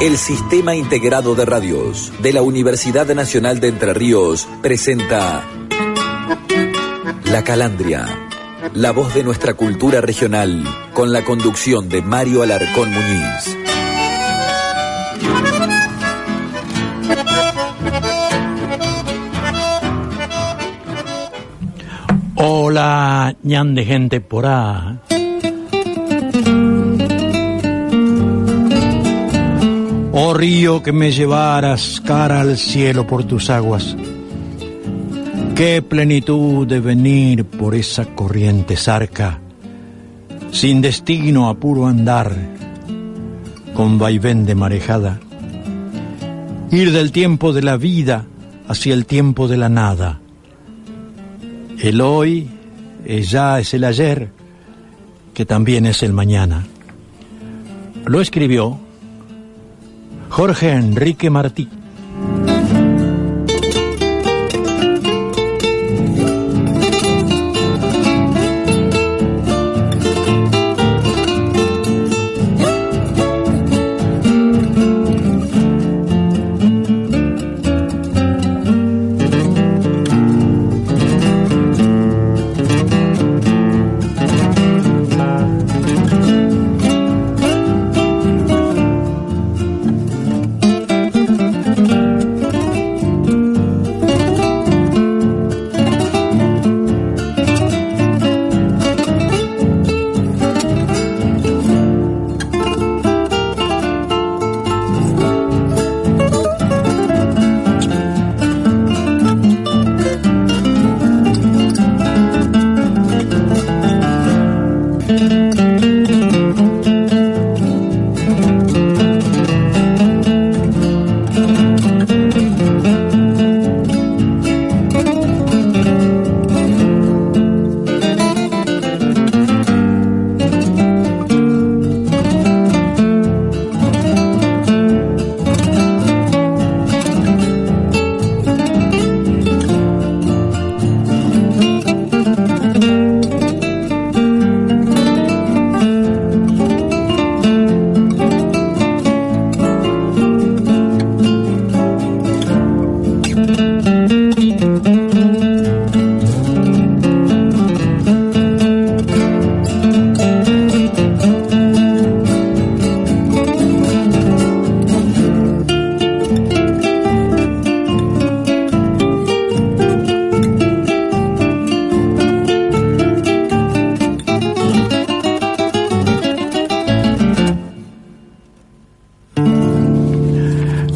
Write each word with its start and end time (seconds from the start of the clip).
El 0.00 0.16
Sistema 0.16 0.74
Integrado 0.74 1.34
de 1.34 1.44
Radios 1.44 2.10
de 2.22 2.32
la 2.32 2.40
Universidad 2.40 3.06
Nacional 3.14 3.60
de 3.60 3.68
Entre 3.68 3.92
Ríos 3.92 4.48
presenta 4.62 5.44
La 7.26 7.44
Calandria, 7.44 8.06
la 8.72 8.92
voz 8.92 9.12
de 9.12 9.22
nuestra 9.22 9.52
cultura 9.52 10.00
regional, 10.00 10.64
con 10.94 11.12
la 11.12 11.22
conducción 11.22 11.90
de 11.90 12.00
Mario 12.00 12.42
Alarcón 12.42 12.90
Muñiz. 12.90 13.58
Hola, 22.36 23.36
ñan 23.42 23.74
de 23.74 23.84
gente 23.84 24.22
por 24.22 24.46
ahí. 24.46 25.09
Oh 30.22 30.34
río 30.34 30.82
que 30.82 30.92
me 30.92 31.12
llevaras 31.12 31.98
cara 32.04 32.42
al 32.42 32.58
cielo 32.58 33.06
por 33.06 33.24
tus 33.24 33.48
aguas. 33.48 33.96
Qué 35.56 35.80
plenitud 35.80 36.66
de 36.66 36.78
venir 36.78 37.46
por 37.46 37.74
esa 37.74 38.04
corriente 38.04 38.76
zarca, 38.76 39.38
sin 40.50 40.82
destino 40.82 41.48
a 41.48 41.54
puro 41.54 41.86
andar, 41.86 42.36
con 43.72 43.98
vaivén 43.98 44.44
de 44.44 44.54
marejada. 44.54 45.20
Ir 46.70 46.92
del 46.92 47.12
tiempo 47.12 47.54
de 47.54 47.62
la 47.62 47.78
vida 47.78 48.26
hacia 48.68 48.92
el 48.92 49.06
tiempo 49.06 49.48
de 49.48 49.56
la 49.56 49.70
nada. 49.70 50.20
El 51.78 52.02
hoy 52.02 52.46
ya 53.06 53.58
es 53.58 53.72
el 53.72 53.84
ayer, 53.84 54.28
que 55.32 55.46
también 55.46 55.86
es 55.86 56.02
el 56.02 56.12
mañana. 56.12 56.66
Lo 58.04 58.20
escribió 58.20 58.89
Jorge 60.30 60.70
Enrique 60.70 61.28
Martí. 61.28 61.68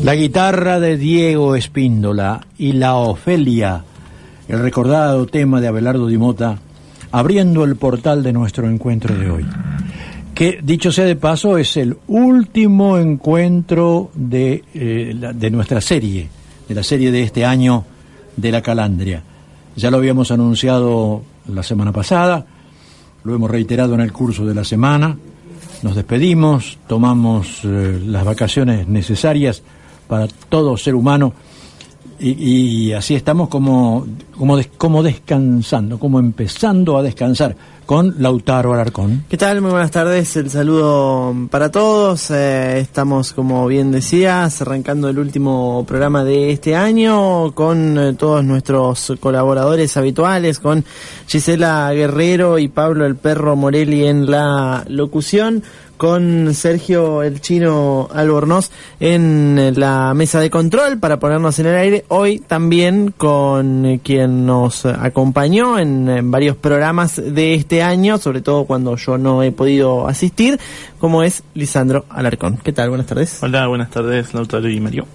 La 0.04 0.14
guitarra 0.14 0.80
de 0.80 0.98
Diego 0.98 1.56
Espíndola 1.56 2.46
y 2.58 2.72
la 2.72 2.96
Ofelia, 2.96 3.82
el 4.48 4.58
recordado 4.58 5.24
tema 5.26 5.62
de 5.62 5.68
Abelardo 5.68 6.06
Dimota, 6.06 6.58
abriendo 7.10 7.64
el 7.64 7.76
portal 7.76 8.22
de 8.22 8.34
nuestro 8.34 8.68
encuentro 8.68 9.16
de 9.16 9.30
hoy. 9.30 9.46
Que, 10.34 10.58
dicho 10.62 10.92
sea 10.92 11.06
de 11.06 11.16
paso, 11.16 11.56
es 11.56 11.78
el 11.78 11.96
último 12.08 12.98
encuentro 12.98 14.10
de, 14.14 14.62
eh, 14.74 15.14
la- 15.18 15.32
de 15.32 15.50
nuestra 15.50 15.80
serie, 15.80 16.28
de 16.68 16.74
la 16.74 16.82
serie 16.82 17.10
de 17.10 17.22
este 17.22 17.46
año 17.46 17.84
de 18.36 18.52
la 18.52 18.60
Calandria. 18.60 19.22
Ya 19.74 19.90
lo 19.90 19.96
habíamos 19.96 20.30
anunciado 20.30 21.22
la 21.48 21.62
semana 21.62 21.92
pasada, 21.92 22.44
lo 23.22 23.34
hemos 23.34 23.50
reiterado 23.50 23.94
en 23.94 24.00
el 24.00 24.12
curso 24.12 24.44
de 24.44 24.54
la 24.54 24.64
semana. 24.64 25.16
Nos 25.82 25.94
despedimos, 25.96 26.76
tomamos 26.86 27.60
eh, 27.64 28.02
las 28.04 28.24
vacaciones 28.24 28.86
necesarias 28.86 29.62
para 30.14 30.28
todo 30.48 30.76
ser 30.76 30.94
humano 30.94 31.32
y, 32.20 32.86
y 32.88 32.92
así 32.92 33.16
estamos 33.16 33.48
como, 33.48 34.06
como, 34.38 34.60
como 34.78 35.02
descansando, 35.02 35.98
como 35.98 36.20
empezando 36.20 36.96
a 36.96 37.02
descansar 37.02 37.56
con 37.84 38.14
Lautaro 38.18 38.72
Alarcón. 38.72 39.24
¿Qué 39.28 39.36
tal? 39.36 39.60
Muy 39.60 39.72
buenas 39.72 39.90
tardes. 39.90 40.36
El 40.36 40.48
saludo 40.48 41.34
para 41.50 41.70
todos. 41.70 42.30
Eh, 42.30 42.78
estamos, 42.78 43.32
como 43.32 43.66
bien 43.66 43.90
decías, 43.90 44.62
arrancando 44.62 45.08
el 45.08 45.18
último 45.18 45.84
programa 45.86 46.24
de 46.24 46.52
este 46.52 46.76
año 46.76 47.52
con 47.52 47.98
eh, 47.98 48.14
todos 48.14 48.44
nuestros 48.44 49.12
colaboradores 49.18 49.96
habituales, 49.96 50.60
con 50.60 50.84
Gisela 51.26 51.92
Guerrero 51.92 52.58
y 52.58 52.68
Pablo 52.68 53.04
el 53.04 53.16
Perro 53.16 53.56
Morelli 53.56 54.06
en 54.06 54.30
la 54.30 54.84
locución 54.88 55.62
con 55.96 56.54
Sergio 56.54 57.22
el 57.22 57.40
Chino 57.40 58.08
Albornoz 58.12 58.70
en 59.00 59.78
la 59.78 60.14
mesa 60.14 60.40
de 60.40 60.50
control 60.50 60.98
para 60.98 61.18
ponernos 61.18 61.58
en 61.58 61.66
el 61.66 61.76
aire. 61.76 62.04
Hoy 62.08 62.38
también 62.38 63.14
con 63.16 64.00
quien 64.02 64.46
nos 64.46 64.86
acompañó 64.86 65.78
en, 65.78 66.08
en 66.08 66.30
varios 66.30 66.56
programas 66.56 67.16
de 67.16 67.54
este 67.54 67.82
año, 67.82 68.18
sobre 68.18 68.40
todo 68.40 68.64
cuando 68.64 68.96
yo 68.96 69.18
no 69.18 69.42
he 69.42 69.52
podido 69.52 70.06
asistir, 70.06 70.58
como 71.04 71.22
es 71.22 71.42
Lisandro 71.52 72.06
Alarcón. 72.08 72.56
¿Qué 72.56 72.72
tal? 72.72 72.88
Buenas 72.88 73.06
tardes. 73.06 73.42
Hola, 73.42 73.66
buenas 73.66 73.90
tardes, 73.90 74.32
Lautaro 74.32 74.70
y 74.70 74.80
Mario. 74.80 75.06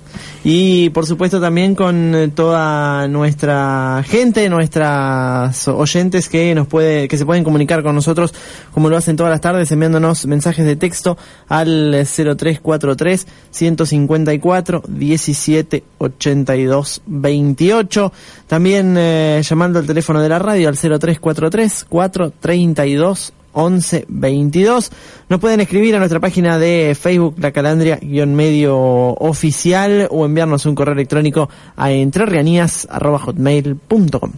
Y 0.43 0.91
por 0.91 1.07
supuesto 1.07 1.41
también 1.41 1.73
con 1.73 2.13
eh, 2.13 2.27
toda 2.27 3.07
nuestra 3.07 4.03
gente, 4.05 4.47
nuestras 4.49 5.67
oyentes 5.67 6.29
que 6.29 6.53
nos 6.53 6.67
puede, 6.67 7.07
que 7.07 7.17
se 7.17 7.25
pueden 7.25 7.43
comunicar 7.43 7.81
con 7.81 7.95
nosotros, 7.95 8.35
como 8.71 8.87
lo 8.87 8.97
hacen 8.97 9.15
todas 9.15 9.31
las 9.31 9.41
tardes, 9.41 9.71
enviándonos 9.71 10.27
mensajes 10.27 10.63
de 10.63 10.75
texto 10.75 11.17
al 11.47 11.89
0343 12.05 13.25
154 13.49 14.83
17 14.87 15.83
82 15.97 17.01
28. 17.07 18.13
También 18.45 18.95
eh, 18.95 19.41
llamando 19.43 19.79
al 19.79 19.87
teléfono 19.87 20.21
de 20.21 20.29
la 20.29 20.37
radio 20.37 20.69
al 20.69 20.75
0343 20.75 21.85
432 21.89 23.33
11 23.53 24.05
22. 24.07 24.91
Nos 25.29 25.39
pueden 25.39 25.59
escribir 25.59 25.95
a 25.95 25.99
nuestra 25.99 26.19
página 26.19 26.59
de 26.59 26.95
Facebook, 26.99 27.35
La 27.39 27.51
Calandria-medio 27.51 28.77
oficial, 28.77 30.07
o 30.11 30.25
enviarnos 30.25 30.65
un 30.65 30.75
correo 30.75 30.93
electrónico 30.93 31.49
a 31.75 31.91
entrerrianías.com. 31.91 34.31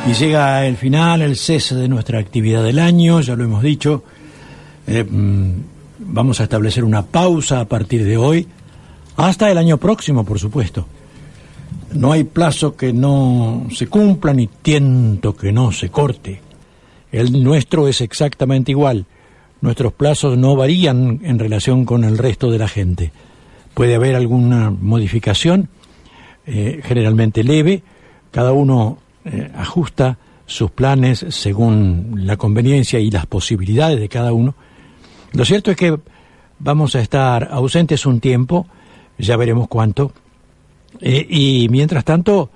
Y 0.07 0.13
llega 0.13 0.67
el 0.67 0.77
final, 0.77 1.23
el 1.23 1.35
cese 1.35 1.73
de 1.73 1.87
nuestra 1.87 2.19
actividad 2.19 2.63
del 2.63 2.77
año, 2.77 3.21
ya 3.21 3.35
lo 3.35 3.43
hemos 3.43 3.63
dicho. 3.63 4.03
Eh, 4.85 5.03
mm, 5.03 5.51
vamos 5.97 6.41
a 6.41 6.43
establecer 6.43 6.83
una 6.83 7.07
pausa 7.07 7.59
a 7.59 7.65
partir 7.65 8.05
de 8.05 8.17
hoy, 8.17 8.47
hasta 9.17 9.51
el 9.51 9.57
año 9.57 9.77
próximo, 9.77 10.23
por 10.23 10.39
supuesto. 10.39 10.85
No 11.93 12.11
hay 12.11 12.23
plazo 12.23 12.75
que 12.75 12.93
no 12.93 13.67
se 13.71 13.87
cumpla 13.87 14.33
ni 14.33 14.47
tiento 14.47 15.35
que 15.35 15.51
no 15.51 15.71
se 15.71 15.89
corte. 15.89 16.41
El 17.11 17.43
nuestro 17.43 17.87
es 17.87 18.01
exactamente 18.01 18.71
igual. 18.71 19.05
Nuestros 19.61 19.93
plazos 19.93 20.37
no 20.37 20.55
varían 20.55 21.21
en 21.23 21.39
relación 21.39 21.85
con 21.85 22.03
el 22.03 22.17
resto 22.17 22.51
de 22.51 22.59
la 22.59 22.67
gente. 22.67 23.11
Puede 23.73 23.95
haber 23.95 24.15
alguna 24.15 24.69
modificación, 24.69 25.69
eh, 26.45 26.81
generalmente 26.83 27.43
leve. 27.43 27.81
Cada 28.31 28.51
uno 28.51 28.99
eh, 29.25 29.51
ajusta 29.55 30.17
sus 30.45 30.71
planes 30.71 31.25
según 31.29 32.13
la 32.25 32.37
conveniencia 32.37 32.99
y 32.99 33.09
las 33.09 33.25
posibilidades 33.25 33.99
de 33.99 34.09
cada 34.09 34.31
uno. 34.31 34.55
Lo 35.33 35.43
cierto 35.43 35.71
es 35.71 35.77
que 35.77 35.97
vamos 36.59 36.95
a 36.95 37.01
estar 37.01 37.49
ausentes 37.51 38.05
un 38.05 38.19
tiempo, 38.19 38.67
ya 39.17 39.37
veremos 39.37 39.67
cuánto, 39.67 40.11
eh, 40.99 41.25
y 41.29 41.67
mientras 41.69 42.03
tanto 42.03 42.49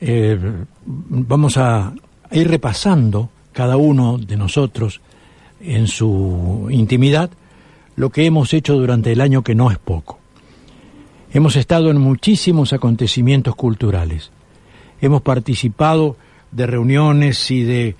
eh, 0.00 0.38
vamos 0.84 1.56
a 1.56 1.92
ir 2.30 2.48
repasando 2.48 3.30
cada 3.52 3.76
uno 3.76 4.18
de 4.18 4.36
nosotros 4.36 5.00
en 5.60 5.86
su 5.86 6.68
intimidad 6.70 7.30
lo 7.96 8.10
que 8.10 8.26
hemos 8.26 8.52
hecho 8.52 8.74
durante 8.74 9.12
el 9.12 9.20
año 9.20 9.42
que 9.42 9.54
no 9.54 9.70
es 9.70 9.78
poco. 9.78 10.18
Hemos 11.32 11.56
estado 11.56 11.90
en 11.90 12.00
muchísimos 12.00 12.72
acontecimientos 12.72 13.54
culturales. 13.54 14.30
Hemos 15.00 15.22
participado 15.22 16.16
de 16.50 16.66
reuniones 16.66 17.50
y 17.50 17.62
de, 17.62 17.96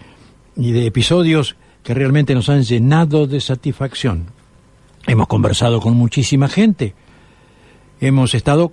y 0.57 0.73
de 0.73 0.87
episodios 0.87 1.57
que 1.83 1.95
realmente 1.95 2.35
nos 2.35 2.49
han 2.49 2.63
llenado 2.63 3.27
de 3.27 3.41
satisfacción. 3.41 4.27
Hemos 5.07 5.27
conversado 5.27 5.81
con 5.81 5.95
muchísima 5.95 6.49
gente. 6.49 6.95
Hemos 8.05 8.35
estado, 8.35 8.71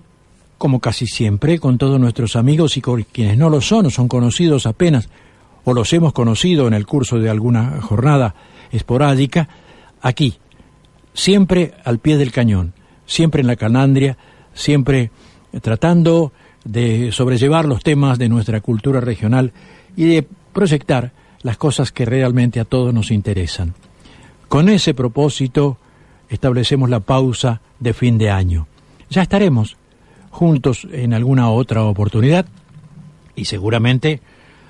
como 0.58 0.82
casi 0.82 1.08
siempre, 1.08 1.58
con 1.58 1.78
todos 1.78 1.98
nuestros 2.02 2.36
amigos 2.36 2.76
y 2.76 2.82
con 2.82 3.02
quienes 3.04 3.38
no 3.38 3.50
lo 3.50 3.62
son 3.62 3.86
o 3.86 3.90
son 3.90 4.10
conocidos 4.10 4.66
apenas, 4.66 5.08
o 5.64 5.74
los 5.74 5.94
hemos 5.94 6.12
conocido 6.12 6.68
en 6.68 6.74
el 6.74 6.86
curso 6.86 7.18
de 7.18 7.30
alguna 7.30 7.80
jornada 7.80 8.36
esporádica, 8.74 9.48
aquí, 10.02 10.36
siempre 11.14 11.76
al 11.86 12.00
pie 12.00 12.18
del 12.18 12.34
cañón, 12.34 12.74
siempre 13.06 13.40
en 13.40 13.48
la 13.48 13.56
canandria, 13.56 14.18
siempre 14.54 15.12
tratando 15.62 16.34
de 16.66 17.14
sobrellevar 17.14 17.64
los 17.64 17.84
temas 17.84 18.20
de 18.20 18.28
nuestra 18.28 18.60
cultura 18.60 19.00
regional 19.00 19.54
y 19.96 20.08
de 20.08 20.28
proyectar 20.52 21.14
las 21.42 21.56
cosas 21.56 21.94
que 21.94 22.04
realmente 22.04 22.60
a 22.60 22.66
todos 22.66 22.94
nos 22.94 23.12
interesan. 23.12 23.76
Con 24.50 24.68
ese 24.68 24.94
propósito 24.94 25.78
establecemos 26.28 26.90
la 26.90 27.00
pausa 27.00 27.62
de 27.80 27.94
fin 27.94 28.18
de 28.18 28.30
año. 28.30 28.68
Ya 29.12 29.22
estaremos 29.22 29.76
juntos 30.30 30.88
en 30.90 31.14
alguna 31.14 31.50
otra 31.52 31.84
oportunidad 31.84 32.46
y 33.36 33.44
seguramente 33.46 34.22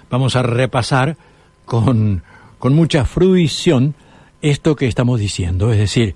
vamos 0.10 0.36
a 0.36 0.42
repasar 0.42 1.16
con, 1.64 2.24
con 2.58 2.74
mucha 2.74 3.06
fruición 3.06 3.94
esto 4.42 4.76
que 4.76 4.88
estamos 4.88 5.20
diciendo, 5.20 5.72
es 5.72 5.78
decir, 5.78 6.16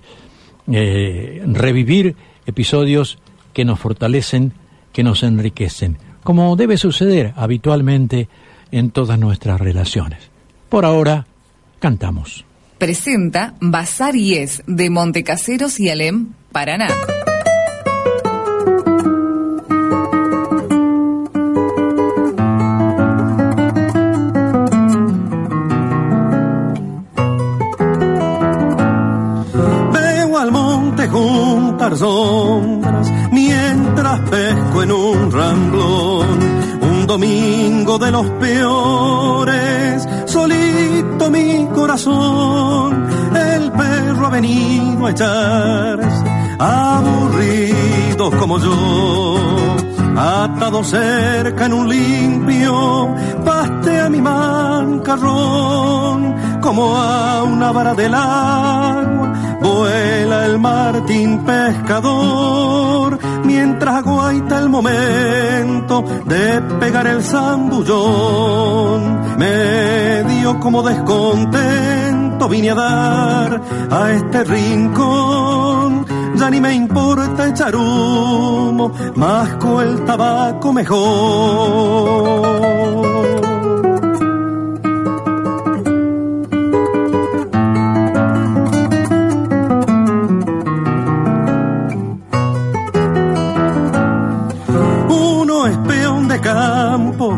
eh, 0.70 1.40
revivir 1.46 2.16
episodios 2.46 3.18
que 3.52 3.64
nos 3.64 3.78
fortalecen, 3.78 4.52
que 4.92 5.04
nos 5.04 5.22
enriquecen, 5.22 5.96
como 6.24 6.56
debe 6.56 6.78
suceder 6.78 7.32
habitualmente 7.36 8.28
en 8.72 8.90
todas 8.90 9.20
nuestras 9.20 9.60
relaciones. 9.60 10.18
Por 10.68 10.84
ahora, 10.84 11.26
cantamos. 11.78 12.44
Presenta 12.78 13.54
Bazar 13.60 14.16
y 14.16 14.34
Es 14.34 14.64
de 14.66 14.90
Montecaseros 14.90 15.78
y 15.78 15.90
Alem, 15.90 16.32
Paraná. 16.50 16.88
Sombras 31.94 33.12
mientras 33.30 34.20
pesco 34.30 34.82
en 34.82 34.92
un 34.92 35.30
ramblón. 35.30 36.26
Un 36.80 37.06
domingo 37.06 37.98
de 37.98 38.10
los 38.10 38.26
peores, 38.40 40.08
solito 40.26 41.30
mi 41.30 41.68
corazón. 41.74 43.06
El 43.34 43.70
perro 43.72 44.26
ha 44.26 44.30
venido 44.30 45.06
a 45.06 45.10
echarse, 45.10 46.24
aburrido 46.58 48.30
como 48.38 48.58
yo. 48.58 49.36
Atado 50.16 50.82
cerca 50.82 51.66
en 51.66 51.74
un 51.74 51.88
limpio, 51.88 53.14
pastea 53.44 54.08
mi 54.08 54.22
mancarrón 54.22 55.46
como 56.62 56.96
a 56.96 57.42
una 57.44 57.70
vara 57.70 57.94
del 57.94 58.14
agua. 58.14 59.32
Vuela 59.76 60.46
el 60.46 60.58
martín 60.58 61.44
pescador 61.44 63.18
mientras 63.44 63.96
aguaita 63.96 64.58
el 64.60 64.70
momento 64.70 66.02
de 66.24 66.62
pegar 66.80 67.06
el 67.06 67.22
zambullón. 67.22 69.02
Medio 69.36 70.58
como 70.60 70.82
descontento 70.82 72.48
vine 72.48 72.70
a 72.70 72.74
dar 72.74 73.60
a 73.90 74.12
este 74.12 74.44
rincón 74.44 76.06
ya 76.36 76.50
ni 76.50 76.60
me 76.60 76.74
importa 76.74 77.48
echar 77.48 77.74
humo, 77.74 78.92
masco 79.14 79.80
el 79.80 80.04
tabaco 80.04 80.72
mejor. 80.72 81.06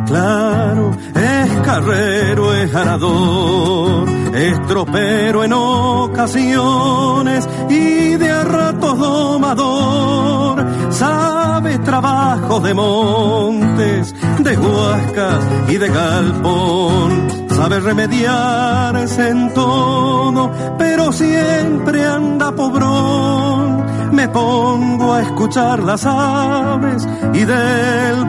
Claro, 0.09 0.91
es 1.15 1.61
carrero, 1.61 2.55
es 2.55 2.73
ganador, 2.73 4.09
es 4.35 4.67
tropero 4.67 5.45
en 5.45 5.53
ocasiones 5.53 7.49
y 7.69 8.17
de 8.17 8.31
a 8.31 8.45
ratos 8.45 8.99
domador, 8.99 10.67
sabe 10.91 11.79
trabajo 11.79 12.61
de 12.61 12.75
montes, 12.75 14.15
de 14.39 14.57
huascas 14.57 15.45
y 15.69 15.77
de 15.77 15.89
galpón, 15.89 17.28
sabe 17.59 17.81
remediarse 17.81 19.31
en 19.31 19.53
todo, 19.53 20.49
pero 20.79 21.13
siempre 21.13 22.07
anda 22.07 22.55
pobrón 22.55 23.85
me 24.13 24.29
pongo 24.29 25.13
a 25.13 25.23
escuchar 25.23 25.83
las 25.83 26.07
aves 26.07 27.05
y 27.35 27.45
del 27.45 28.27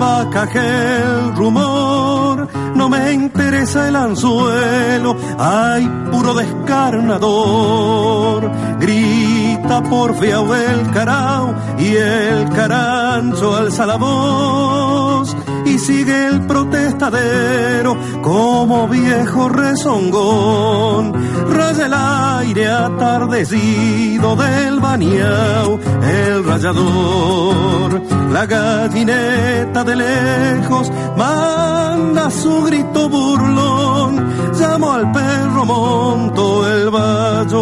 el 0.55 1.35
rumor. 1.35 2.47
No 2.75 2.89
me 2.89 3.13
interesa 3.13 3.87
el 3.87 3.95
anzuelo, 3.95 5.15
hay 5.37 5.87
puro 6.11 6.33
descarnador. 6.33 8.51
Grita 8.79 9.83
por 9.83 10.15
fiao 10.15 10.55
el 10.55 10.89
carao 10.91 11.53
y 11.77 11.95
el 11.95 12.49
carancho 12.49 13.55
alza 13.55 13.85
la 13.85 13.97
voz 13.97 15.35
sigue 15.79 16.27
el 16.27 16.41
protestadero 16.41 17.97
como 18.21 18.87
viejo 18.87 19.49
rezongón. 19.49 21.13
Raya 21.51 21.85
el 21.85 21.93
aire 21.93 22.67
atardecido 22.67 24.35
del 24.35 24.79
bañao, 24.79 25.79
el 26.01 26.43
rayador, 26.43 28.01
la 28.31 28.45
gallineta 28.45 29.83
de 29.83 29.95
lejos 29.95 30.91
manda 31.17 32.29
su 32.29 32.63
grito 32.63 33.09
burlón, 33.09 34.53
llamo 34.59 34.91
al 34.91 35.11
perro, 35.11 35.65
monto 35.65 36.67
el 36.71 36.89
vallo. 36.89 37.57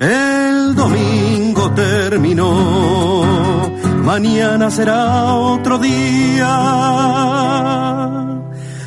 El 0.00 0.74
domingo 0.74 1.70
terminó 1.72 3.41
mañana 4.12 4.70
será 4.70 5.34
otro 5.36 5.78
día. 5.78 6.52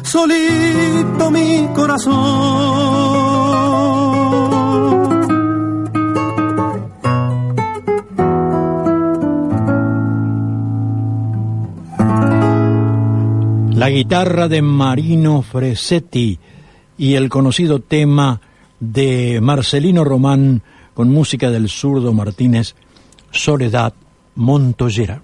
Solito 0.03 1.32
mi 1.32 1.67
corazón. 1.74 2.13
La 13.74 13.89
guitarra 13.89 14.48
de 14.48 14.62
Marino 14.62 15.41
Fresetti 15.41 16.38
y 17.00 17.15
el 17.15 17.29
conocido 17.29 17.79
tema 17.79 18.41
de 18.79 19.39
Marcelino 19.41 20.03
Román 20.03 20.62
con 20.94 21.10
música 21.10 21.50
del 21.50 21.67
zurdo 21.67 22.13
Martínez, 22.13 22.75
Soledad 23.32 23.96
Montoyera. 24.36 25.20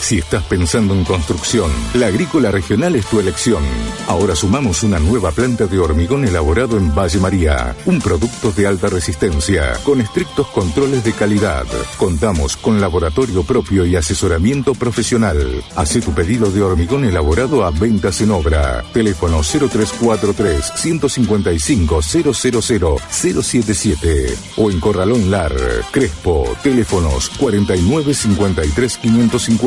Si 0.00 0.18
estás 0.18 0.44
pensando 0.44 0.94
en 0.94 1.04
construcción, 1.04 1.68
la 1.94 2.06
Agrícola 2.06 2.52
Regional 2.52 2.94
es 2.94 3.06
tu 3.06 3.18
elección. 3.18 3.64
Ahora 4.06 4.36
sumamos 4.36 4.84
una 4.84 5.00
nueva 5.00 5.32
planta 5.32 5.66
de 5.66 5.80
hormigón 5.80 6.24
elaborado 6.24 6.76
en 6.76 6.94
Valle 6.94 7.18
María, 7.18 7.74
un 7.86 8.00
producto 8.00 8.52
de 8.52 8.68
alta 8.68 8.88
resistencia, 8.88 9.72
con 9.82 10.00
estrictos 10.00 10.46
controles 10.48 11.02
de 11.02 11.12
calidad. 11.12 11.64
Contamos 11.96 12.56
con 12.56 12.80
laboratorio 12.80 13.42
propio 13.42 13.84
y 13.84 13.96
asesoramiento 13.96 14.74
profesional. 14.74 15.64
Hace 15.74 16.00
tu 16.00 16.12
pedido 16.12 16.52
de 16.52 16.62
hormigón 16.62 17.04
elaborado 17.04 17.64
a 17.64 17.70
ventas 17.70 18.20
en 18.20 18.30
obra. 18.30 18.84
Teléfono 18.92 19.40
0343 19.42 20.72
155 20.76 22.00
000 22.00 22.32
077 22.32 24.36
o 24.56 24.70
en 24.70 24.78
Corralón 24.78 25.32
Lar, 25.32 25.52
Crespo, 25.90 26.56
teléfonos 26.62 27.28
4953 27.38 28.98
550 28.98 29.65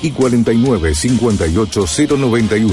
y 0.00 0.10
49 0.12 0.94
58 0.94 1.84
091. 2.16 2.72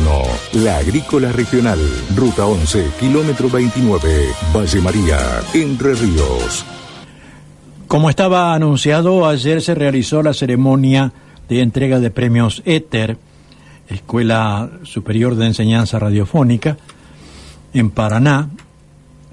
La 0.53 0.77
Agrícola 0.77 1.31
Regional, 1.31 1.79
Ruta 2.15 2.45
11, 2.45 2.91
kilómetro 2.99 3.49
29, 3.49 4.27
Valle 4.55 4.81
María, 4.81 5.17
Entre 5.55 5.95
Ríos. 5.95 6.65
Como 7.87 8.11
estaba 8.11 8.53
anunciado, 8.53 9.27
ayer 9.27 9.63
se 9.63 9.73
realizó 9.73 10.21
la 10.21 10.35
ceremonia 10.35 11.11
de 11.49 11.61
entrega 11.61 11.99
de 11.99 12.11
premios 12.11 12.61
ETER, 12.63 13.17
Escuela 13.89 14.69
Superior 14.83 15.35
de 15.35 15.47
Enseñanza 15.47 15.97
Radiofónica, 15.97 16.77
en 17.73 17.89
Paraná, 17.89 18.51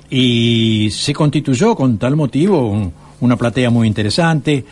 y 0.08 0.88
se 0.92 1.12
constituyó 1.12 1.76
con 1.76 1.98
tal 1.98 2.16
motivo 2.16 2.90
una 3.20 3.36
platea 3.36 3.68
muy 3.68 3.86
interesante 3.86 4.64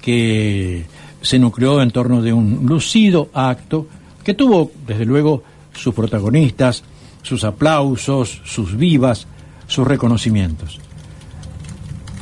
que 0.00 0.84
se 1.22 1.38
nucleó 1.38 1.82
en 1.82 1.90
torno 1.90 2.22
de 2.22 2.32
un 2.32 2.66
lucido 2.66 3.30
acto 3.32 3.86
que 4.24 4.34
tuvo, 4.34 4.70
desde 4.86 5.04
luego, 5.04 5.42
sus 5.72 5.94
protagonistas, 5.94 6.82
sus 7.22 7.44
aplausos, 7.44 8.40
sus 8.44 8.76
vivas, 8.76 9.26
sus 9.66 9.86
reconocimientos. 9.86 10.78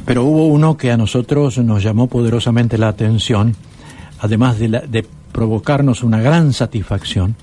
Pero 0.05 0.25
hubo 0.25 0.47
uno 0.47 0.77
que 0.77 0.91
a 0.91 0.97
nosotros 0.97 1.59
nos 1.59 1.83
llamó 1.83 2.07
poderosamente 2.07 2.79
la 2.79 2.89
atención, 2.89 3.55
además 4.21 4.59
de, 4.59 4.69
de 4.69 5.07
provocarnos 5.33 6.03
una 6.03 6.21
gran 6.21 6.53
satisfacción, 6.53 7.37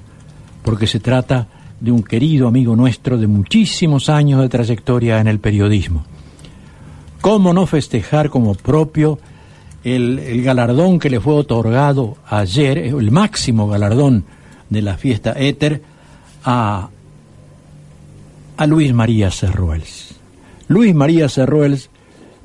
porque 0.63 0.87
se 0.87 0.99
trata 0.99 1.47
de 1.79 1.91
un 1.91 2.03
querido 2.03 2.47
amigo 2.47 2.75
nuestro 2.75 3.17
de 3.17 3.27
muchísimos 3.27 4.09
años 4.09 4.41
de 4.41 4.49
trayectoria 4.49 5.19
en 5.19 5.27
el 5.27 5.39
periodismo. 5.39 6.05
¿Cómo 7.21 7.53
no 7.53 7.65
festejar 7.65 8.29
como 8.29 8.55
propio 8.55 9.19
el, 9.85 10.41
galardón 10.41 10.99
que 10.99 11.11
le 11.11 11.19
fue 11.19 11.35
otorgado 11.35 12.17
ayer, 12.27 12.79
el 12.79 13.11
máximo 13.11 13.67
galardón 13.67 14.25
de 14.69 14.81
la 14.81 14.97
fiesta 14.97 15.33
Éter, 15.37 15.81
a, 16.43 16.89
a 18.57 18.67
Luis 18.67 18.93
María 18.93 19.29
Cerruels. 19.29 20.15
Luis 20.67 20.95
María 20.95 21.29
Cerruels, 21.29 21.91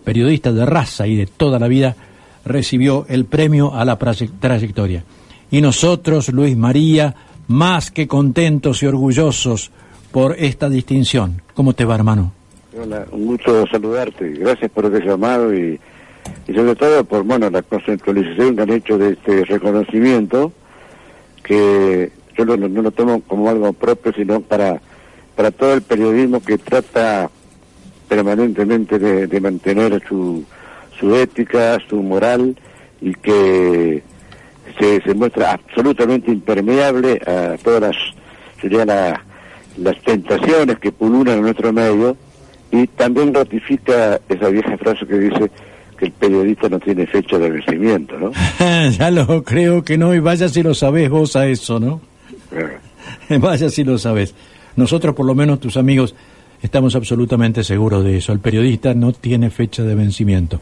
periodista 0.04 0.52
de 0.52 0.66
raza 0.66 1.06
y 1.06 1.16
de 1.16 1.26
toda 1.26 1.58
la 1.58 1.66
vida, 1.66 1.96
recibió 2.44 3.06
el 3.08 3.24
premio 3.24 3.74
a 3.74 3.86
la 3.86 3.96
trayectoria. 3.96 5.04
Y 5.50 5.62
nosotros, 5.62 6.28
Luis 6.28 6.56
María, 6.56 7.14
más 7.48 7.90
que 7.90 8.06
contentos 8.06 8.82
y 8.82 8.86
orgullosos 8.86 9.70
por 10.12 10.36
esta 10.38 10.68
distinción. 10.68 11.40
¿Cómo 11.54 11.72
te 11.72 11.86
va, 11.86 11.94
hermano? 11.94 12.32
Hola, 12.78 13.06
un 13.12 13.26
gusto 13.26 13.66
saludarte. 13.66 14.28
Gracias 14.34 14.70
por 14.70 14.84
el 14.84 15.02
llamado 15.02 15.52
y 16.46 16.54
sobre 16.54 16.74
todo 16.74 17.04
por 17.04 17.22
bueno 17.22 17.50
la 17.50 17.62
conceptualización 17.62 18.56
que 18.56 18.62
han 18.62 18.70
hecho 18.70 18.98
de 18.98 19.12
este 19.12 19.44
reconocimiento 19.44 20.52
que 21.42 22.10
yo 22.36 22.44
no, 22.44 22.56
lo 22.56 22.90
tomo 22.90 23.20
como 23.22 23.48
algo 23.48 23.72
propio 23.72 24.12
sino 24.12 24.40
para 24.40 24.80
para 25.36 25.50
todo 25.50 25.74
el 25.74 25.82
periodismo 25.82 26.42
que 26.42 26.58
trata 26.58 27.30
permanentemente 28.08 28.98
de, 28.98 29.40
mantener 29.40 30.02
su 30.08 30.44
su 30.98 31.14
ética 31.14 31.78
su 31.88 32.02
moral 32.02 32.56
y 33.00 33.14
que 33.14 34.02
se, 34.78 35.00
se 35.02 35.14
muestra 35.14 35.52
absolutamente 35.52 36.30
impermeable 36.30 37.20
a 37.26 37.56
todas 37.62 37.80
las 37.80 37.96
sería 38.60 38.84
las 39.76 40.02
tentaciones 40.02 40.78
que 40.78 40.92
pululan 40.92 41.38
en 41.38 41.42
nuestro 41.42 41.72
medio 41.72 42.16
y 42.70 42.86
también 42.86 43.34
ratifica 43.34 44.20
esa 44.28 44.48
vieja 44.48 44.76
frase 44.78 45.06
que 45.06 45.18
dice 45.18 45.50
que 46.00 46.06
el 46.06 46.12
periodista 46.12 46.68
no 46.70 46.80
tiene 46.80 47.06
fecha 47.06 47.38
de 47.38 47.50
vencimiento, 47.50 48.16
¿no? 48.18 48.32
ya 48.90 49.10
lo 49.10 49.44
creo 49.44 49.84
que 49.84 49.98
no, 49.98 50.14
y 50.14 50.18
vaya 50.18 50.48
si 50.48 50.62
lo 50.62 50.74
sabés 50.74 51.10
vos 51.10 51.36
a 51.36 51.46
eso, 51.46 51.78
¿no? 51.78 52.00
vaya 53.38 53.68
si 53.68 53.84
lo 53.84 53.98
sabés. 53.98 54.34
Nosotros, 54.76 55.14
por 55.14 55.26
lo 55.26 55.34
menos 55.34 55.60
tus 55.60 55.76
amigos, 55.76 56.14
estamos 56.62 56.96
absolutamente 56.96 57.62
seguros 57.62 58.02
de 58.02 58.16
eso. 58.16 58.32
El 58.32 58.40
periodista 58.40 58.94
no 58.94 59.12
tiene 59.12 59.50
fecha 59.50 59.82
de 59.82 59.94
vencimiento. 59.94 60.60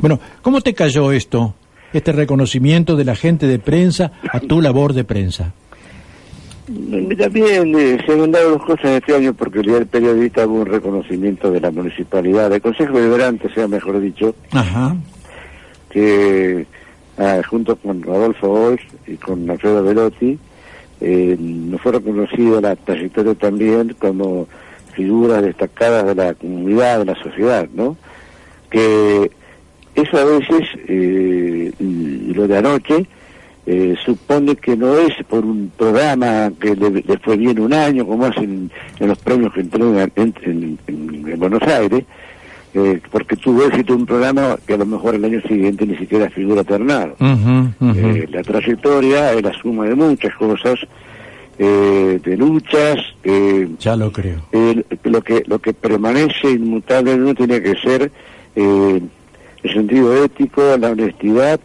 Bueno, 0.00 0.20
¿cómo 0.40 0.60
te 0.60 0.72
cayó 0.72 1.10
esto, 1.10 1.54
este 1.92 2.12
reconocimiento 2.12 2.94
de 2.94 3.04
la 3.04 3.16
gente 3.16 3.48
de 3.48 3.58
prensa 3.58 4.12
a 4.32 4.38
tu 4.38 4.60
labor 4.60 4.92
de 4.92 5.02
prensa? 5.02 5.52
También 7.18 7.76
eh, 7.76 7.98
se 8.06 8.12
han 8.12 8.30
dado 8.30 8.50
dos 8.50 8.64
cosas 8.64 8.92
este 8.92 9.16
año 9.16 9.34
porque 9.34 9.58
el 9.58 9.66
día 9.66 9.74
del 9.74 9.86
periodista 9.86 10.46
hubo 10.46 10.60
un 10.60 10.66
reconocimiento 10.66 11.50
de 11.50 11.60
la 11.60 11.72
municipalidad, 11.72 12.48
del 12.48 12.62
Consejo 12.62 12.96
Deliberante, 12.96 13.52
sea 13.52 13.66
mejor 13.66 14.00
dicho, 14.00 14.36
que 15.88 16.66
ah, 17.18 17.40
junto 17.48 17.74
con 17.74 18.02
Rodolfo 18.02 18.48
Bosch 18.48 18.82
y 19.08 19.16
con 19.16 19.50
Alfredo 19.50 19.82
Velotti, 19.82 20.38
eh, 21.00 21.36
nos 21.40 21.80
fue 21.80 21.92
reconocida 21.92 22.60
la 22.60 22.76
trayectoria 22.76 23.34
también 23.34 23.96
como 23.98 24.46
figuras 24.92 25.42
destacadas 25.42 26.06
de 26.06 26.14
la 26.14 26.34
comunidad, 26.34 27.00
de 27.00 27.04
la 27.06 27.20
sociedad, 27.20 27.68
¿no? 27.74 27.96
Que 28.70 29.28
eso 29.96 30.16
a 30.16 30.24
veces, 30.24 30.68
eh, 30.86 31.72
y 31.80 32.32
lo 32.32 32.46
de 32.46 32.58
anoche, 32.58 33.06
eh, 33.66 33.94
supone 34.04 34.56
que 34.56 34.76
no 34.76 34.96
es 34.98 35.12
por 35.28 35.44
un 35.44 35.70
programa 35.76 36.50
que 36.60 36.74
le, 36.74 36.90
le 36.90 37.18
fue 37.18 37.36
bien 37.36 37.60
un 37.60 37.72
año, 37.72 38.06
como 38.06 38.24
hacen 38.26 38.70
en 38.98 39.08
los 39.08 39.18
premios 39.18 39.52
que 39.52 39.60
entregan 39.60 40.10
en, 40.16 40.34
en- 40.42 40.78
en- 40.86 41.28
en 41.32 41.38
Buenos 41.38 41.62
Aires, 41.62 42.04
eh, 42.74 43.00
porque 43.10 43.36
tuvo 43.36 43.64
éxito 43.64 43.94
un 43.94 44.06
programa 44.06 44.56
que 44.66 44.74
a 44.74 44.76
lo 44.78 44.86
mejor 44.86 45.14
el 45.14 45.24
año 45.24 45.40
siguiente 45.42 45.84
ni 45.86 45.96
siquiera 45.96 46.30
figura 46.30 46.62
ternado. 46.64 47.16
Eh, 47.96 48.28
la 48.30 48.42
trayectoria 48.42 49.32
es 49.34 49.42
la 49.42 49.52
suma 49.52 49.86
de 49.86 49.94
muchas 49.94 50.34
cosas, 50.36 50.78
eh, 51.58 52.18
de 52.24 52.36
luchas, 52.36 52.96
eh, 53.24 53.68
ya 53.78 53.94
lo 53.96 54.10
creo. 54.12 54.38
eh, 54.52 54.82
lo 55.04 55.20
que 55.22 55.42
lo 55.46 55.58
que 55.58 55.74
permanece 55.74 56.50
inmutable 56.50 57.16
no 57.18 57.34
tiene 57.34 57.60
que 57.60 57.74
ser 57.76 58.10
eh, 58.56 59.00
el 59.62 59.72
sentido 59.72 60.24
ético, 60.24 60.62
la 60.78 60.90
honestidad, 60.90 61.60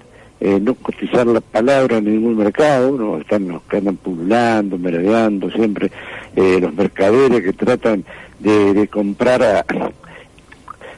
eh, 0.46 0.60
no 0.62 0.76
cotizar 0.76 1.26
la 1.26 1.42
palabra 1.42 1.98
en 1.98 2.06
ningún 2.06 2.38
mercado, 2.38 2.92
no 2.92 3.18
están 3.18 3.48
los 3.48 3.64
que 3.64 3.78
andan 3.78 3.98
pululando, 3.98 4.78
merodeando 4.78 5.50
siempre 5.50 5.92
eh, 6.36 6.60
los 6.62 6.72
mercaderes 6.74 7.42
que 7.42 7.54
tratan 7.54 8.06
de, 8.40 8.74
de 8.76 8.88
comprar 8.88 9.42
a, 9.42 9.66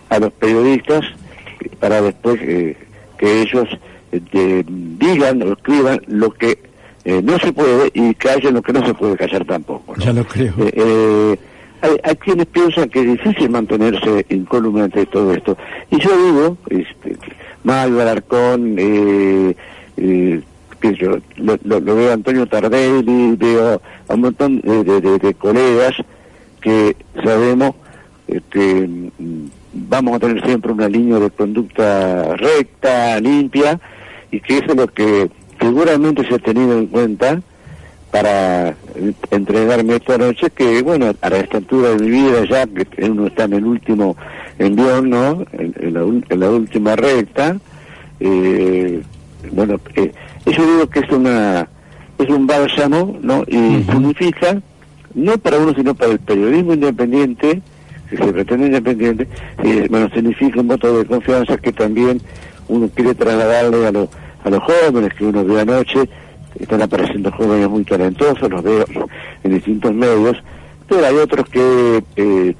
a 0.10 0.20
los 0.20 0.34
periodistas 0.34 1.06
para 1.80 2.01
después 2.01 2.39
eh, 2.42 2.75
que 3.18 3.42
ellos 3.42 3.68
eh, 4.12 4.20
te 4.32 4.66
digan 4.68 5.42
o 5.44 5.54
escriban 5.54 6.01
lo 6.08 6.32
que 6.34 6.60
eh, 7.06 7.22
no 7.24 7.38
se 7.39 7.54
puede 7.54 7.89
y 7.94 8.13
callen 8.16 8.56
lo 8.56 8.62
que 8.62 8.74
no 8.74 8.86
se 8.86 8.94
puede 8.94 9.16
callar 9.16 9.46
tampoco. 9.46 9.96
¿no? 9.96 10.04
Ya 10.04 10.12
lo 10.12 10.25
creo. 10.25 10.54
Eh, 10.60 11.39
hay, 11.82 11.92
hay 12.04 12.16
quienes 12.18 12.48
piensan 12.48 12.89
que 12.89 13.00
es 13.00 13.08
difícil 13.08 13.50
mantenerse 13.50 14.25
incólume 14.27 14.82
ante 14.82 15.06
todo 15.06 15.34
esto. 15.34 15.58
Y 15.89 16.00
yo 16.00 16.10
digo, 16.25 16.58
este, 16.70 16.97
Malva, 17.68 18.04
Alarcón, 18.04 18.76
eh, 18.80 19.54
eh, 19.98 20.42
sé 20.82 20.96
yo, 20.96 21.18
lo, 21.36 21.82
veo 21.82 22.14
Antonio 22.14 22.46
Tardelli, 22.48 23.36
veo 23.36 23.82
a 24.08 24.14
un 24.14 24.22
montón 24.22 24.62
de, 24.62 25.02
de- 25.02 25.34
colegas 25.34 25.94
que 26.62 26.96
sabemos 27.26 27.76
que 28.52 28.88
mm, 29.20 29.46
vamos 29.74 30.16
a 30.16 30.20
tener 30.20 30.46
siempre 30.46 30.72
una 30.72 30.88
línea 30.88 31.20
de 31.20 31.30
conducta 31.30 32.36
recta, 32.38 33.20
limpia, 33.20 33.78
y 34.32 34.40
que 34.40 34.60
eso 34.60 34.72
es 34.72 34.76
lo 34.78 34.88
que 34.88 35.30
seguramente 35.60 36.26
se 36.26 36.36
ha 36.36 36.40
tenido 36.40 36.78
en 36.78 36.88
cuenta 36.88 37.42
para 38.12 38.76
entregarme 39.32 39.98
esta 39.98 40.18
noche, 40.18 40.50
que 40.52 40.82
bueno, 40.84 41.14
a 41.22 41.28
esta 41.28 41.58
altura 41.58 41.90
de 41.90 41.98
mi 41.98 42.10
vida 42.12 42.46
ya, 42.50 42.66
que 42.66 43.04
uno 43.10 43.28
está 43.28 43.44
en 43.44 43.54
el 43.54 43.66
último 43.66 44.16
envión, 44.60 45.10
¿no? 45.10 45.46
En, 45.54 45.74
en 45.80 45.94
la, 45.94 46.02
en 46.02 46.40
la 46.40 46.50
última 46.50 46.96
recta, 46.96 47.58
eh, 48.20 49.02
bueno, 49.52 49.80
eh, 49.96 50.12
eso 50.46 50.66
digo 50.66 50.88
que 50.90 51.00
es 51.00 51.12
una 51.12 51.68
es 52.18 52.30
un 52.30 52.48
bálsamo, 52.48 53.18
¿no? 53.22 53.44
Y 53.48 53.84
significa, 53.84 54.60
no 55.14 55.38
para 55.38 55.60
uno, 55.60 55.74
sino 55.76 55.94
para 55.94 56.12
el 56.14 56.20
periodismo 56.20 56.74
independiente, 56.74 57.62
que 58.10 58.18
se 58.18 58.34
pretende 58.34 58.68
independiente, 58.68 59.28
eh, 59.64 59.88
bueno, 59.90 60.10
significa 60.14 60.60
un 60.62 60.68
voto 60.68 60.98
de 60.98 61.06
confianza 61.06 61.58
que 61.58 61.72
también 61.72 62.22
uno 62.70 62.90
quiere 62.94 63.14
trasladarle 63.14 63.88
a, 63.88 63.92
los 63.92 64.10
a 64.44 64.50
los 64.50 64.64
jóvenes 64.64 65.14
que 65.14 65.26
uno 65.26 65.46
ve 65.46 65.62
anoche, 65.62 66.10
están 66.60 66.82
apareciendo 66.82 67.32
jóvenes 67.32 67.70
muy 67.70 67.84
talentosos, 67.84 68.50
los 68.50 68.64
veo 68.64 68.86
en 69.44 69.54
distintos 69.54 69.94
medios, 69.94 70.38
pero 70.88 71.06
hay 71.06 71.16
otros 71.16 71.48
que 71.50 72.04
eh, 72.16 72.56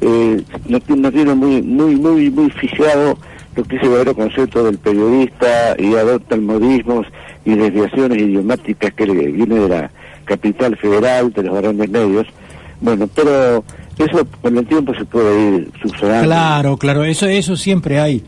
eh, 0.00 0.42
no, 0.68 0.80
ti- 0.80 0.94
no 0.96 1.10
tienen 1.10 1.36
muy 1.38 1.62
muy 1.62 1.96
muy 1.96 2.30
muy 2.30 2.50
fijado 2.50 3.18
lo 3.56 3.64
que 3.64 3.76
es 3.76 3.82
el 3.82 3.88
verdadero 3.88 4.14
concepto 4.14 4.62
del 4.64 4.78
periodista 4.78 5.74
y 5.78 5.94
adoptan 5.94 6.44
modismos 6.44 7.06
y 7.44 7.54
desviaciones 7.56 8.18
idiomáticas 8.22 8.92
que 8.94 9.04
viene 9.06 9.54
de 9.58 9.68
la 9.68 9.90
capital 10.24 10.76
federal, 10.76 11.32
de 11.32 11.42
los 11.42 11.56
grandes 11.60 11.90
medios. 11.90 12.26
Bueno, 12.80 13.08
pero 13.12 13.64
eso 13.98 14.24
con 14.40 14.56
el 14.58 14.66
tiempo 14.66 14.94
se 14.94 15.04
puede 15.04 15.56
ir 15.56 15.70
subsanando. 15.82 16.24
Claro, 16.26 16.76
claro, 16.76 17.04
eso, 17.04 17.26
eso 17.26 17.56
siempre 17.56 17.98
hay 17.98 18.22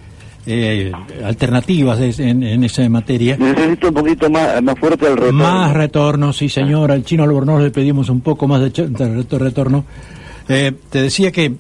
eh, 0.46 0.90
alternativas 1.24 2.00
en, 2.18 2.42
en 2.42 2.64
esa 2.64 2.88
materia. 2.88 3.37
Necesito 3.38 3.88
un 3.88 3.94
poquito 3.94 4.28
más, 4.30 4.61
más 4.62 4.76
fuerte 4.80 5.06
el 5.06 5.16
retorno. 5.16 5.44
Más 5.44 5.74
retorno, 5.74 6.33
sí 6.33 6.48
señor. 6.48 6.90
Al 6.90 7.04
chino 7.04 7.22
Albornoz 7.22 7.62
le 7.62 7.70
pedimos 7.70 8.09
un 8.09 8.20
poco 8.22 8.48
más 8.48 8.61
de, 8.61 8.70
de 8.70 9.09
reto- 9.09 9.38
retorno. 9.38 9.85
Eh, 10.50 10.72
te 10.90 11.02
decía 11.02 11.30
que 11.32 11.54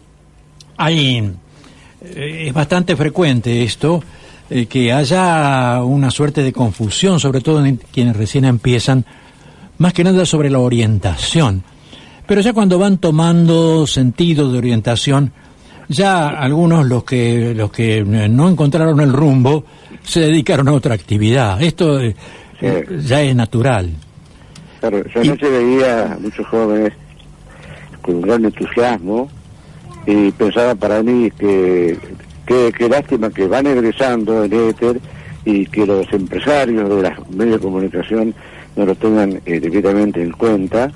hay 0.76 1.32
eh, 2.04 2.46
es 2.48 2.52
bastante 2.52 2.96
frecuente 2.96 3.62
esto, 3.62 4.02
eh, 4.48 4.66
que 4.66 4.92
haya 4.92 5.82
una 5.84 6.10
suerte 6.10 6.42
de 6.42 6.52
confusión, 6.52 7.20
sobre 7.20 7.40
todo 7.40 7.64
en 7.64 7.76
quienes 7.76 8.16
recién 8.16 8.44
empiezan, 8.44 9.04
más 9.78 9.92
que 9.92 10.02
nada 10.02 10.24
sobre 10.24 10.50
la 10.50 10.58
orientación. 10.58 11.62
Pero 12.26 12.40
ya 12.40 12.52
cuando 12.52 12.78
van 12.78 12.98
tomando 12.98 13.86
sentido 13.86 14.50
de 14.50 14.58
orientación, 14.58 15.32
ya 15.88 16.28
algunos 16.28 16.86
los 16.86 17.04
que 17.04 17.54
los 17.54 17.70
que 17.70 17.98
eh, 17.98 18.28
no 18.28 18.48
encontraron 18.48 19.00
el 19.00 19.12
rumbo 19.12 19.64
se 20.02 20.20
dedicaron 20.20 20.68
a 20.68 20.72
otra 20.72 20.94
actividad. 20.94 21.60
Esto 21.60 22.00
eh, 22.00 22.14
ya 23.04 23.22
es 23.22 23.34
natural. 23.34 23.90
Claro, 24.80 25.04
yo 25.14 25.20
anoche 25.20 25.48
veía 25.48 26.12
a 26.12 26.18
muchos 26.18 26.46
jóvenes 26.46 26.92
con 28.00 28.16
un 28.16 28.22
gran 28.22 28.44
entusiasmo 28.44 29.28
y 30.06 30.30
pensaba 30.32 30.74
para 30.74 31.02
mí 31.02 31.30
que 31.30 31.96
qué 32.46 32.88
lástima 32.88 33.30
que 33.30 33.46
van 33.46 33.66
egresando 33.66 34.44
en 34.44 34.52
éter 34.52 35.00
y 35.44 35.66
que 35.66 35.86
los 35.86 36.12
empresarios 36.12 36.88
de 36.88 37.02
los 37.08 37.30
medios 37.30 37.60
de 37.60 37.66
comunicación 37.66 38.34
no 38.76 38.86
lo 38.86 38.94
tengan 38.94 39.40
eh, 39.46 39.60
debidamente 39.60 40.22
en 40.22 40.32
cuenta. 40.32 40.90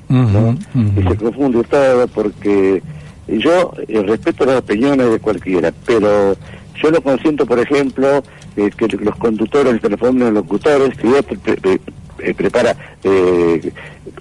Y 0.98 1.02
se 1.08 1.16
confunde 1.16 1.62
todo 1.64 2.08
porque 2.08 2.82
yo 3.28 3.72
eh, 3.88 4.02
respeto 4.02 4.44
las 4.44 4.58
opiniones 4.58 5.10
de 5.10 5.18
cualquiera, 5.18 5.72
pero 5.86 6.36
yo 6.82 6.90
lo 6.90 7.00
consiento, 7.02 7.46
por 7.46 7.58
ejemplo, 7.60 8.22
eh, 8.56 8.70
que 8.76 8.88
los 8.88 9.16
conductores 9.16 9.72
se 9.74 9.78
transformen 9.80 10.34
locutores, 10.34 10.96
que 10.96 11.22
pre- 11.22 11.56
pre- 11.56 11.80
eh, 12.24 12.34
prepara 12.34 12.76
eh, 13.02 13.70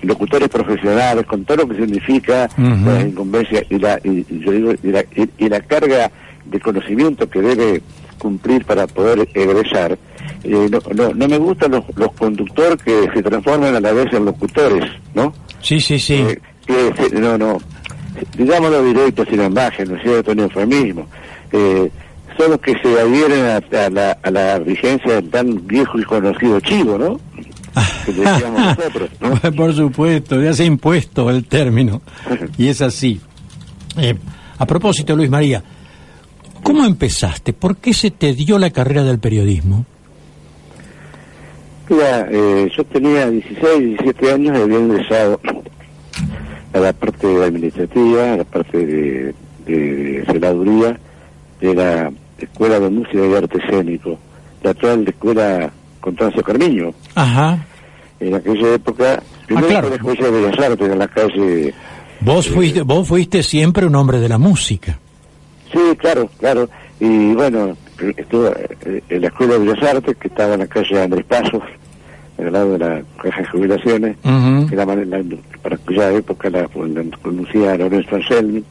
locutores 0.01 0.49
profesionales 0.49 1.25
con 1.25 1.43
todo 1.45 1.57
lo 1.57 1.69
que 1.69 1.75
significa 1.77 2.49
Ujú. 2.57 2.89
la 2.89 3.01
incumbencia 3.01 3.63
y 3.69 3.79
la, 3.79 3.99
y, 4.03 4.25
yo 4.39 4.51
digo, 4.51 4.73
y 4.83 4.87
la, 4.91 5.01
y- 5.15 5.29
y 5.37 5.49
la 5.49 5.59
carga 5.61 6.11
de 6.45 6.59
conocimiento 6.59 7.29
que 7.29 7.41
debe 7.41 7.81
cumplir 8.17 8.63
para 8.65 8.87
poder 8.87 9.27
egresar. 9.33 9.97
Eh, 10.43 10.69
no, 10.69 10.79
no, 10.93 11.13
no 11.13 11.27
me 11.27 11.37
gustan 11.37 11.71
los, 11.71 11.83
los 11.95 12.11
conductores 12.13 12.81
que 12.83 13.09
se 13.13 13.23
transforman 13.23 13.75
a 13.75 13.79
la 13.79 13.91
vez 13.93 14.11
en 14.13 14.25
locutores, 14.25 14.83
¿no? 15.13 15.33
Sí, 15.61 15.79
sí, 15.79 15.97
sí. 15.99 16.15
Eh, 16.15 16.39
que 16.65 16.93
se- 17.09 17.15
no, 17.19 17.37
no, 17.37 17.57
digámoslo 18.37 18.83
directo, 18.83 19.25
sin 19.25 19.41
ambaje, 19.41 19.85
¿no 19.85 19.95
es 19.95 20.03
cierto? 20.03 20.33
Ni 20.35 20.43
eufemismo. 20.43 21.07
Eh, 21.51 21.89
son 22.37 22.51
los 22.51 22.59
que 22.61 22.73
se 22.81 22.99
adhieren 22.99 23.45
a, 23.45 23.57
a 23.85 23.89
la, 23.89 24.17
a 24.23 24.31
la 24.31 24.59
vigencia 24.59 25.15
del 25.15 25.29
tan 25.29 25.67
viejo 25.67 25.99
y 25.99 26.03
conocido 26.03 26.59
chivo, 26.61 26.97
¿no? 26.97 27.19
Que 28.05 28.11
decíamos 28.11 28.61
nosotros, 28.77 29.09
¿no? 29.19 29.51
Por 29.55 29.73
supuesto, 29.73 30.41
ya 30.41 30.53
se 30.53 30.63
ha 30.63 30.65
impuesto 30.65 31.29
el 31.29 31.45
término. 31.45 32.01
Y 32.57 32.67
es 32.67 32.81
así. 32.81 33.19
Eh, 33.97 34.15
a 34.57 34.65
propósito, 34.65 35.15
Luis 35.15 35.29
María, 35.29 35.63
¿cómo 36.61 36.85
empezaste? 36.85 37.53
¿Por 37.53 37.77
qué 37.77 37.93
se 37.93 38.11
te 38.11 38.33
dio 38.33 38.59
la 38.59 38.69
carrera 38.69 39.03
del 39.03 39.19
periodismo? 39.19 39.85
Mira, 41.89 42.27
eh, 42.31 42.71
yo 42.75 42.83
tenía 42.85 43.29
16, 43.29 43.79
17 43.79 44.31
años 44.31 44.57
y 44.57 44.61
había 44.61 44.79
ingresado 44.79 45.39
a 46.73 46.79
la 46.79 46.93
parte 46.93 47.27
administrativa, 47.43 48.33
a 48.33 48.37
la 48.37 48.43
parte 48.43 48.85
de, 48.85 49.35
de 49.65 50.23
celaduría 50.25 50.97
de 51.59 51.75
la 51.75 52.11
Escuela 52.37 52.79
de 52.79 52.89
Música 52.89 53.25
y 53.25 53.33
Arte 53.33 53.57
Escénico, 53.57 54.17
la 54.63 54.71
actual 54.71 55.07
Escuela 55.07 55.71
Constancio 56.03 56.43
Carmiño. 56.43 56.91
Ajá. 57.15 57.65
En 58.19 58.35
aquella 58.35 58.75
época, 58.75 59.23
primero 59.47 59.67
claro. 59.67 59.87
fue 59.87 59.97
la 59.97 60.11
Escuela 60.13 60.31
de 60.37 60.41
Bellas 60.45 60.59
Artes 60.59 60.91
en 60.91 60.99
la 60.99 61.07
calle... 61.07 61.73
Vos 62.19 62.47
fuiste, 62.49 62.81
vos 62.83 63.07
fuiste 63.07 63.41
siempre 63.43 63.85
un 63.85 63.95
hombre 63.95 64.19
de 64.19 64.29
la 64.29 64.37
música. 64.37 64.99
Sí, 65.71 65.79
claro, 65.97 66.29
claro. 66.39 66.69
Y 66.99 67.33
bueno, 67.33 67.75
estuve 68.17 68.49
eh, 68.85 69.01
en 69.09 69.21
la 69.21 69.27
Escuela 69.27 69.53
de 69.53 69.59
Bellas 69.59 69.83
Artes, 69.95 70.15
que 70.17 70.27
estaba 70.27 70.53
en 70.53 70.59
la 70.61 70.67
calle 70.67 71.01
Andrés 71.01 71.25
Pasos, 71.25 71.63
al 72.37 72.51
lado 72.51 72.73
de 72.73 72.79
la 72.79 73.01
caja 73.21 73.41
de 73.41 73.47
jubilaciones, 73.47 74.17
que 74.69 74.75
la, 74.75 74.85
la- 74.85 75.23
para 75.61 75.75
aquella 75.75 76.11
época 76.13 76.49
la, 76.49 76.61
la 76.61 77.17
conducía 77.21 77.75
Lorenzo 77.77 78.15
Anselmi, 78.15 78.63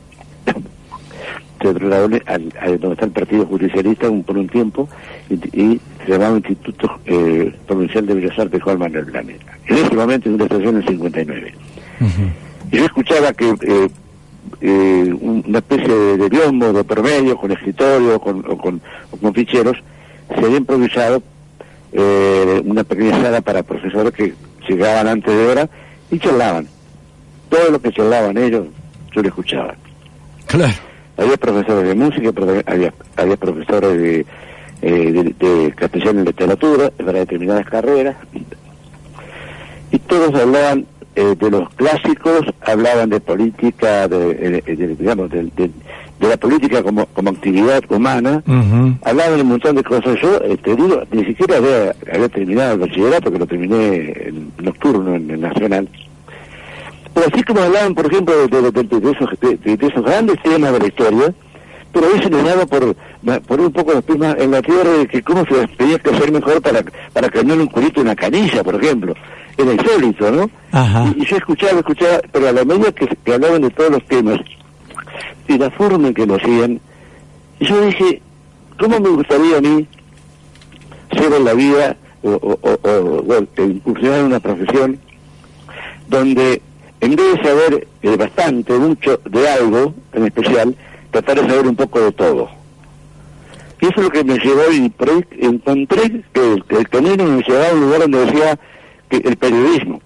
al, 1.60 2.52
al- 2.60 2.80
donde 2.80 2.94
está 2.94 3.04
el 3.04 3.12
Partido 3.12 3.46
Judicialista 3.46 4.10
un, 4.10 4.24
por 4.24 4.36
un 4.36 4.48
tiempo 4.48 4.88
y, 5.30 5.34
y 5.60 5.80
se 6.04 6.12
llamaba 6.12 6.36
Instituto 6.36 7.00
eh, 7.06 7.54
Provincial 7.66 8.06
de 8.06 8.14
Bellas 8.14 8.38
Artes 8.38 8.62
Juan 8.62 8.78
Manuel 8.78 9.04
Blanes. 9.06 9.40
En 9.66 9.76
ese 9.76 9.94
momento 9.94 10.28
en 10.28 10.34
una 10.34 10.44
estación 10.44 10.76
en 10.76 10.86
59. 10.86 11.54
Y 12.70 12.76
yo 12.76 12.84
escuchaba 12.84 13.32
que 13.32 13.48
eh, 13.50 13.88
eh, 14.60 15.14
una 15.20 15.58
especie 15.58 15.88
de, 15.88 16.28
biombo 16.28 16.72
de 16.72 16.84
promedio, 16.84 17.36
con 17.36 17.52
escritorio 17.52 18.18
con, 18.20 18.44
o, 18.48 18.56
con, 18.56 18.80
con 19.20 19.34
ficheros, 19.34 19.76
se 20.28 20.44
había 20.44 20.58
improvisado 20.58 21.22
eh, 21.92 22.62
una 22.64 22.84
pequeña 22.84 23.20
sala 23.20 23.40
para 23.40 23.62
profesores 23.62 24.12
que 24.12 24.34
llegaban 24.68 25.08
antes 25.08 25.34
de 25.34 25.46
hora 25.46 25.68
y 26.10 26.18
charlaban. 26.18 26.66
Todo 27.48 27.70
lo 27.70 27.80
que 27.80 27.92
charlaban 27.92 28.38
ellos, 28.38 28.66
yo 29.14 29.22
lo 29.22 29.28
escuchaba. 29.28 29.74
Claro. 30.46 30.72
Había 31.16 31.36
profesores 31.36 31.84
de 31.84 31.94
música, 31.94 32.30
había, 32.66 32.94
había 33.16 33.36
profesores 33.36 34.00
de, 34.00 34.26
eh, 34.82 35.12
de, 35.12 35.34
de 35.46 35.72
castellano 35.72 36.20
en 36.20 36.26
literatura 36.26 36.90
para 36.90 37.20
determinadas 37.20 37.66
carreras. 37.66 38.16
Y 39.90 39.98
todos 39.98 40.34
hablaban 40.34 40.86
eh, 41.14 41.36
de 41.38 41.50
los 41.50 41.68
clásicos, 41.74 42.40
hablaban 42.62 43.10
de 43.10 43.20
política, 43.20 44.08
de, 44.08 44.62
digamos, 44.98 45.30
de, 45.30 45.70
la 46.20 46.36
política 46.36 46.82
como, 46.82 47.04
como 47.06 47.30
actividad 47.30 47.82
humana, 47.90 48.42
hablaban 49.02 49.36
de 49.36 49.42
un 49.42 49.48
montón 49.48 49.76
de 49.76 49.82
cosas. 49.82 50.18
Yo, 50.22 50.36
eh, 50.42 50.56
te 50.56 50.74
digo, 50.74 51.02
ni 51.10 51.24
siquiera 51.24 51.58
había, 51.58 51.94
había 52.10 52.28
terminado 52.28 52.74
el 52.74 52.80
bachillerato, 52.80 53.30
que 53.30 53.38
lo 53.38 53.46
terminé 53.46 54.12
en 54.28 54.52
nocturno 54.62 55.16
en 55.16 55.30
el 55.30 55.40
Nacional. 55.40 55.88
Pero 57.12 57.26
así 57.30 57.42
como 57.42 57.60
hablaban, 57.60 57.94
por 57.94 58.06
ejemplo, 58.06 58.46
de, 58.46 58.70
de 58.70 59.90
esos, 59.90 60.04
grandes 60.04 60.40
temas 60.42 60.72
de 60.72 60.78
la 60.78 60.86
historia, 60.86 61.34
pero 61.92 62.06
ahí 62.06 62.22
se 62.22 62.30
les 62.30 62.44
daba 62.44 62.66
por, 62.66 62.96
por 63.46 63.60
un 63.60 63.72
poco 63.72 63.92
los 63.92 64.04
pies 64.04 64.18
en 64.38 64.50
la 64.50 64.62
tierra 64.62 64.90
de 64.90 65.06
que 65.06 65.22
cómo 65.22 65.44
se 65.44 65.66
tenía 65.68 65.98
que 65.98 66.10
hacer 66.10 66.32
mejor 66.32 66.60
para, 66.62 66.82
para 67.12 67.28
cambiar 67.28 67.58
un 67.58 67.66
culito 67.66 68.00
en 68.00 68.06
una 68.06 68.16
canilla, 68.16 68.64
por 68.64 68.82
ejemplo. 68.82 69.14
Era 69.56 69.72
insólito, 69.72 70.30
¿no? 70.30 70.50
Y, 71.14 71.24
yo 71.26 71.36
escuchaba, 71.36 71.80
escuchaba, 71.80 72.20
pero 72.32 72.48
a 72.48 72.52
la 72.52 72.64
medida 72.64 72.90
que, 72.92 73.08
hablaban 73.32 73.62
de 73.62 73.70
todos 73.70 73.90
los 73.90 74.04
temas 74.06 74.40
y 75.46 75.58
la 75.58 75.70
forma 75.70 76.08
en 76.08 76.14
que 76.14 76.26
lo 76.26 76.36
hacían, 76.36 76.80
yo 77.60 77.86
dije, 77.86 78.22
¿cómo 78.78 78.98
me 78.98 79.10
gustaría 79.10 79.58
a 79.58 79.60
mí 79.60 79.86
ser 81.12 81.32
en 81.32 81.44
la 81.44 81.52
vida 81.52 81.96
o, 82.22 82.30
o, 82.30 82.78
o, 82.82 83.62
incursionar 83.62 84.20
en 84.20 84.26
una 84.26 84.40
profesión 84.40 84.98
donde 86.08 86.62
en 87.02 87.16
vez 87.16 87.32
de 87.32 87.42
saber 87.42 87.88
eh, 88.02 88.16
bastante, 88.16 88.74
mucho 88.74 89.20
de 89.28 89.48
algo 89.48 89.92
en 90.12 90.26
especial, 90.26 90.74
tratar 91.12 91.40
de 91.40 91.48
saber 91.48 91.66
un 91.66 91.76
poco 91.76 92.00
de 92.00 92.12
todo. 92.12 92.50
Y 93.80 93.86
eso 93.86 93.94
es 93.96 94.02
lo 94.04 94.10
que 94.10 94.24
me 94.24 94.38
llevó 94.38 94.62
y 94.72 94.88
por 94.88 95.10
ahí 95.10 95.24
encontré 95.38 96.22
que 96.32 96.76
el, 96.76 96.88
camino 96.88 97.24
me 97.24 97.42
llevaba 97.42 97.68
a 97.68 97.74
un 97.74 97.80
lugar 97.80 98.00
donde 98.00 98.26
decía 98.26 98.58
que 99.08 99.16
el 99.16 99.36
periodismo. 99.36 100.00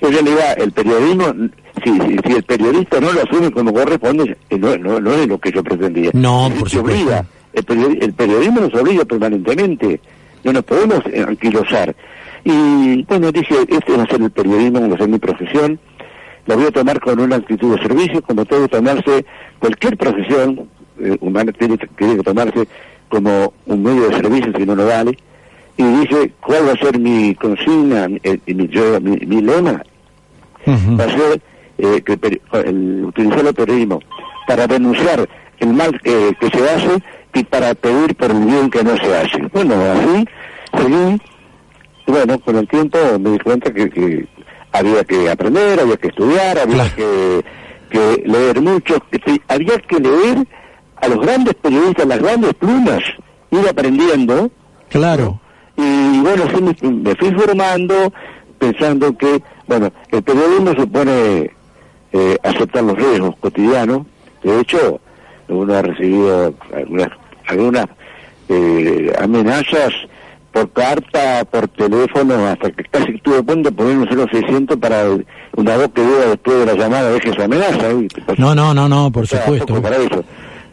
En 0.00 0.12
realidad, 0.12 0.58
el 0.58 0.72
periodismo, 0.72 1.34
si, 1.82 1.92
si, 1.92 2.32
el 2.32 2.42
periodista 2.42 3.00
no 3.00 3.12
lo 3.12 3.22
asume 3.22 3.50
como 3.50 3.72
corresponde, 3.72 4.36
eh, 4.50 4.58
no, 4.58 4.76
no, 4.76 5.00
no 5.00 5.12
es 5.12 5.26
lo 5.26 5.38
que 5.38 5.52
yo 5.52 5.62
pretendía. 5.62 6.10
No, 6.12 6.50
por 6.58 6.68
supuesto. 6.68 7.00
Obliga. 7.00 7.24
El, 7.52 8.02
el, 8.02 8.12
periodismo 8.12 8.60
nos 8.60 8.74
obliga 8.74 9.04
permanentemente. 9.04 10.00
No 10.42 10.52
nos 10.52 10.64
podemos 10.64 11.00
anquilosar. 11.26 11.94
Y 12.44 13.02
bueno, 13.04 13.32
dije, 13.32 13.54
este 13.68 13.96
va 13.96 14.02
a 14.02 14.06
ser 14.06 14.20
el 14.20 14.30
periodismo, 14.30 14.88
va 14.88 14.94
a 14.94 14.98
ser 14.98 15.08
mi 15.08 15.18
profesión 15.18 15.78
la 16.46 16.56
voy 16.56 16.66
a 16.66 16.70
tomar 16.70 17.00
con 17.00 17.20
una 17.20 17.36
actitud 17.36 17.76
de 17.76 17.82
servicio, 17.82 18.22
como 18.22 18.44
todo 18.44 18.68
tomarse 18.68 19.24
cualquier 19.58 19.96
profesión 19.96 20.68
eh, 21.00 21.16
humana 21.20 21.52
tiene, 21.52 21.78
que 21.78 22.16
tomarse 22.22 22.68
como 23.08 23.52
un 23.66 23.82
medio 23.82 24.08
de 24.08 24.16
servicio 24.16 24.52
si 24.56 24.66
no 24.66 24.74
lo 24.74 24.86
vale. 24.86 25.16
Y 25.76 25.82
dije, 25.82 26.32
¿cuál 26.40 26.68
va 26.68 26.72
a 26.72 26.76
ser 26.76 26.98
mi 26.98 27.34
consigna, 27.34 28.08
mi, 28.08 28.20
mi, 28.46 29.40
lema? 29.40 29.82
Va 30.66 31.04
a 31.04 31.10
ser 31.10 31.40
eh, 31.78 32.02
que 32.02 32.18
el, 32.60 33.04
utilizar 33.04 33.46
el 33.46 33.54
periodismo 33.54 34.00
para 34.46 34.66
denunciar 34.66 35.28
el 35.58 35.72
mal 35.72 36.00
que 36.00 36.50
se 36.52 36.70
hace 36.70 37.02
y 37.34 37.42
para 37.44 37.74
pedir 37.74 38.14
por 38.14 38.30
el 38.30 38.44
bien 38.44 38.70
que 38.70 38.84
no 38.84 38.96
se 38.96 39.16
hace. 39.16 39.38
Bueno, 39.52 39.74
así 39.74 40.24
seguí. 40.76 41.20
Bueno, 42.06 42.38
con 42.40 42.56
el 42.56 42.68
tiempo 42.68 42.98
me 43.18 43.30
di 43.30 43.38
cuenta 43.38 43.72
que 43.72 44.26
había 44.74 45.04
que 45.04 45.30
aprender, 45.30 45.80
había 45.80 45.96
que 45.96 46.08
estudiar, 46.08 46.58
había 46.58 46.92
que, 46.94 47.44
leer 48.26 48.60
mucho, 48.60 48.96
había 49.46 49.78
que 49.78 50.00
leer 50.00 50.38
a 50.96 51.08
los 51.08 51.20
grandes 51.20 51.54
periodistas, 51.54 52.06
las 52.06 52.18
grandes 52.18 52.54
plumas, 52.54 53.02
ir 53.52 53.68
aprendiendo. 53.68 54.50
Claro. 54.90 55.40
Y 55.76 56.20
bueno, 56.20 56.44
me, 56.82 57.14
fui 57.14 57.32
formando 57.34 58.12
pensando 58.58 59.16
que, 59.16 59.40
bueno, 59.68 59.92
el 60.10 60.22
periodismo 60.24 60.74
supone 60.74 61.50
eh, 62.12 62.36
aceptar 62.42 62.82
los 62.82 62.96
riesgos 62.96 63.36
cotidianos. 63.36 64.06
De 64.42 64.60
hecho, 64.60 65.00
uno 65.48 65.72
ha 65.72 65.82
recibido 65.82 66.52
algunas, 66.74 67.10
algunas 67.46 67.86
eh, 68.48 69.12
amenazas 69.20 69.92
por 70.54 70.70
carta, 70.70 71.44
por 71.50 71.66
teléfono, 71.66 72.46
hasta 72.46 72.70
que 72.70 72.84
casi 72.84 73.18
tuve 73.18 73.42
punto 73.42 73.70
de 73.70 73.76
poner 73.76 73.98
un 73.98 74.28
0600 74.30 74.76
para 74.76 75.04
una 75.56 75.76
voz 75.76 75.88
que 75.92 76.00
diga 76.00 76.26
después 76.28 76.58
de 76.60 76.66
la 76.66 76.74
llamada 76.74 77.10
deje 77.10 77.30
esa 77.30 77.44
amenaza. 77.44 77.88
No, 78.38 78.54
no, 78.54 78.72
no, 78.72 78.88
no, 78.88 79.10
por 79.10 79.26
supuesto. 79.26 79.82
Para 79.82 79.96
eso. 79.96 80.24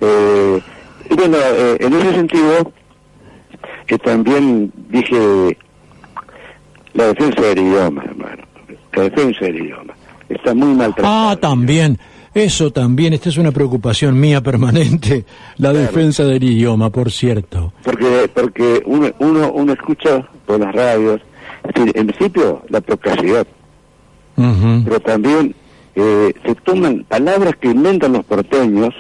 Eh, 0.02 0.62
y 1.10 1.16
bueno, 1.16 1.36
eh, 1.36 1.78
en 1.80 1.94
ese 1.94 2.14
sentido, 2.14 2.72
que 3.88 3.98
también 3.98 4.72
dije 4.90 5.58
la 6.94 7.06
defensa 7.06 7.42
del 7.42 7.60
idioma, 7.60 8.04
hermano. 8.04 8.44
La 8.94 9.04
defensa 9.04 9.46
del 9.46 9.66
idioma. 9.66 9.96
Está 10.30 10.54
muy 10.54 10.76
maltratada. 10.76 11.32
Ah, 11.32 11.36
también. 11.38 11.98
Eso 12.34 12.72
también, 12.72 13.14
esta 13.14 13.28
es 13.28 13.38
una 13.38 13.52
preocupación 13.52 14.18
mía 14.20 14.42
permanente, 14.42 15.26
la 15.58 15.74
defensa 15.74 16.24
del 16.24 16.44
idioma, 16.44 16.90
por 16.90 17.12
cierto. 17.12 17.74
Porque 17.84 18.30
porque 18.34 18.82
uno, 18.86 19.10
uno, 19.20 19.52
uno 19.52 19.74
escucha 19.74 20.28
por 20.46 20.60
las 20.60 20.74
radios, 20.74 21.20
es 21.68 21.74
decir, 21.74 21.92
en 21.98 22.08
principio 22.08 22.64
la 22.70 22.80
procacidad, 22.80 23.46
pero 24.86 25.00
también 25.02 25.54
eh, 25.96 26.34
se 26.46 26.56
toman 26.56 27.04
palabras 27.04 27.54
que 27.60 27.68
inventan 27.68 28.14
los 28.14 28.24
porteños, 28.24 28.94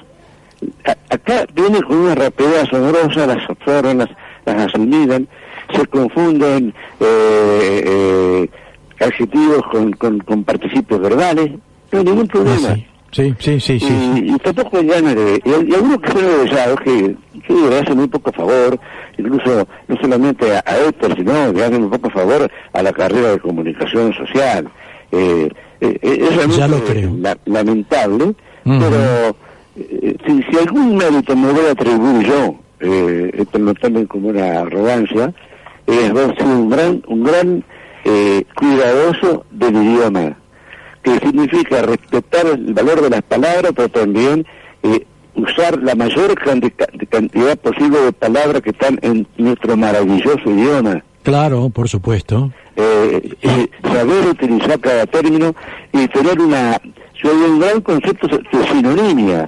acá 1.09 1.45
vienen 1.55 1.81
con 1.83 1.97
una 1.97 2.15
rapidez 2.15 2.63
asombrosa, 2.63 3.27
las 3.27 3.49
absorben, 3.49 3.99
las, 3.99 4.09
las 4.45 4.67
asimilan, 4.67 5.27
se 5.73 5.85
confunden 5.87 6.73
eh, 6.99 7.83
eh, 7.85 8.49
adjetivos 8.99 9.63
con, 9.71 9.93
con, 9.93 10.19
con 10.19 10.43
participios 10.43 10.99
verbales, 10.99 11.51
no 11.91 11.99
hay 11.99 12.05
ningún 12.05 12.27
problema. 12.27 12.69
Ah, 12.71 12.75
Sí, 12.75 12.85
sí, 13.11 13.59
sí, 13.59 13.79
sí. 13.79 14.23
Y, 14.25 14.37
tampoco 14.39 14.77
hay 14.77 14.87
ganas 14.87 15.15
de... 15.15 15.41
Y, 15.43 15.73
algunos 15.73 15.99
que 15.99 16.11
son 16.11 16.25
egresados 16.25 16.79
que 16.81 17.15
yo 17.47 17.55
digo, 17.55 17.75
hacen 17.75 17.97
muy 17.97 18.07
poco 18.07 18.31
favor, 18.31 18.79
incluso 19.17 19.67
no 19.87 19.97
solamente 20.01 20.55
a, 20.55 20.59
a 20.59 21.15
sino 21.15 21.53
que 21.53 21.63
hacen 21.63 21.83
un 21.83 21.89
poco 21.89 22.09
favor 22.09 22.49
a 22.73 22.81
la 22.81 22.93
carrera 22.93 23.31
de 23.31 23.39
comunicación 23.39 24.13
social. 24.13 24.69
Eh, 25.11 25.49
eh, 25.81 25.99
eh 26.01 26.27
es 26.29 26.35
realmente 26.57 27.35
lamentable, 27.45 28.33
pero 28.63 29.35
eh, 29.75 30.15
si, 30.25 30.43
si, 30.43 30.57
algún 30.57 30.97
mérito 30.97 31.35
me 31.35 31.51
voy 31.51 31.65
a 31.65 31.71
atribuir 31.71 32.27
yo, 32.27 32.55
eh, 32.79 33.31
esto 33.33 33.59
no 33.59 33.73
tomen 33.73 34.05
como 34.05 34.29
una 34.29 34.59
arrogancia, 34.59 35.33
es 35.87 36.09
haber 36.09 36.35
sido 36.37 36.49
un 36.49 36.69
gran, 36.69 37.03
un 37.07 37.23
gran 37.23 37.63
cuidadoso 38.55 39.45
del 39.51 39.75
idioma 39.75 40.37
que 41.03 41.19
significa 41.19 41.81
respetar 41.81 42.45
el 42.45 42.73
valor 42.73 43.01
de 43.01 43.09
las 43.09 43.21
palabras, 43.23 43.71
pero 43.75 43.89
también 43.89 44.45
eh, 44.83 45.05
usar 45.35 45.81
la 45.81 45.95
mayor 45.95 46.35
cantidad 46.35 47.57
posible 47.57 47.99
de 48.01 48.11
palabras 48.11 48.61
que 48.61 48.71
están 48.71 48.99
en 49.01 49.27
nuestro 49.37 49.77
maravilloso 49.77 50.49
idioma. 50.49 51.03
Claro, 51.23 51.69
por 51.69 51.87
supuesto. 51.87 52.51
Eh, 52.75 53.35
saber 53.83 54.27
utilizar 54.27 54.79
cada 54.79 55.05
término 55.05 55.53
y 55.93 56.07
tener 56.07 56.39
una... 56.39 56.79
Yo 57.23 57.31
un 57.33 57.59
gran 57.59 57.81
concepto 57.81 58.27
de 58.27 58.67
sinonimia 58.67 59.47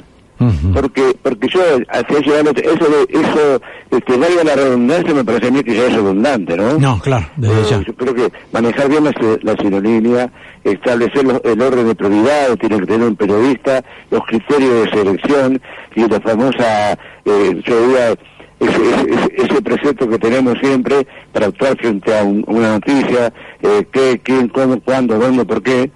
porque 0.74 1.16
porque 1.22 1.48
yo 1.48 1.62
hacia 1.90 2.20
llegar 2.20 2.48
eso 2.58 2.86
de, 2.90 3.20
eso 3.20 3.62
este 3.92 4.18
valga 4.18 4.44
la 4.44 4.56
redundancia 4.56 5.14
me 5.14 5.24
parece 5.24 5.48
a 5.48 5.52
mí 5.52 5.64
que 5.64 5.76
ya 5.76 5.86
es 5.86 5.94
redundante 5.94 6.58
no 6.58 6.80
no 6.80 7.00
claro 7.00 7.26
desde 7.38 7.62
eh, 7.62 7.66
ya. 7.70 7.82
yo 7.82 7.96
creo 7.96 8.14
que 8.14 8.32
manejar 8.52 8.90
bien 8.90 9.04
la, 9.04 9.14
la 9.42 9.56
sinonimia 9.58 10.32
establecer 10.64 11.26
el 11.44 11.62
orden 11.62 11.88
de 11.88 11.96
prioridad 11.96 12.56
tiene 12.58 12.80
que 12.80 12.86
tener 12.86 13.08
un 13.08 13.16
periodista 13.16 13.84
los 14.12 14.26
criterios 14.26 14.86
de 14.86 14.92
selección 14.92 15.62
y 15.96 16.08
la 16.08 16.20
famosa 16.22 16.98
eh, 17.26 17.62
yo 17.66 17.88
diría 17.88 18.16
ese, 18.60 19.44
ese, 19.44 19.62
precepto 19.62 20.08
que 20.08 20.18
tenemos 20.18 20.58
siempre 20.62 21.06
para 21.32 21.48
actuar 21.48 21.78
frente 21.78 22.18
a 22.18 22.24
una 22.24 22.74
noticia, 22.74 23.34
eh, 23.62 23.86
qué, 23.92 24.22
quién, 24.24 24.48
cómo, 24.48 24.80
cuándo, 24.82 25.18
dónde, 25.18 25.46
por 25.46 25.62
qué, 25.62 25.92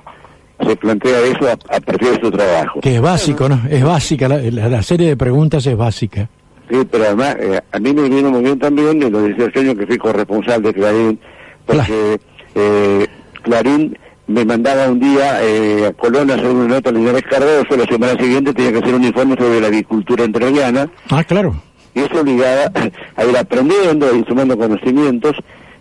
se 0.66 0.76
plantea 0.76 1.20
eso 1.22 1.50
a, 1.50 1.80
partir 1.80 2.10
de 2.12 2.20
su 2.20 2.32
trabajo. 2.32 2.80
Que 2.82 2.96
es 2.96 3.02
básico, 3.02 3.48
¿no? 3.50 3.62
Es 3.70 3.84
básica, 3.84 4.28
la, 4.28 4.82
serie 4.84 5.10
de 5.10 5.18
preguntas 5.18 5.66
es 5.66 5.78
básica. 5.78 6.30
Sí, 6.70 6.78
pero 6.92 7.06
además, 7.06 7.36
eh, 7.40 7.62
a 7.72 7.80
mí 7.80 7.94
me 7.94 8.10
vino 8.10 8.30
muy 8.30 8.42
bien 8.42 8.60
también 8.60 9.02
en 9.02 9.12
los 9.12 9.26
18 9.26 9.60
años 9.60 9.76
que 9.76 9.88
fui 9.88 9.98
corresponsal 9.98 10.62
de 10.62 10.74
Clarín, 10.74 11.20
porque 11.66 12.20
eh, 12.56 13.08
Clarín 13.44 13.98
me 14.28 14.44
mandaba 14.44 14.90
un 14.90 15.00
día 15.00 15.42
eh, 15.42 15.86
a 15.88 15.94
Colón 15.94 16.30
a 16.32 16.34
hacer 16.34 16.48
una 16.48 16.68
nota 16.68 16.90
a 16.90 16.94
Linares 16.94 17.24
Cardoso, 17.30 17.78
la 17.78 17.86
semana 17.86 18.20
siguiente 18.20 18.54
tenía 18.54 18.74
que 18.74 18.80
hacer 18.80 18.96
un 18.96 19.04
informe 19.06 19.36
sobre 19.38 19.62
la 19.62 19.68
agricultura 19.68 20.26
entrerriana, 20.26 20.90
Ah, 21.10 21.24
claro. 21.24 21.56
y 21.94 22.02
eso 22.02 22.20
obligaba 22.20 22.70
a 23.16 23.26
ir 23.26 23.38
aprendiendo, 23.38 24.14
ir 24.14 24.26
sumando 24.28 24.58
conocimientos 24.58 25.34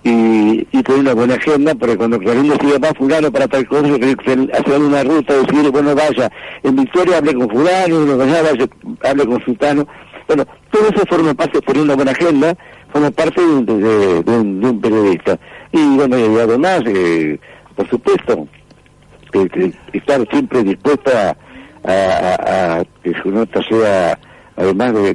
y, 0.09 0.67
y 0.71 0.83
tener 0.83 1.01
una 1.01 1.15
buena 1.15 1.35
agenda, 1.35 1.75
porque 1.75 1.97
cuando 1.97 2.19
Clarín 2.19 2.49
decía, 2.49 2.79
va 2.79 2.93
fulano 2.95 3.31
para 3.33 3.49
tal 3.49 3.67
cosa, 3.67 3.87
hacer- 3.89 4.81
una 4.81 5.03
ruta, 5.03 5.35
decir, 5.35 5.71
bueno, 5.71 5.95
vaya, 5.95 6.31
en 6.63 6.77
Victoria 6.77 7.19
hable 7.19 7.35
con 7.35 7.49
fulano, 7.51 8.03
en 8.03 8.19
vaya, 8.19 8.67
hable 9.03 9.27
con 9.27 9.45
sultano. 9.45 9.87
Bueno, 10.29 10.45
todo 10.71 10.89
eso 10.89 11.05
forma 11.09 11.35
parte, 11.35 11.61
por 11.63 11.77
una 11.79 11.95
buena 11.95 12.13
agenda, 12.13 12.57
forma 12.93 13.11
parte 13.11 13.41
de, 13.41 13.47
un- 13.49 13.67
de- 13.67 13.75
de 13.79 14.23
de 14.23 14.69
un 14.71 14.81
periodista. 14.81 15.39
Y 15.73 15.97
bueno, 15.97 16.19
y 16.19 16.39
además, 16.39 16.83
eh, 16.87 17.39
por 17.75 17.89
supuesto, 17.89 18.47
que 19.33 19.73
estar 19.93 20.27
siempre 20.31 20.63
dispuesta 20.63 21.37
a, 21.85 21.91
a- 21.91 22.79
a 22.81 22.85
que 23.03 23.13
su 23.23 23.31
nota 23.31 23.61
sea, 23.69 24.19
además 24.57 24.95
de, 24.95 25.15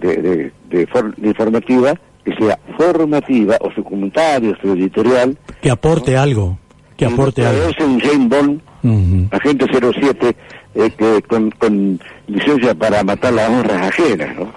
de 0.69 0.87
informativa, 1.29 1.93
que 2.23 2.33
sea 2.35 2.59
formativa, 2.77 3.57
o 3.61 3.71
su 3.71 3.83
comentario, 3.83 4.55
su 4.61 4.73
editorial. 4.73 5.37
Que 5.61 5.69
aporte 5.71 6.15
algo. 6.17 6.57
Que 6.97 7.05
aporte 7.05 7.45
algo. 7.45 7.63
Es 7.69 7.83
un 7.85 7.99
James 7.99 8.29
Bond, 8.29 8.61
Ujú. 8.83 9.27
agente 9.31 9.65
07, 9.99 10.35
eh, 10.75 10.89
que 10.97 11.21
con, 11.23 11.51
con 11.51 11.99
licencia 12.27 12.73
para 12.75 13.03
matar 13.03 13.33
las 13.33 13.49
honras 13.49 13.87
ajenas, 13.87 14.35
¿no? 14.37 14.51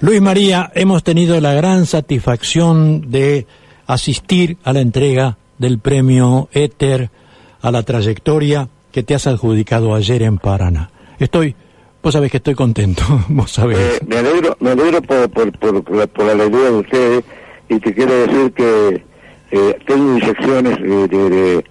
Luis 0.00 0.20
María, 0.20 0.70
hemos 0.74 1.02
tenido 1.04 1.40
la 1.40 1.54
gran 1.54 1.86
satisfacción 1.86 3.10
de 3.10 3.46
asistir 3.86 4.58
a 4.64 4.72
la 4.72 4.80
entrega 4.80 5.38
del 5.58 5.78
premio 5.78 6.48
Éter 6.52 7.10
a 7.62 7.70
la 7.70 7.82
trayectoria 7.82 8.68
que 8.92 9.02
te 9.02 9.14
has 9.14 9.26
adjudicado 9.26 9.94
ayer 9.94 10.22
en 10.22 10.36
Paraná. 10.38 10.90
Estoy, 11.18 11.54
vos 12.06 12.12
sabés 12.12 12.30
que 12.30 12.36
estoy 12.36 12.54
contento, 12.54 13.02
vos 13.28 13.50
sabés. 13.50 13.78
Eh, 13.78 13.98
me 14.06 14.18
alegro, 14.18 14.56
me 14.60 14.70
alegro 14.70 15.02
por, 15.02 15.28
por, 15.28 15.50
por, 15.58 15.82
por 15.82 15.96
la, 15.96 16.06
por 16.06 16.24
la 16.24 16.32
alegría 16.34 16.70
de 16.70 16.78
ustedes 16.78 17.24
y 17.68 17.80
te 17.80 17.92
quiero 17.92 18.12
decir 18.14 18.52
que 18.52 19.02
eh, 19.50 19.78
tengo 19.84 20.16
inyecciones 20.16 20.80
de, 20.80 21.08
de, 21.08 21.64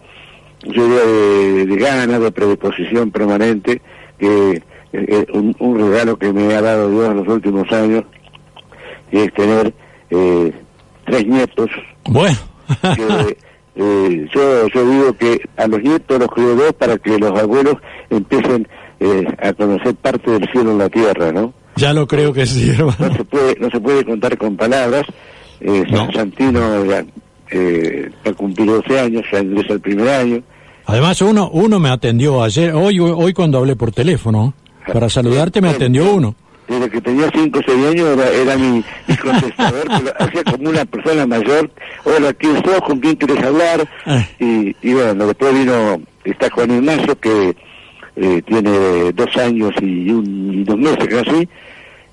de, 0.65 1.65
de 1.65 1.75
ganas, 1.77 2.19
de 2.19 2.31
predisposición 2.33 3.11
permanente, 3.11 3.81
que 4.19 4.51
eh, 4.57 4.61
eh, 4.91 5.25
un, 5.31 5.55
un 5.57 5.79
regalo 5.79 6.19
que 6.19 6.33
me 6.33 6.53
ha 6.53 6.61
dado 6.61 6.89
Dios 6.91 7.11
en 7.11 7.15
los 7.15 7.27
últimos 7.29 7.71
años 7.71 8.03
es 9.11 9.33
tener 9.35 9.73
eh, 10.09 10.51
tres 11.05 11.25
nietos 11.27 11.69
Bueno, 12.09 12.37
que 12.81 13.37
eh, 13.77 14.27
yo, 14.33 14.67
yo 14.67 14.89
digo 14.89 15.13
que 15.13 15.39
a 15.55 15.65
los 15.67 15.81
nietos 15.81 16.19
los 16.19 16.27
crió 16.27 16.55
Dios 16.57 16.73
para 16.73 16.97
que 16.97 17.17
los 17.19 17.39
abuelos 17.39 17.77
empiecen 18.09 18.67
eh, 18.99 19.25
a 19.41 19.53
conocer 19.53 19.95
parte 19.95 20.31
del 20.31 20.47
cielo 20.51 20.71
en 20.71 20.77
la 20.77 20.89
tierra, 20.89 21.31
¿no? 21.31 21.53
ya 21.77 21.91
lo 21.93 22.07
creo 22.07 22.31
que 22.31 22.45
sí, 22.45 22.67
no 22.77 22.89
hermano. 22.89 23.15
se 23.17 23.23
puede 23.25 23.55
no 23.59 23.69
se 23.69 23.79
puede 23.81 24.05
contar 24.05 24.37
con 24.37 24.55
palabras 24.55 25.03
eh, 25.59 25.83
San 25.89 26.07
No. 26.07 26.11
Santino 26.13 26.85
ya 26.85 27.03
eh, 27.51 28.09
ha 28.25 28.31
cumplido 28.33 28.75
12 28.77 28.99
años 28.99 29.23
ya 29.31 29.39
ingresa 29.39 29.73
el 29.73 29.81
primer 29.81 30.07
año 30.09 30.41
Además, 30.87 31.19
uno, 31.23 31.49
uno 31.51 31.79
me 31.79 31.89
atendió 31.89 32.43
ayer, 32.43 32.71
hoy, 32.75 32.99
hoy 32.99 33.33
cuando 33.33 33.57
hablé 33.57 33.75
por 33.75 33.91
teléfono, 33.91 34.53
para 34.93 35.09
saludarte 35.09 35.59
me 35.59 35.69
atendió 35.69 36.13
uno. 36.13 36.35
desde 36.67 36.89
que 36.91 37.01
tenía 37.01 37.27
5 37.33 37.57
o 37.59 37.61
6 37.65 37.85
años 37.87 38.07
era, 38.15 38.29
era 38.29 38.55
mi, 38.55 38.83
mi 39.07 39.17
contestador 39.17 39.83
que 39.87 40.03
lo 40.03 40.11
hacía 40.19 40.43
como 40.43 40.69
una 40.69 40.85
persona 40.85 41.25
mayor 41.25 41.71
hola 42.03 42.33
quién 42.33 42.63
sos 42.63 42.79
con 42.81 42.99
quién 42.99 43.15
quieres 43.15 43.43
hablar 43.43 43.87
Eh. 44.05 44.27
y, 44.81 44.89
y 44.89 44.93
bueno 44.93 45.25
después 45.27 45.53
vino 45.55 45.99
está 46.23 46.49
Juan 46.51 46.69
Ignacio 46.71 47.19
que 47.19 47.55
eh, 48.15 48.41
tiene 48.45 49.11
dos 49.13 49.35
años 49.37 49.71
y, 49.81 50.09
un, 50.11 50.53
y 50.53 50.63
dos 50.63 50.77
meses 50.77 51.07
casi 51.07 51.47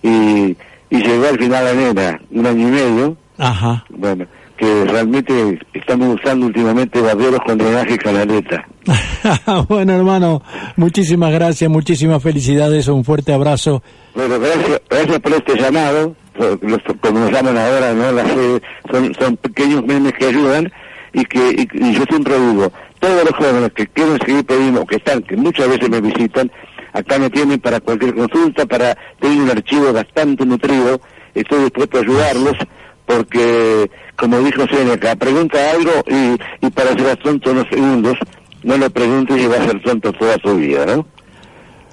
y, 0.02 0.56
y 0.90 1.02
llegó 1.02 1.26
al 1.28 1.38
final 1.38 1.64
la 1.64 1.74
nena 1.74 2.20
un 2.30 2.46
año 2.46 2.68
y 2.68 2.70
medio 2.70 3.16
Ajá. 3.38 3.84
Bueno, 3.88 4.26
que 4.56 4.84
realmente 4.84 5.58
estamos 5.72 6.16
usando 6.20 6.46
últimamente 6.46 7.00
barberos 7.00 7.40
con 7.44 7.58
drenaje 7.58 7.94
y 7.94 7.98
canaleta. 7.98 8.68
bueno, 9.68 9.94
hermano, 9.94 10.42
muchísimas 10.76 11.32
gracias, 11.32 11.68
muchísimas 11.68 12.22
felicidades, 12.22 12.86
un 12.88 13.04
fuerte 13.04 13.32
abrazo. 13.32 13.82
Bueno, 14.14 14.38
gracias, 14.38 14.80
gracias 14.88 15.18
por 15.20 15.32
este 15.32 15.56
llamado, 15.56 16.14
los- 16.60 16.82
como 17.00 17.18
nos 17.20 17.32
llaman 17.32 17.56
ahora, 17.56 17.92
¿no? 17.94 18.12
Las, 18.12 18.30
eh, 18.30 18.60
son, 18.90 19.14
son 19.18 19.36
pequeños 19.38 19.84
memes 19.84 20.12
que 20.12 20.26
ayudan 20.26 20.70
y 21.14 21.24
que 21.24 21.38
y, 21.72 21.84
y 21.88 21.92
yo 21.94 22.04
siempre 22.08 22.34
digo, 22.38 22.70
todos 23.02 23.24
los 23.24 23.34
jóvenes 23.34 23.72
que 23.74 23.88
quieren 23.88 24.16
seguir 24.24 24.46
pidiendo, 24.46 24.86
que 24.86 24.94
están, 24.96 25.22
que 25.22 25.36
muchas 25.36 25.68
veces 25.68 25.90
me 25.90 26.00
visitan, 26.00 26.50
acá 26.92 27.18
me 27.18 27.28
tienen 27.30 27.58
para 27.58 27.80
cualquier 27.80 28.14
consulta, 28.14 28.64
para 28.64 28.96
tener 29.20 29.40
un 29.42 29.50
archivo 29.50 29.92
bastante 29.92 30.46
nutrido, 30.46 31.00
estoy 31.34 31.64
dispuesto 31.64 31.98
a 31.98 32.00
ayudarlos, 32.02 32.56
porque, 33.04 33.90
como 34.16 34.38
dijo 34.38 34.64
Seneca, 34.68 35.16
pregunta 35.16 35.58
algo 35.72 35.90
y, 36.06 36.64
y 36.64 36.70
para 36.70 36.90
ser 36.94 37.16
tonto 37.16 37.50
unos 37.50 37.66
segundos, 37.68 38.16
no 38.62 38.76
lo 38.76 38.88
preguntes 38.88 39.42
y 39.42 39.46
va 39.48 39.56
a 39.56 39.66
ser 39.66 39.82
tonto 39.82 40.12
toda 40.12 40.38
tu 40.38 40.54
vida, 40.56 40.86
¿no? 40.86 41.04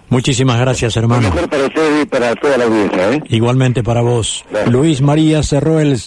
Muchísimas 0.09 0.59
gracias, 0.59 0.95
Lo 0.95 1.01
hermano. 1.01 1.23
mejor 1.23 1.49
para 1.49 1.65
ustedes 1.65 2.03
y 2.03 2.05
para 2.05 2.35
toda 2.35 2.57
la 2.57 2.65
audiencia, 2.65 3.13
¿eh? 3.13 3.23
Igualmente 3.29 3.81
para 3.83 4.01
vos. 4.01 4.45
Gracias. 4.51 4.71
Luis 4.71 5.01
María 5.01 5.41
cerró 5.41 5.79
el 5.79 5.97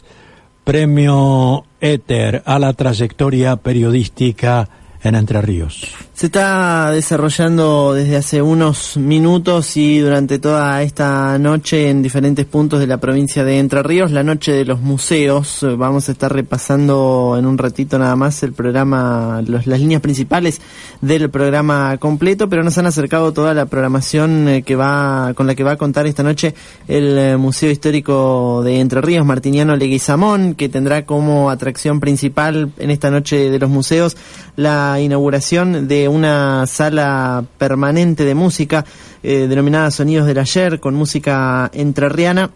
premio 0.65 1.65
Éter 1.81 2.43
a 2.47 2.61
la 2.61 2.73
trayectoria 2.75 3.57
periodística 3.57 4.69
en 5.05 5.15
Entre 5.17 5.41
Ríos. 5.43 5.87
Se 6.15 6.27
está 6.27 6.91
desarrollando 6.93 7.93
desde 7.95 8.17
hace 8.17 8.43
unos 8.43 8.97
minutos 8.97 9.77
y 9.77 9.99
durante 9.99 10.39
toda 10.39 10.81
esta 10.83 11.37
noche 11.39 11.91
en 11.91 12.03
diferentes 12.03 12.47
puntos 12.47 12.79
de 12.79 12.87
la 12.87 12.99
provincia 12.99 13.43
de 13.45 13.59
Entre 13.59 13.83
Ríos, 13.83 14.13
la 14.13 14.23
noche 14.23 14.53
de 14.53 14.65
los 14.65 14.81
museos. 14.81 15.67
Vamos 15.77 16.09
a 16.09 16.13
estar 16.13 16.33
repasando 16.33 17.35
en 17.39 17.47
un 17.47 17.59
ratito 17.59 17.99
nada 17.99 18.15
más 18.15 18.43
el 18.45 18.53
programa, 18.53 19.43
los- 19.47 19.67
las 19.67 19.81
líneas 19.81 20.01
principales 20.03 20.61
del 21.01 21.31
programa 21.31 21.97
completo, 21.99 22.49
pero 22.49 22.63
nos 22.63 22.79
han 22.79 22.87
acercado 22.87 23.33
toda 23.33 23.55
la 23.55 23.67
programación 23.67 24.49
eh, 24.49 24.63
que 24.63 24.77
va, 24.77 25.33
con 25.35 25.47
la 25.49 25.55
que 25.57 25.65
va 25.65 25.73
a 25.73 25.77
contar 25.77 26.07
esta 26.07 26.23
noche 26.23 26.55
el 26.87 27.19
eh, 27.19 27.37
Museo 27.37 27.71
Histórico 27.71 28.63
de 28.65 28.79
Entre 28.79 29.01
Ríos, 29.01 29.27
Martiniano 29.27 29.75
Leguizamón, 29.77 30.55
que 30.55 30.69
tendrá 30.69 31.05
como 31.07 31.51
atracción 31.51 31.99
principal 31.99 32.71
en 32.79 32.91
esta 32.93 33.11
noche 33.11 33.51
de 33.51 33.59
los 33.59 33.69
museos 33.71 34.17
la 34.55 34.92
inauguración 35.01 35.89
de 35.89 36.09
una 36.09 36.67
sala 36.67 37.45
permanente 37.59 38.25
de 38.25 38.35
música 38.35 38.85
eh, 39.23 39.47
denominada 39.49 39.91
Sonidos 39.91 40.27
del 40.27 40.39
Ayer, 40.39 40.81
con 40.81 40.95
música 40.95 41.71
entrerriana 41.73 42.51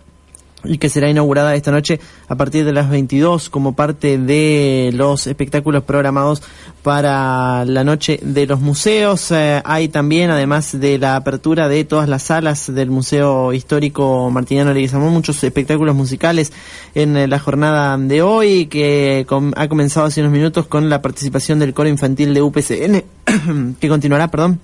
y 0.66 0.78
que 0.78 0.88
será 0.88 1.08
inaugurada 1.08 1.54
esta 1.54 1.70
noche 1.70 2.00
a 2.28 2.34
partir 2.34 2.64
de 2.64 2.72
las 2.72 2.90
22 2.90 3.50
como 3.50 3.74
parte 3.74 4.18
de 4.18 4.90
los 4.94 5.26
espectáculos 5.26 5.84
programados 5.84 6.42
para 6.82 7.64
la 7.64 7.82
noche 7.84 8.20
de 8.22 8.46
los 8.46 8.60
museos. 8.60 9.30
Eh, 9.30 9.60
hay 9.64 9.88
también, 9.88 10.30
además 10.30 10.78
de 10.78 10.98
la 10.98 11.16
apertura 11.16 11.68
de 11.68 11.84
todas 11.84 12.08
las 12.08 12.22
salas 12.24 12.72
del 12.72 12.90
Museo 12.90 13.52
Histórico 13.52 14.30
Martiniano 14.30 14.72
Leguizamón, 14.72 15.12
muchos 15.12 15.42
espectáculos 15.42 15.94
musicales 15.94 16.52
en 16.94 17.16
eh, 17.16 17.26
la 17.26 17.38
jornada 17.38 17.96
de 17.98 18.22
hoy, 18.22 18.66
que 18.66 19.24
com- 19.28 19.52
ha 19.56 19.68
comenzado 19.68 20.06
hace 20.06 20.20
unos 20.20 20.32
minutos 20.32 20.66
con 20.66 20.88
la 20.88 21.02
participación 21.02 21.58
del 21.58 21.74
coro 21.74 21.88
infantil 21.88 22.34
de 22.34 22.42
UPCN, 22.42 23.04
que 23.80 23.88
continuará, 23.88 24.28
perdón, 24.28 24.60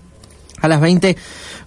a 0.60 0.68
las 0.68 0.80
20 0.80 1.16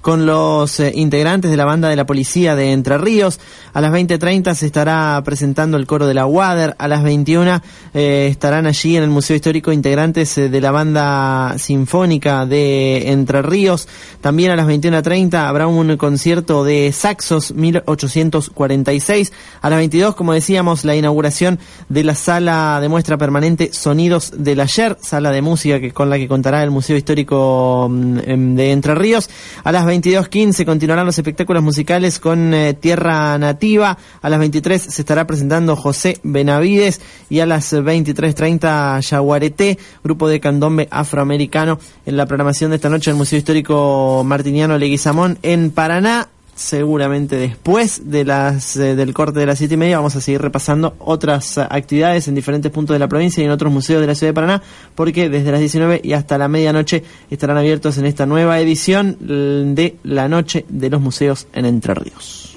con 0.05 0.27
los 0.27 0.79
eh, 0.79 0.91
integrantes 0.93 1.49
de 1.49 1.57
la 1.57 1.65
banda 1.65 1.89
de 1.89 1.95
la 1.95 2.05
policía 2.05 2.55
de 2.55 2.73
Entre 2.73 2.95
Ríos. 2.99 3.39
A 3.73 3.81
las 3.81 3.91
20.30 3.91 4.53
se 4.53 4.67
estará 4.67 5.19
presentando 5.25 5.77
el 5.77 5.87
coro 5.87 6.05
de 6.05 6.13
la 6.13 6.27
Wader. 6.27 6.75
A 6.77 6.87
las 6.87 7.01
21 7.01 7.59
eh, 7.95 8.27
estarán 8.29 8.67
allí 8.67 8.95
en 8.97 9.01
el 9.01 9.09
Museo 9.09 9.35
Histórico 9.35 9.71
integrantes 9.71 10.37
eh, 10.37 10.47
de 10.47 10.61
la 10.61 10.69
banda 10.69 11.55
sinfónica 11.57 12.45
de 12.45 13.09
Entre 13.13 13.41
Ríos. 13.41 13.87
También 14.21 14.51
a 14.51 14.55
las 14.55 14.67
21.30 14.67 15.39
habrá 15.39 15.65
un 15.65 15.97
concierto 15.97 16.63
de 16.63 16.91
saxos 16.91 17.55
1846. 17.55 19.33
A 19.63 19.71
las 19.71 19.79
22, 19.79 20.13
como 20.13 20.33
decíamos, 20.33 20.85
la 20.85 20.95
inauguración 20.95 21.57
de 21.89 22.03
la 22.03 22.13
sala 22.13 22.77
de 22.79 22.89
muestra 22.89 23.17
permanente 23.17 23.73
Sonidos 23.73 24.33
del 24.37 24.59
Ayer, 24.59 24.99
sala 25.01 25.31
de 25.31 25.41
música 25.41 25.79
que, 25.79 25.93
con 25.93 26.11
la 26.11 26.17
que 26.17 26.27
contará 26.27 26.61
el 26.61 26.69
Museo 26.69 26.95
Histórico 26.95 27.87
mm, 27.89 28.19
em, 28.23 28.55
de 28.55 28.71
Entre 28.71 28.93
Ríos. 28.93 29.31
A 29.63 29.71
las 29.71 29.94
22.15 30.01 30.65
continuarán 30.65 31.05
los 31.05 31.17
espectáculos 31.17 31.63
musicales 31.63 32.19
con 32.19 32.53
eh, 32.53 32.73
Tierra 32.73 33.37
Nativa. 33.37 33.97
A 34.21 34.29
las 34.29 34.39
23 34.39 34.81
se 34.81 35.01
estará 35.01 35.25
presentando 35.25 35.75
José 35.75 36.19
Benavides 36.23 37.01
y 37.29 37.39
a 37.39 37.45
las 37.45 37.73
23.30 37.73 38.99
Yaguareté, 39.01 39.77
grupo 40.03 40.27
de 40.27 40.39
candombe 40.39 40.87
afroamericano 40.91 41.79
en 42.05 42.17
la 42.17 42.25
programación 42.25 42.71
de 42.71 42.75
esta 42.75 42.89
noche 42.89 43.11
del 43.11 43.17
Museo 43.17 43.39
Histórico 43.39 44.23
Martiniano 44.25 44.77
Leguizamón 44.77 45.39
en 45.41 45.71
Paraná. 45.71 46.27
Seguramente 46.55 47.35
después 47.35 48.09
de 48.09 48.23
las 48.23 48.77
eh, 48.77 48.95
del 48.95 49.13
corte 49.13 49.41
de 49.41 49.45
las 49.45 49.57
siete 49.57 49.73
y 49.73 49.77
media 49.77 49.97
vamos 49.97 50.15
a 50.15 50.21
seguir 50.21 50.41
repasando 50.41 50.95
otras 50.99 51.57
eh, 51.57 51.67
actividades 51.69 52.27
en 52.29 52.35
diferentes 52.35 52.71
puntos 52.71 52.95
de 52.95 52.99
la 52.99 53.09
provincia 53.09 53.41
y 53.41 53.45
en 53.45 53.51
otros 53.51 53.71
museos 53.71 53.99
de 54.01 54.07
la 54.07 54.15
ciudad 54.15 54.29
de 54.29 54.33
Paraná, 54.33 54.61
porque 54.95 55.29
desde 55.29 55.51
las 55.51 55.59
19 55.59 56.01
y 56.03 56.13
hasta 56.13 56.37
la 56.37 56.47
medianoche 56.47 57.03
estarán 57.29 57.57
abiertos 57.57 57.97
en 57.97 58.05
esta 58.05 58.25
nueva 58.25 58.59
edición 58.59 59.17
de 59.19 59.97
la 60.03 60.29
Noche 60.29 60.65
de 60.69 60.89
los 60.89 61.01
Museos 61.01 61.47
en 61.53 61.65
Entre 61.65 61.93
Ríos. 61.93 62.55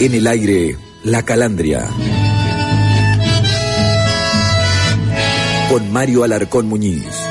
En 0.00 0.14
el 0.14 0.26
aire, 0.28 0.76
la 1.02 1.24
calandria. 1.24 1.88
Con 5.68 5.92
Mario 5.92 6.22
Alarcón 6.22 6.68
Muñiz. 6.68 7.27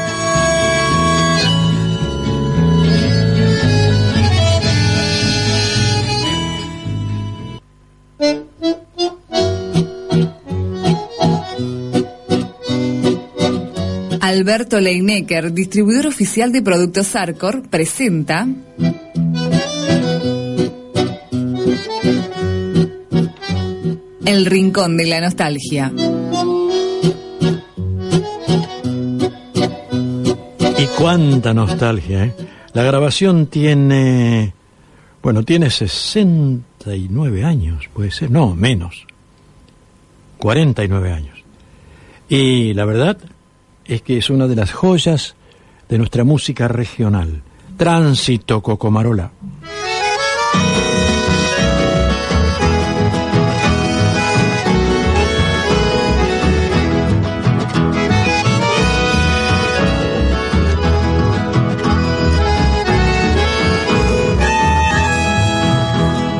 Alberto 14.37 14.79
Leinecker, 14.79 15.51
distribuidor 15.51 16.05
oficial 16.05 16.51
de 16.51 16.61
productos 16.61 17.15
Arcor, 17.15 17.67
presenta 17.69 18.47
El 24.23 24.45
Rincón 24.45 24.95
de 24.95 25.07
la 25.07 25.21
Nostalgia. 25.21 25.91
Y 30.77 30.85
cuánta 30.99 31.55
nostalgia, 31.55 32.25
¿eh? 32.25 32.33
La 32.73 32.83
grabación 32.83 33.47
tiene, 33.47 34.53
bueno, 35.23 35.41
tiene 35.41 35.71
69 35.71 37.43
años, 37.43 37.89
puede 37.91 38.11
ser, 38.11 38.29
no, 38.29 38.53
menos, 38.55 39.07
49 40.37 41.11
años. 41.11 41.43
Y 42.29 42.75
la 42.75 42.85
verdad 42.85 43.17
es 43.87 44.01
que 44.01 44.17
es 44.17 44.29
una 44.29 44.47
de 44.47 44.55
las 44.55 44.71
joyas 44.71 45.35
de 45.89 45.97
nuestra 45.97 46.23
música 46.23 46.67
regional. 46.67 47.41
Tránsito 47.77 48.61
Cocomarola. 48.61 49.31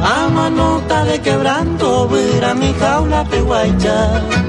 A 0.04 0.30
manota 0.30 1.06
de 1.06 1.22
quebranto, 1.22 2.10
ver 2.10 2.46
a 2.46 2.54
mi 2.56 2.74
jaula 2.74 3.24
peguaycha 3.26 4.47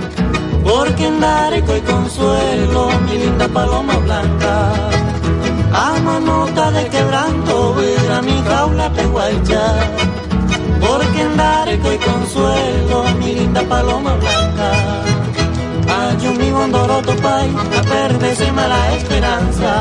porque 0.79 1.07
andaré 1.07 1.61
coi 1.65 1.81
consuelo, 1.81 2.89
mi 3.07 3.19
linda 3.19 3.49
paloma 3.49 3.97
blanca. 3.97 4.55
Ama 5.73 6.21
nota 6.21 6.71
de 6.71 6.85
quebranto, 6.89 7.75
a 8.17 8.23
mi 8.23 8.37
jaula 8.49 8.89
peguaycha. 8.91 9.65
Porque 10.81 11.21
andaré 11.23 11.81
coi 11.81 11.99
consuelo, 11.99 12.99
mi 13.19 13.35
linda 13.39 13.63
paloma 13.63 14.13
blanca. 14.23 14.69
Ayo 15.99 16.31
mi 16.41 16.49
bondoroto 16.53 17.15
pai, 17.25 17.49
a 17.79 17.83
perderse 17.91 18.53
mala 18.53 18.81
esperanza. 18.99 19.73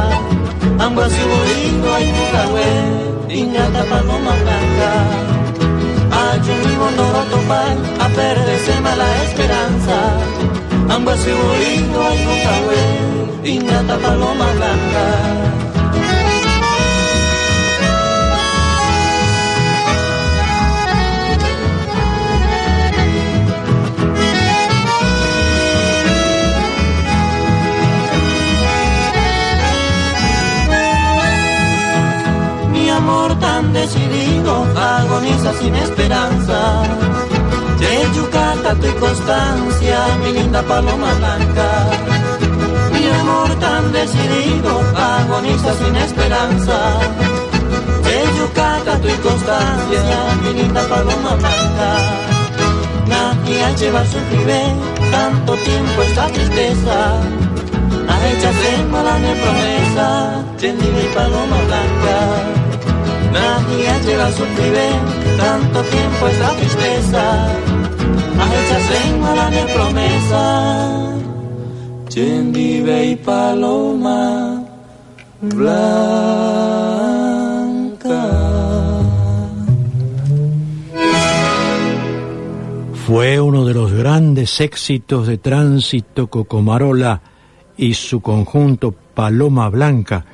Ambos 0.79 1.05
así 1.05 1.23
bolido, 1.31 1.87
ay 1.93 2.07
mucahue, 2.17 2.69
ingrata 3.39 3.83
paloma 3.91 4.33
blanca. 4.43 4.91
Ayo 6.25 6.53
mi 6.65 6.75
bondoroto 6.81 7.37
pai, 7.49 7.73
a 8.03 8.07
perderse 8.17 8.73
mala 8.81 9.07
esperanza. 9.25 10.46
Ambas 10.89 11.19
se 11.19 11.33
volviendo 11.33 12.01
al 12.01 12.17
y 13.43 13.49
ingrata 13.49 13.97
paloma 13.97 14.45
blanca. 14.53 15.47
Amor 32.97 33.39
tan 33.39 33.73
decidido 33.73 34.65
agoniza 34.75 35.53
sin 35.53 35.75
esperanza. 35.75 36.81
De 37.79 38.07
Yucata 38.15 38.73
tu 38.73 38.99
constancia, 38.99 39.76
paloma 40.63 41.13
blanca. 41.19 41.67
Mi 42.93 43.07
amor 43.19 43.49
tan 43.59 43.91
decidido, 43.91 44.81
agoniza 44.95 45.73
sin 45.75 45.95
esperanza. 45.95 46.77
De 48.03 48.17
Yucata 48.37 48.93
tu 49.01 49.09
constancia, 49.27 50.19
mi 50.41 50.53
linda 50.59 50.81
paloma 50.87 51.35
blanca. 51.41 51.89
Nadie 53.07 53.63
a 53.63 53.71
llevar 53.75 54.05
su 54.07 54.19
tanto 55.11 55.53
tiempo 55.53 56.01
esta 56.01 56.27
tristeza. 56.27 56.97
A 58.09 58.27
echarse 58.31 58.71
mala 58.91 59.17
mi 59.19 59.33
promesa, 59.41 60.43
y 60.61 61.15
paloma 61.15 61.57
blanca. 61.67 62.17
Nadie 63.31 63.89
a 63.89 63.99
llevar 63.99 64.31
su 64.33 64.45
tanto 65.37 65.81
tiempo 65.83 66.27
esta 66.27 66.49
tristeza. 66.59 67.76
Promesa, 69.73 71.17
paloma 73.25 74.63
blanca. 75.41 75.87
Fue 83.05 83.39
uno 83.39 83.65
de 83.65 83.73
los 83.73 83.91
grandes 83.93 84.59
éxitos 84.61 85.27
de 85.27 85.37
Tránsito 85.37 86.27
Cocomarola 86.27 87.21
y 87.77 87.93
su 87.93 88.21
conjunto 88.21 88.93
Paloma 89.13 89.69
Blanca 89.69 90.25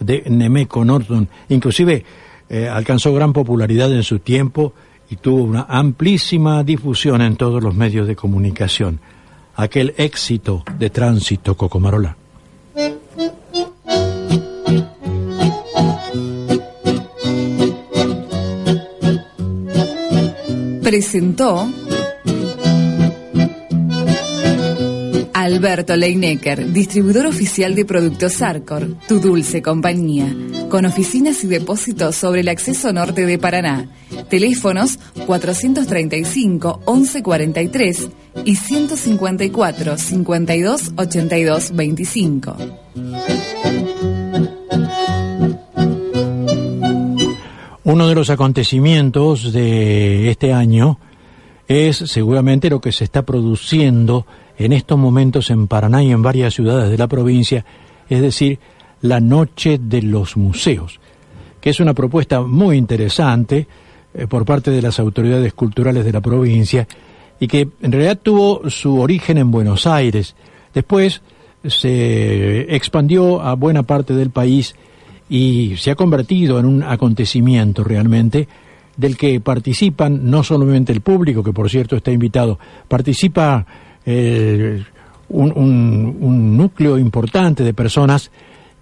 de 0.00 0.24
Nemeco 0.26 0.84
Norton. 0.84 1.28
Inclusive 1.48 2.04
eh, 2.48 2.68
alcanzó 2.68 3.14
gran 3.14 3.32
popularidad 3.32 3.92
en 3.92 4.02
su 4.02 4.18
tiempo 4.18 4.72
y 5.10 5.16
tuvo 5.16 5.42
una 5.44 5.66
amplísima 5.68 6.62
difusión 6.64 7.22
en 7.22 7.36
todos 7.36 7.62
los 7.62 7.74
medios 7.74 8.06
de 8.06 8.16
comunicación. 8.16 9.00
Aquel 9.54 9.94
éxito 9.96 10.64
de 10.78 10.90
Tránsito 10.90 11.56
Cocomarola. 11.56 12.16
Presentó 20.82 21.68
Alberto 25.46 25.94
Leinecker, 25.94 26.72
distribuidor 26.72 27.26
oficial 27.26 27.76
de 27.76 27.84
productos 27.84 28.42
Arcor, 28.42 28.96
tu 29.06 29.20
dulce 29.20 29.62
compañía, 29.62 30.34
con 30.68 30.84
oficinas 30.86 31.44
y 31.44 31.46
depósitos 31.46 32.16
sobre 32.16 32.40
el 32.40 32.48
acceso 32.48 32.92
norte 32.92 33.26
de 33.26 33.38
Paraná. 33.38 33.88
Teléfonos 34.28 34.98
435 35.24 36.80
1143 36.88 38.08
y 38.44 38.56
154 38.56 39.96
52 39.96 40.92
82 40.96 41.76
25. 41.76 42.56
Uno 47.84 48.08
de 48.08 48.14
los 48.16 48.30
acontecimientos 48.30 49.52
de 49.52 50.28
este 50.28 50.52
año 50.52 50.98
es 51.68 51.98
seguramente 51.98 52.68
lo 52.68 52.80
que 52.80 52.90
se 52.90 53.04
está 53.04 53.24
produciendo 53.24 54.26
en 54.58 54.72
estos 54.72 54.98
momentos 54.98 55.50
en 55.50 55.66
Paraná 55.66 56.02
y 56.02 56.10
en 56.10 56.22
varias 56.22 56.54
ciudades 56.54 56.90
de 56.90 56.98
la 56.98 57.08
provincia, 57.08 57.64
es 58.08 58.20
decir, 58.20 58.58
la 59.02 59.20
Noche 59.20 59.78
de 59.80 60.02
los 60.02 60.36
Museos, 60.36 61.00
que 61.60 61.70
es 61.70 61.80
una 61.80 61.94
propuesta 61.94 62.40
muy 62.42 62.76
interesante 62.76 63.66
eh, 64.14 64.26
por 64.26 64.44
parte 64.44 64.70
de 64.70 64.82
las 64.82 64.98
autoridades 64.98 65.52
culturales 65.54 66.04
de 66.04 66.12
la 66.12 66.20
provincia 66.20 66.86
y 67.38 67.48
que 67.48 67.68
en 67.82 67.92
realidad 67.92 68.18
tuvo 68.22 68.70
su 68.70 68.98
origen 68.98 69.38
en 69.38 69.50
Buenos 69.50 69.86
Aires. 69.86 70.34
Después 70.72 71.20
se 71.64 72.74
expandió 72.74 73.42
a 73.42 73.54
buena 73.54 73.82
parte 73.82 74.14
del 74.14 74.30
país 74.30 74.74
y 75.28 75.74
se 75.76 75.90
ha 75.90 75.96
convertido 75.96 76.58
en 76.58 76.66
un 76.66 76.82
acontecimiento 76.82 77.84
realmente 77.84 78.48
del 78.96 79.16
que 79.16 79.40
participan 79.40 80.30
no 80.30 80.42
solamente 80.42 80.92
el 80.92 81.00
público, 81.00 81.42
que 81.42 81.52
por 81.52 81.68
cierto 81.68 81.96
está 81.96 82.10
invitado, 82.10 82.58
participa 82.88 83.66
eh, 84.06 84.82
un, 85.28 85.52
un- 85.56 86.56
núcleo 86.56 86.98
importante 86.98 87.64
de 87.64 87.74
personas 87.74 88.30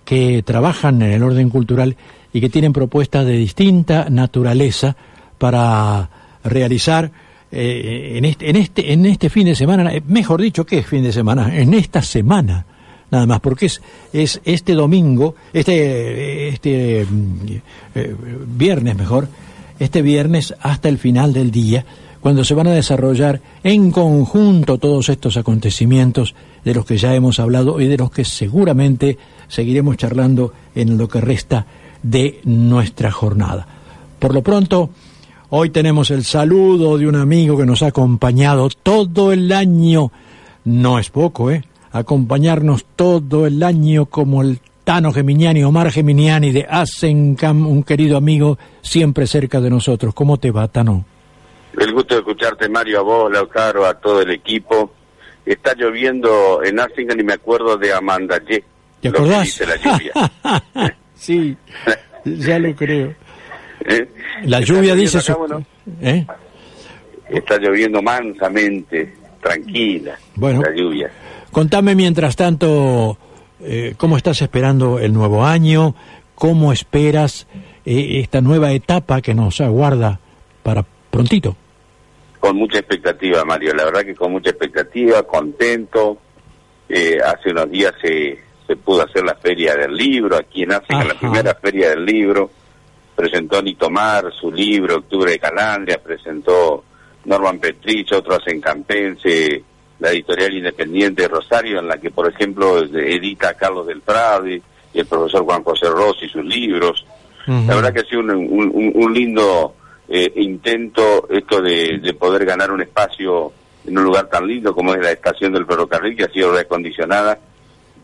que 0.04 0.42
trabajan 0.42 1.00
en 1.02 1.12
el 1.12 1.22
orden 1.22 1.48
cultural 1.48 1.96
y 2.32 2.40
que 2.40 2.50
tienen 2.50 2.72
propuestas 2.72 3.24
de 3.24 3.32
distinta 3.32 4.08
naturaleza 4.10 4.96
para 5.38 6.10
realizar 6.44 7.10
eh, 7.50 8.14
en, 8.16 8.24
este, 8.24 8.50
en, 8.50 8.56
este, 8.56 8.92
en 8.92 9.06
este 9.06 9.30
fin 9.30 9.46
de 9.46 9.54
semana, 9.54 9.94
eh, 9.94 10.02
mejor 10.06 10.42
dicho, 10.42 10.66
¿qué 10.66 10.78
es 10.78 10.86
fin 10.86 11.02
de 11.02 11.12
semana? 11.12 11.56
En 11.56 11.72
esta 11.72 12.02
semana, 12.02 12.66
nada 13.10 13.26
más, 13.26 13.40
porque 13.40 13.66
es, 13.66 13.80
es 14.12 14.40
este 14.44 14.74
domingo, 14.74 15.36
este, 15.52 16.48
este 16.48 17.06
viernes 18.56 18.96
mejor, 18.96 19.28
este 19.78 20.02
viernes 20.02 20.54
hasta 20.60 20.88
el 20.88 20.98
final 20.98 21.32
del 21.32 21.50
día, 21.50 21.84
cuando 22.24 22.42
se 22.42 22.54
van 22.54 22.68
a 22.68 22.72
desarrollar 22.72 23.38
en 23.62 23.90
conjunto 23.90 24.78
todos 24.78 25.10
estos 25.10 25.36
acontecimientos 25.36 26.34
de 26.64 26.72
los 26.72 26.86
que 26.86 26.96
ya 26.96 27.14
hemos 27.14 27.38
hablado 27.38 27.82
y 27.82 27.86
de 27.86 27.98
los 27.98 28.10
que 28.10 28.24
seguramente 28.24 29.18
seguiremos 29.46 29.98
charlando 29.98 30.54
en 30.74 30.96
lo 30.96 31.06
que 31.06 31.20
resta 31.20 31.66
de 32.02 32.40
nuestra 32.44 33.10
jornada. 33.10 33.66
Por 34.18 34.32
lo 34.32 34.40
pronto, 34.42 34.88
hoy 35.50 35.68
tenemos 35.68 36.10
el 36.10 36.24
saludo 36.24 36.96
de 36.96 37.06
un 37.06 37.16
amigo 37.16 37.58
que 37.58 37.66
nos 37.66 37.82
ha 37.82 37.88
acompañado 37.88 38.70
todo 38.70 39.30
el 39.30 39.52
año. 39.52 40.10
No 40.64 40.98
es 40.98 41.10
poco, 41.10 41.50
¿eh? 41.50 41.62
Acompañarnos 41.92 42.86
todo 42.96 43.46
el 43.46 43.62
año 43.62 44.06
como 44.06 44.40
el 44.40 44.60
Tano 44.84 45.12
Geminiani, 45.12 45.62
Omar 45.62 45.92
Geminiani 45.92 46.52
de 46.52 46.66
Asencam, 46.70 47.66
un 47.66 47.82
querido 47.82 48.16
amigo 48.16 48.56
siempre 48.80 49.26
cerca 49.26 49.60
de 49.60 49.68
nosotros. 49.68 50.14
¿Cómo 50.14 50.38
te 50.38 50.50
va, 50.50 50.68
Tano? 50.68 51.04
El 51.78 51.92
gusto 51.92 52.14
de 52.14 52.20
escucharte, 52.20 52.68
Mario, 52.68 53.00
a 53.00 53.02
vos, 53.02 53.32
Lautaro, 53.32 53.86
a 53.86 53.94
todo 53.94 54.22
el 54.22 54.30
equipo. 54.30 54.92
Está 55.44 55.74
lloviendo 55.74 56.62
en 56.64 56.80
Arsingan 56.80 57.20
y 57.20 57.22
me 57.24 57.34
acuerdo 57.34 57.76
de 57.76 57.92
Amanda 57.92 58.38
Ye. 58.38 58.64
¿Te 59.00 59.08
lo 59.10 59.12
que 59.14 59.18
acordás? 59.18 59.42
dice 59.44 59.66
la 59.66 59.76
lluvia. 59.76 60.92
sí, 61.14 61.56
ya 62.24 62.58
lo 62.58 62.74
creo. 62.74 63.14
¿Eh? 63.86 64.08
La 64.44 64.60
lluvia 64.60 64.94
dice 64.94 65.18
acá, 65.18 65.32
su- 65.34 65.38
bueno, 65.38 65.66
¿Eh? 66.00 66.24
Está 67.28 67.58
lloviendo 67.58 68.00
mansamente, 68.02 69.14
tranquila, 69.42 70.16
Bueno. 70.36 70.62
la 70.62 70.74
lluvia. 70.74 71.10
Contame 71.50 71.94
mientras 71.94 72.36
tanto 72.36 73.18
eh, 73.60 73.94
cómo 73.96 74.16
estás 74.16 74.40
esperando 74.42 74.98
el 74.98 75.12
nuevo 75.12 75.44
año, 75.44 75.94
cómo 76.34 76.72
esperas 76.72 77.46
esta 77.84 78.40
nueva 78.40 78.72
etapa 78.72 79.20
que 79.20 79.34
nos 79.34 79.60
aguarda 79.60 80.18
para 80.62 80.84
prontito. 81.10 81.56
Con 82.44 82.56
mucha 82.56 82.78
expectativa, 82.78 83.42
Mario. 83.42 83.72
La 83.74 83.86
verdad 83.86 84.04
que 84.04 84.14
con 84.14 84.30
mucha 84.32 84.50
expectativa, 84.50 85.22
contento. 85.22 86.18
Eh, 86.86 87.16
hace 87.24 87.50
unos 87.52 87.70
días 87.70 87.94
se, 88.02 88.38
se 88.66 88.76
pudo 88.76 89.02
hacer 89.02 89.24
la 89.24 89.34
feria 89.36 89.74
del 89.74 89.94
libro 89.94 90.36
aquí 90.36 90.62
en 90.64 90.72
África, 90.72 91.04
la 91.04 91.14
primera 91.18 91.54
feria 91.54 91.88
del 91.88 92.04
libro. 92.04 92.50
Presentó 93.16 93.62
Nito 93.62 93.88
Mar 93.88 94.30
su 94.38 94.52
libro, 94.52 94.96
Octubre 94.96 95.30
de 95.30 95.38
Calandria, 95.38 96.02
presentó 96.02 96.84
Norman 97.24 97.58
Petrich, 97.60 98.12
otro 98.12 98.36
en 98.44 98.60
Campense, 98.60 99.62
la 100.00 100.10
editorial 100.10 100.52
independiente 100.52 101.22
de 101.22 101.28
Rosario, 101.28 101.78
en 101.78 101.88
la 101.88 101.96
que, 101.96 102.10
por 102.10 102.28
ejemplo, 102.30 102.76
edita 102.78 103.54
Carlos 103.54 103.86
del 103.86 104.02
Prade 104.02 104.60
y 104.92 104.98
el 105.00 105.06
profesor 105.06 105.44
Juan 105.44 105.62
José 105.64 105.86
Rossi 105.88 106.28
sus 106.28 106.44
libros. 106.44 107.06
La 107.46 107.74
verdad 107.76 107.94
que 107.94 108.00
ha 108.00 108.04
sido 108.04 108.20
un- 108.20 108.30
un- 108.32 108.92
un 108.94 109.14
lindo 109.14 109.74
eh, 110.08 110.32
intento 110.36 111.28
esto 111.30 111.60
de, 111.60 111.98
de 111.98 112.14
poder 112.14 112.44
ganar 112.44 112.70
un 112.70 112.82
espacio 112.82 113.52
en 113.86 113.98
un 113.98 114.04
lugar 114.04 114.28
tan 114.28 114.46
lindo 114.46 114.74
como 114.74 114.94
es 114.94 115.02
la 115.02 115.12
estación 115.12 115.52
del 115.52 115.66
ferrocarril, 115.66 116.16
que 116.16 116.24
ha 116.24 116.30
sido 116.30 116.52
reacondicionada, 116.52 117.38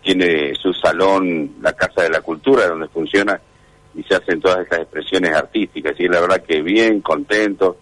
tiene 0.03 0.55
su 0.55 0.73
salón, 0.73 1.57
la 1.61 1.73
Casa 1.73 2.03
de 2.03 2.11
la 2.11 2.21
Cultura, 2.21 2.67
donde 2.67 2.89
funciona 2.89 3.41
y 3.95 4.03
se 4.03 4.15
hacen 4.15 4.41
todas 4.41 4.61
estas 4.61 4.81
expresiones 4.81 5.33
artísticas. 5.33 5.99
Y 5.99 6.09
la 6.09 6.21
verdad 6.21 6.43
que 6.43 6.63
bien, 6.63 7.01
contento. 7.01 7.77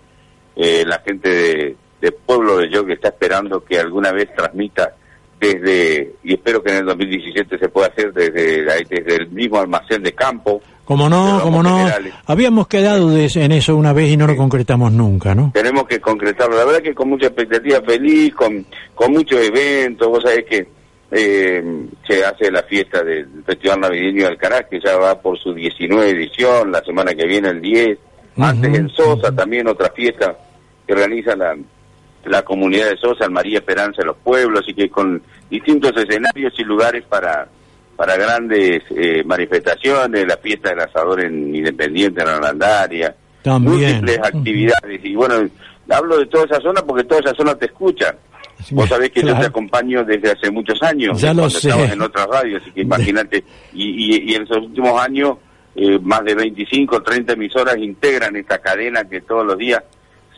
Eh, 0.57 0.85
la 0.85 0.99
gente 1.01 1.29
de, 1.29 1.77
de 2.01 2.13
Pueblo 2.13 2.59
de 2.59 2.69
Yo 2.69 2.85
que 2.85 2.95
está 2.95 3.09
esperando 3.09 3.65
que 3.65 3.79
alguna 3.79 4.11
vez 4.11 4.35
transmita 4.35 4.95
desde, 5.39 6.15
y 6.25 6.35
espero 6.35 6.63
que 6.63 6.71
en 6.71 6.79
el 6.79 6.87
2017 6.87 7.59
se 7.59 7.69
pueda 7.69 7.89
hacer 7.89 8.13
desde, 8.13 8.65
desde 8.65 9.17
el 9.17 9.29
mismo 9.29 9.61
almacén 9.61 10.03
de 10.03 10.13
campo, 10.13 10.61
Como 10.89 11.07
no, 11.11 11.39
como 11.43 11.63
no. 11.63 11.77
generales. 11.81 12.15
Habíamos 12.27 12.67
quedado 12.67 13.11
de- 13.11 13.31
en 13.35 13.53
eso 13.53 13.77
una 13.77 13.93
vez 13.93 14.09
y 14.11 14.17
no 14.17 14.27
lo 14.27 14.35
concretamos 14.37 14.91
nunca, 14.91 15.35
¿no? 15.35 15.51
tenemos 15.53 15.87
que 15.87 16.01
concretarlo. 16.01 16.57
La 16.57 16.65
verdad 16.65 16.81
que 16.81 16.95
con 16.95 17.11
mucha 17.11 17.27
expectativa, 17.27 17.83
feliz, 17.83 18.35
con, 18.35 18.65
con 18.95 19.13
muchos 19.13 19.39
eventos. 19.39 20.09
Vos 20.09 20.23
sabés 20.23 20.47
que 20.47 20.67
eh, 21.11 21.63
se 22.07 22.25
hace 22.25 22.51
la 22.51 22.63
fiesta 22.63 23.03
del 23.05 23.29
Festival 23.45 23.81
Navideño 23.81 24.23
de 24.23 24.29
Alcaraz, 24.29 24.65
que 24.71 24.81
ya 24.83 24.97
va 24.97 25.21
por 25.21 25.39
su 25.39 25.53
19 25.53 26.09
edición, 26.09 26.73
la 26.73 26.83
semana 26.83 27.13
que 27.15 27.27
viene 27.27 27.51
el 27.51 27.61
10. 27.61 27.99
Antes 28.39 28.79
en 28.79 28.89
Sosa 28.89 29.31
también 29.35 29.69
otra 29.69 29.91
fiesta 29.91 30.39
que 30.87 30.95
organiza 30.95 31.37
la, 31.37 31.55
la 32.25 32.43
comunidad 32.43 32.89
de 32.89 32.97
Sosa, 32.97 33.27
el 33.27 33.31
María 33.31 33.59
Esperanza 33.59 34.01
de 34.01 34.07
los 34.07 34.17
Pueblos, 34.17 34.65
y 34.67 34.73
que 34.75 34.89
con 34.89 35.21
distintos 35.51 35.93
escenarios 35.97 36.55
y 36.59 36.65
lugares 36.65 37.05
para 37.09 37.47
para 37.99 38.17
grandes 38.17 38.81
eh, 38.91 39.25
manifestaciones, 39.25 40.25
la 40.25 40.37
fiesta 40.37 40.69
del 40.71 40.79
asador 40.79 41.21
en 41.25 41.53
Independiente, 41.53 42.23
en 42.23 42.29
Arlandaria, 42.29 43.13
También. 43.43 43.75
múltiples 43.97 44.19
actividades. 44.21 45.01
Y 45.05 45.17
bueno, 45.17 45.35
hablo 45.91 46.19
de 46.19 46.27
toda 46.27 46.45
esa 46.45 46.61
zona 46.61 46.81
porque 46.83 47.03
toda 47.03 47.23
esa 47.23 47.35
zona 47.35 47.57
te 47.57 47.67
escucha. 47.67 48.15
Vos 48.71 48.89
sabés 48.89 49.11
que 49.11 49.23
yo 49.23 49.37
te 49.37 49.47
acompaño 49.47 50.05
desde 50.05 50.31
hace 50.31 50.49
muchos 50.49 50.81
años, 50.81 51.21
Ya 51.21 51.35
lo 51.35 51.43
cuando 51.43 51.59
sé. 51.59 51.71
en 51.93 52.01
otras 52.01 52.27
radios, 52.29 52.63
así 52.63 52.71
que 52.71 52.83
imagínate. 52.83 53.43
Y, 53.73 54.15
y, 54.17 54.31
y 54.31 54.35
en 54.37 54.43
esos 54.45 54.59
últimos 54.59 55.01
años, 55.03 55.39
eh, 55.75 55.99
más 56.01 56.23
de 56.25 56.37
25, 56.37 57.03
30 57.03 57.33
emisoras 57.33 57.77
integran 57.79 58.37
esta 58.37 58.59
cadena 58.59 59.03
que 59.05 59.23
todos 59.23 59.45
los 59.45 59.59
días 59.59 59.83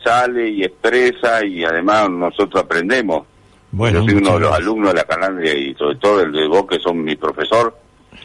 sale 0.03 0.49
y 0.49 0.63
expresa 0.63 1.45
y 1.45 1.63
además 1.63 2.09
nosotros 2.09 2.63
aprendemos. 2.63 3.27
Bueno, 3.71 3.99
Yo 3.99 4.05
soy 4.05 4.15
uno 4.15 4.33
de 4.33 4.39
los 4.41 4.51
alumnos 4.53 4.93
de 4.93 4.99
la 4.99 5.03
Calandria 5.03 5.53
y 5.57 5.73
sobre 5.75 5.95
todo 5.95 6.21
el 6.21 6.31
de 6.31 6.47
vos 6.47 6.65
que 6.67 6.77
son 6.79 7.03
mi 7.03 7.15
profesor 7.15 7.75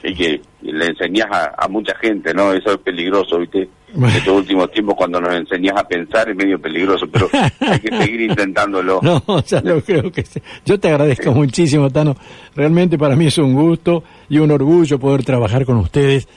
y 0.03 0.15
que 0.15 0.41
le 0.63 0.87
enseñás 0.87 1.29
a, 1.31 1.55
a 1.57 1.69
mucha 1.69 1.95
gente, 1.99 2.35
¿no? 2.35 2.53
Eso 2.53 2.73
es 2.73 2.79
peligroso, 2.79 3.39
¿viste? 3.39 3.69
En 3.95 4.05
estos 4.05 4.35
últimos 4.35 4.71
tiempos 4.73 4.95
cuando 4.97 5.21
nos 5.21 5.35
enseñás 5.35 5.79
a 5.79 5.87
pensar 5.87 6.29
es 6.29 6.37
medio 6.37 6.61
peligroso, 6.61 7.07
pero 7.11 7.29
hay 7.33 7.79
que 7.81 7.97
seguir 7.97 8.21
intentándolo. 8.31 9.01
No, 9.03 9.23
ya 9.47 9.61
lo 9.63 9.81
creo 9.81 10.11
que 10.11 10.23
sí. 10.25 10.41
Yo 10.65 10.79
te 10.79 10.89
agradezco 10.89 11.33
muchísimo, 11.33 11.89
Tano. 11.91 12.17
Realmente 12.55 12.99
para 12.99 13.17
mí 13.17 13.27
es 13.27 13.39
un 13.39 13.55
gusto 13.55 14.03
y 14.29 14.39
un 14.39 14.51
orgullo 14.51 14.99
poder 14.99 15.25
trabajar 15.25 15.65
con 15.65 15.77
ustedes 15.79 16.29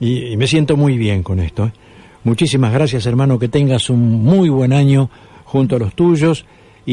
y, 0.00 0.32
y 0.32 0.36
me 0.36 0.46
siento 0.46 0.76
muy 0.76 0.96
bien 0.96 1.22
con 1.22 1.38
esto. 1.38 1.66
¿eh? 1.66 1.72
Muchísimas 2.24 2.72
gracias, 2.72 3.06
hermano. 3.06 3.38
Que 3.38 3.48
tengas 3.48 3.90
un 3.90 4.22
muy 4.24 4.48
buen 4.48 4.72
año 4.72 5.10
junto 5.44 5.76
a 5.76 5.78
los 5.78 5.94
tuyos 5.94 6.46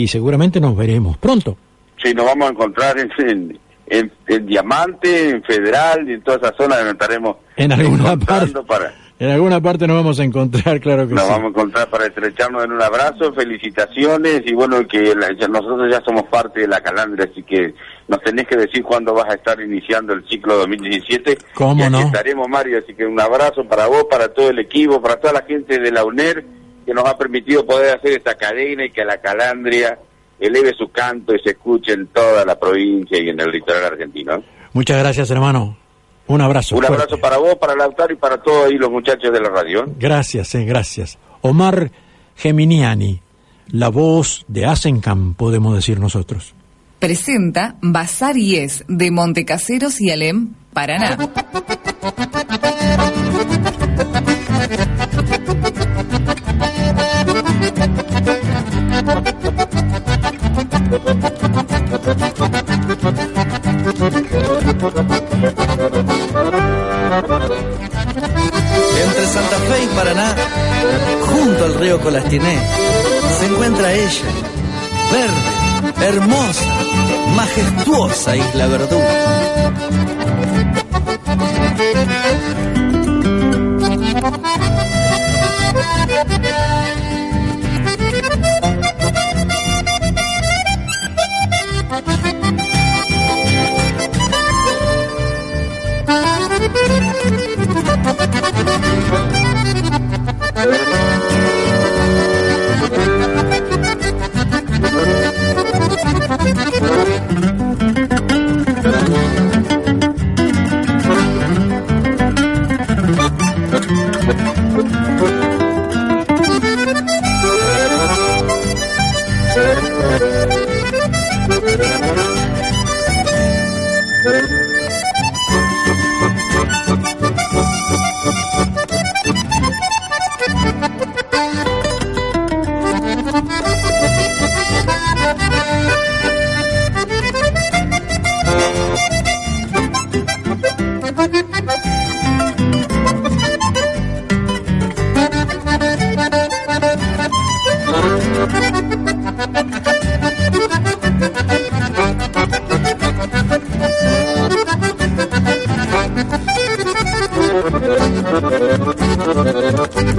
y 0.04 0.08
seguramente 0.08 0.60
nos 0.60 0.76
veremos 0.76 1.18
pronto. 1.18 1.56
Sí, 2.04 2.14
nos 2.14 2.26
vamos 2.26 2.48
a 2.50 2.52
encontrar 2.52 2.98
en, 3.00 3.10
en, 3.18 3.60
en- 3.88 4.12
en 4.28 4.46
Diamante, 4.46 5.30
en 5.30 5.44
Federal 5.44 6.10
y 6.10 6.14
en 6.14 6.22
toda 6.24 6.38
esa 6.38 6.54
zona 6.58 6.76
donde 6.78 6.92
estaremos 6.92 7.38
En 7.56 7.72
alguna 7.72 8.04
encontrando 8.14 8.66
para 8.66 8.94
En 9.18 9.30
alguna 9.30 9.62
parte 9.62 9.88
nos 9.88 9.96
vamos 9.96 10.20
a 10.20 10.24
encontrar, 10.26 10.80
claro 10.82 11.08
que 11.08 11.14
nos 11.14 11.24
sí. 11.24 11.30
vamos 11.30 11.46
a 11.46 11.50
encontrar 11.50 11.90
para 11.90 12.06
estrecharnos 12.08 12.66
en 12.66 12.72
un 12.74 12.82
abrazo, 12.82 13.32
felicitaciones 13.34 14.42
y 14.46 14.54
bueno 14.54 14.86
que 14.88 15.16
la- 15.16 15.32
ya- 15.40 15.48
nosotros 15.48 15.90
ya 15.90 16.02
somos 16.04 16.24
parte 16.24 16.62
de 16.62 16.68
la 16.68 16.82
calandra, 16.82 17.26
así 17.32 17.42
que 17.44 17.74
nos 18.10 18.22
tenés 18.22 18.48
que 18.48 18.58
decir 18.58 18.84
cuándo 18.84 19.14
vas 19.14 19.30
a 19.30 19.36
estar 19.36 19.60
iniciando 19.62 20.12
el 20.14 20.28
ciclo 20.28 20.58
2017. 20.58 21.38
¿Cómo 21.54 21.80
y 21.82 21.84
aquí 21.84 21.92
no? 21.94 22.00
estaremos 22.02 22.50
Mario, 22.50 22.80
así 22.84 22.94
que 22.94 23.06
un 23.06 23.20
abrazo 23.20 23.64
para 23.66 23.88
vos, 23.88 24.06
para 24.12 24.28
todo 24.34 24.50
el 24.50 24.60
equipo, 24.60 25.02
para 25.02 25.16
toda 25.22 25.34
la 25.34 25.44
gente 25.44 25.80
de 25.80 25.92
la 25.92 26.04
UNER 26.04 26.46
que 26.86 26.94
nos 26.94 27.06
ha 27.06 27.18
permitido 27.18 27.66
poder 27.66 27.98
hacer 27.98 28.14
esta 28.14 28.36
cadena 28.36 28.86
y 28.86 28.92
que 28.92 29.04
la 29.04 29.18
calandria 29.18 29.98
eleve 30.40 30.74
su 30.78 30.90
canto 30.90 31.34
y 31.34 31.40
se 31.40 31.52
escuche 31.52 31.94
en 31.94 32.08
toda 32.08 32.46
la 32.46 32.60
provincia 32.60 33.22
y 33.22 33.30
en 33.30 33.40
el 33.40 33.52
litoral 33.52 33.86
argentino. 33.86 34.44
Muchas 34.74 35.00
gracias, 35.00 35.32
hermano. 35.32 35.78
Un 36.28 36.42
abrazo. 36.42 36.76
Un 36.76 36.84
fuerte. 36.84 37.04
abrazo 37.04 37.22
para 37.22 37.38
vos, 37.38 37.56
para 37.56 37.76
Lautaro 37.76 38.14
y 38.14 38.18
para 38.18 38.38
todos 38.42 38.68
ahí 38.68 38.78
los 38.78 38.90
muchachos 38.90 39.32
de 39.32 39.40
la 39.40 39.50
radio. 39.50 39.86
Gracias, 39.98 40.56
eh, 40.56 40.66
gracias. 40.66 41.18
Omar 41.42 41.92
Geminiani, 42.36 43.22
la 43.72 43.90
voz 43.90 44.44
de 44.48 44.66
Asencam, 44.66 45.36
podemos 45.36 45.76
decir 45.76 46.00
nosotros. 46.00 46.54
Presenta 47.00 47.76
Bazar 47.82 48.38
y 48.38 48.56
Es 48.56 48.84
de 48.88 49.12
Montecaseros 49.12 50.02
y 50.02 50.10
Alem, 50.10 50.54
Paraná. 50.74 51.18
Río 71.80 72.00
Colastiné, 72.00 72.58
se 73.40 73.46
encuentra 73.46 73.94
ella, 73.94 74.26
verde, 75.12 76.08
hermosa, 76.08 76.64
majestuosa 77.36 78.36
Isla 78.36 78.68
Verdú. 78.68 79.00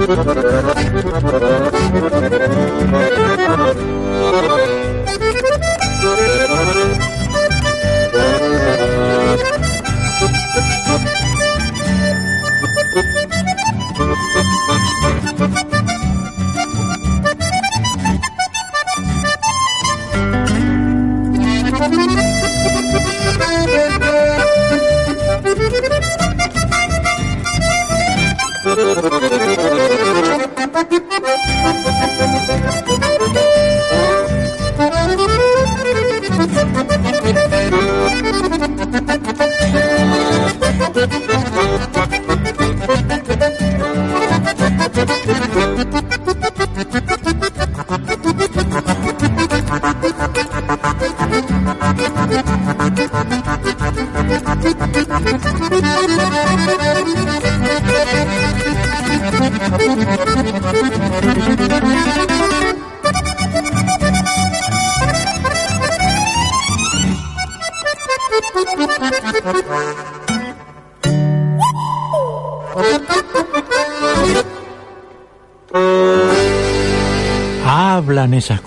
Thank 0.07 0.37
you. 0.37 0.46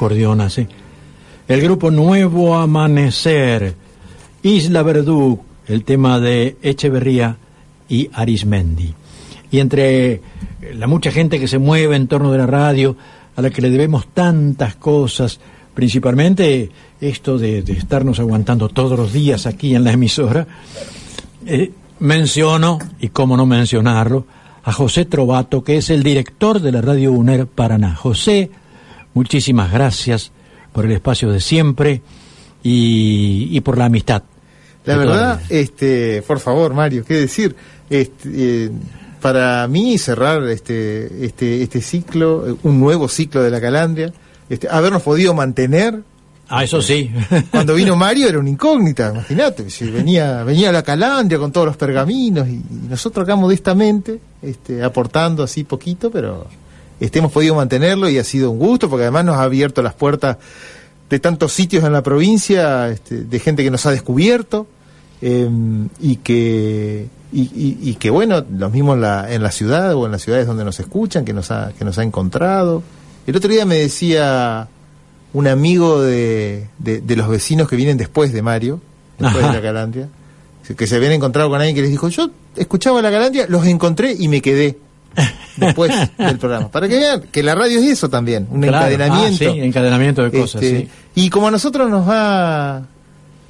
Cordionas, 0.01 0.57
¿eh? 0.57 0.67
El 1.47 1.61
grupo 1.61 1.91
Nuevo 1.91 2.57
Amanecer, 2.57 3.75
Isla 4.43 4.83
Verdú, 4.83 5.41
el 5.67 5.85
tema 5.85 6.19
de 6.19 6.57
Echeverría 6.63 7.37
y 7.87 8.09
Arismendi. 8.11 8.95
Y 9.51 9.59
entre 9.59 10.23
la 10.73 10.87
mucha 10.87 11.11
gente 11.11 11.39
que 11.39 11.47
se 11.47 11.59
mueve 11.59 11.97
en 11.97 12.09
torno 12.09 12.33
de 12.33 12.39
la 12.39 12.47
radio, 12.47 12.97
a 13.37 13.43
la 13.43 13.51
que 13.51 13.61
le 13.61 13.69
debemos 13.69 14.07
tantas 14.15 14.75
cosas, 14.77 15.39
principalmente 15.75 16.71
esto 16.99 17.37
de, 17.37 17.61
de 17.61 17.75
estarnos 17.75 18.21
aguantando 18.21 18.71
todos 18.71 18.99
los 18.99 19.13
días 19.13 19.45
aquí 19.45 19.75
en 19.75 19.85
la 19.85 19.93
emisora, 19.93 20.47
eh, 21.45 21.73
menciono, 21.99 22.79
y 23.03 23.09
cómo 23.09 23.37
no 23.37 23.45
mencionarlo, 23.45 24.25
a 24.65 24.73
José 24.73 25.05
Trovato, 25.05 25.63
que 25.63 25.77
es 25.77 25.91
el 25.91 26.03
director 26.03 26.59
de 26.59 26.73
la 26.73 26.81
Radio 26.81 27.13
UNER 27.13 27.47
Paraná. 27.47 27.95
José, 27.95 28.51
muchísimas 29.15 29.73
gracias 29.73 30.33
por 30.73 30.85
el 30.85 30.93
espacio 30.93 31.31
de 31.31 31.41
siempre 31.41 32.03
y, 32.63 33.49
y 33.51 33.61
por 33.61 33.79
la 33.79 33.87
amistad. 33.87 34.23
La 34.85 34.97
verdad, 34.97 35.41
este, 35.51 36.23
por 36.23 36.41
favor, 36.41 36.73
Mario, 36.73 37.05
qué 37.05 37.15
decir, 37.15 37.55
este, 37.91 38.29
eh, 38.35 38.71
para 39.21 39.67
mí 39.69 39.99
cerrar 39.99 40.43
este, 40.49 41.25
este, 41.25 41.63
este 41.63 41.81
ciclo, 41.83 42.49
eh, 42.49 42.57
un 42.63 42.81
nuevo 42.81 43.09
ciclo 43.09 43.43
de 43.43 43.51
la 43.51 43.61
Calandria, 43.61 44.13
este, 44.49 44.69
habernos 44.71 45.03
podido 45.03 45.35
mantener. 45.35 46.01
Ah, 46.49 46.65
eso 46.65 46.81
sí. 46.81 47.13
Cuando 47.51 47.75
vino 47.75 47.95
Mario 47.95 48.29
era 48.29 48.39
una 48.39 48.49
incógnita, 48.49 49.11
imagínate, 49.13 49.67
venía, 49.93 50.43
venía 50.45 50.73
la 50.73 50.83
Calandria 50.83 51.39
con 51.39 51.53
todos 51.53 51.67
los 51.67 51.77
pergaminos 51.77 52.49
y, 52.49 52.53
y 52.53 52.89
nosotros 52.89 53.25
acá 53.25 53.37
modestamente, 53.37 54.19
este, 54.41 54.83
aportando 54.83 55.43
así 55.43 55.65
poquito, 55.65 56.11
pero 56.11 56.47
este, 57.01 57.19
hemos 57.19 57.33
podido 57.33 57.55
mantenerlo 57.55 58.09
y 58.09 58.19
ha 58.19 58.25
sido 58.25 58.51
un 58.51 58.59
gusto 58.59 58.89
porque 58.89 59.05
además 59.05 59.25
nos 59.25 59.37
ha 59.37 59.43
abierto 59.43 59.83
las 59.83 59.95
puertas 59.95 60.37
de 61.09 61.19
tantos 61.19 61.53
sitios 61.53 61.83
en 61.85 61.93
la 61.93 62.03
provincia, 62.03 62.89
este, 62.91 63.23
de 63.25 63.39
gente 63.41 63.65
que 63.65 63.71
nos 63.71 63.85
ha 63.87 63.91
descubierto 63.91 64.67
eh, 65.23 65.49
y 66.01 66.17
que 66.17 67.09
y, 67.33 67.41
y- 67.43 67.79
y 67.91 67.95
que 67.95 68.11
bueno, 68.11 68.45
los 68.57 68.73
mismos 68.73 68.97
en 68.97 69.03
la, 69.03 69.33
en 69.33 69.43
la 69.43 69.51
ciudad 69.53 69.95
o 69.95 70.05
en 70.07 70.13
las 70.13 70.23
ciudades 70.23 70.47
donde 70.47 70.65
nos 70.65 70.79
escuchan, 70.81 71.25
que 71.25 71.33
nos 71.33 71.51
ha, 71.51 71.73
que 71.79 71.85
nos 71.85 71.97
ha 71.99 72.03
encontrado. 72.03 72.83
El 73.27 73.37
otro 73.37 73.51
día 73.51 73.65
me 73.67 73.77
decía 73.77 74.67
un 75.33 75.47
amigo 75.47 76.01
de, 76.03 76.67
de, 76.79 77.01
de 77.01 77.17
los 77.17 77.29
vecinos 77.29 77.69
que 77.69 77.77
vienen 77.77 77.97
después 77.97 78.33
de 78.33 78.43
Mario, 78.43 78.81
después 79.19 79.45
Ajá. 79.45 79.53
de 79.53 79.59
la 79.59 79.63
Calandria, 79.63 80.09
que 80.77 80.87
se 80.89 80.97
habían 80.97 81.13
encontrado 81.13 81.49
con 81.51 81.59
alguien 81.61 81.75
que 81.77 81.83
les 81.83 81.91
dijo, 81.91 82.09
yo 82.09 82.31
escuchaba 82.57 83.01
la 83.03 83.11
Calandria, 83.13 83.47
los 83.49 83.65
encontré 83.67 84.15
y 84.19 84.27
me 84.29 84.41
quedé 84.43 84.79
después 85.57 85.93
del 86.19 86.39
programa. 86.39 86.69
Para 86.69 86.89
que 86.89 86.99
vean 86.99 87.23
que 87.33 87.43
la 87.43 87.55
radio 87.55 87.79
es 87.81 87.87
eso 87.87 88.09
también, 88.09 88.47
un 88.51 88.61
Claro. 88.63 88.87
encadenamiento. 88.87 89.45
Ah, 89.49 89.53
sí, 89.53 89.61
encadenamiento 89.61 90.23
de 90.23 90.31
cosas, 90.31 90.63
Este, 90.63 90.81
sí. 90.81 90.89
Y 91.15 91.31
como 91.31 91.49
a 91.49 91.51
nosotros 91.51 91.91
nos 91.91 92.07
ha 92.09 92.83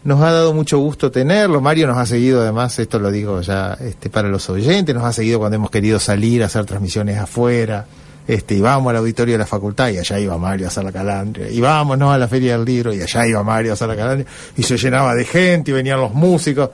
nos 0.03 0.23
ha 0.23 0.33
dado 0.33 0.55
mucho 0.55 0.79
gusto 0.79 1.11
tenerlo, 1.11 1.61
Mario 1.61 1.87
nos 1.87 1.99
ha 1.99 2.07
seguido 2.07 2.41
además, 2.41 2.79
esto 2.79 2.99
lo 2.99 3.11
digo 3.11 3.43
ya 3.43 3.77
este, 3.81 4.09
para 4.09 4.29
los 4.29 4.49
oyentes, 4.49 4.95
nos 4.95 5.05
ha 5.05 5.13
seguido 5.13 5.39
cuando 5.39 5.57
hemos 5.57 5.71
querido 5.71 6.01
salir 6.01 6.43
a 6.43 6.47
hacer 6.47 6.65
transmisiones 6.65 7.19
afuera, 7.19 7.85
este, 8.27 8.55
y 8.55 8.61
vamos 8.63 8.89
al 8.91 8.97
auditorio 8.97 9.35
de 9.35 9.39
la 9.41 9.47
facultad 9.47 9.91
y 9.91 9.99
allá 9.99 10.19
iba 10.19 10.39
Mario 10.39 10.67
a 10.67 10.69
hacer 10.69 10.85
la 10.85 10.93
calandria, 10.93 11.51
y 11.51 11.61
vamos 11.61 11.99
¿no? 11.99 12.11
a 12.11 12.17
la 12.17 12.29
feria 12.29 12.57
del 12.57 12.65
libro 12.65 12.95
y 12.95 13.03
allá 13.03 13.27
iba 13.27 13.43
Mario 13.43 13.73
a 13.73 13.75
hacer 13.75 13.89
la 13.89 13.97
calandria, 13.97 14.27
y 14.57 14.63
se 14.63 14.79
llenaba 14.79 15.15
de 15.15 15.27
gente 15.27 15.71
y 15.71 15.75
venían 15.75 16.01
los 16.01 16.15
músicos, 16.15 16.71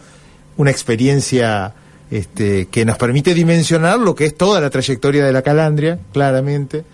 una 0.56 0.70
experiencia 0.70 1.72
este, 2.10 2.66
que 2.66 2.84
nos 2.84 2.98
permite 2.98 3.34
dimensionar 3.34 3.98
lo 3.98 4.14
que 4.14 4.26
es 4.26 4.36
toda 4.36 4.60
la 4.60 4.70
trayectoria 4.70 5.24
de 5.24 5.32
la 5.32 5.42
calandria, 5.42 5.98
claramente, 6.12 6.84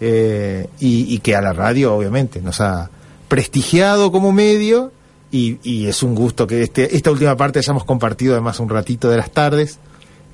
eh, 0.00 0.68
y, 0.80 1.14
y 1.14 1.18
que 1.18 1.34
a 1.34 1.40
la 1.40 1.52
radio 1.52 1.94
obviamente 1.94 2.40
nos 2.40 2.60
ha 2.60 2.90
prestigiado 3.28 4.12
como 4.12 4.32
medio 4.32 4.92
y, 5.30 5.58
y 5.62 5.86
es 5.86 6.02
un 6.02 6.14
gusto 6.14 6.46
que 6.46 6.62
este, 6.62 6.96
esta 6.96 7.10
última 7.10 7.36
parte 7.36 7.58
hayamos 7.58 7.84
compartido 7.84 8.32
además 8.34 8.60
un 8.60 8.68
ratito 8.68 9.10
de 9.10 9.16
las 9.16 9.30
tardes 9.30 9.78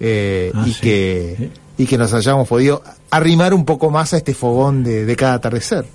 eh, 0.01 0.53
Ah, 0.55 0.65
y, 0.67 0.73
sí. 0.73 0.81
que, 0.81 1.51
y 1.79 1.87
que 1.87 1.97
nos 1.99 2.13
hayamos 2.13 2.47
podido 2.47 2.83
arrimar 3.11 3.55
un 3.55 3.65
poco 3.65 3.91
más 3.91 4.13
a 4.13 4.17
este 4.19 4.35
fogón 4.35 4.85
de, 4.85 5.05
de 5.05 5.17
cada 5.17 5.35
atardecer. 5.35 5.87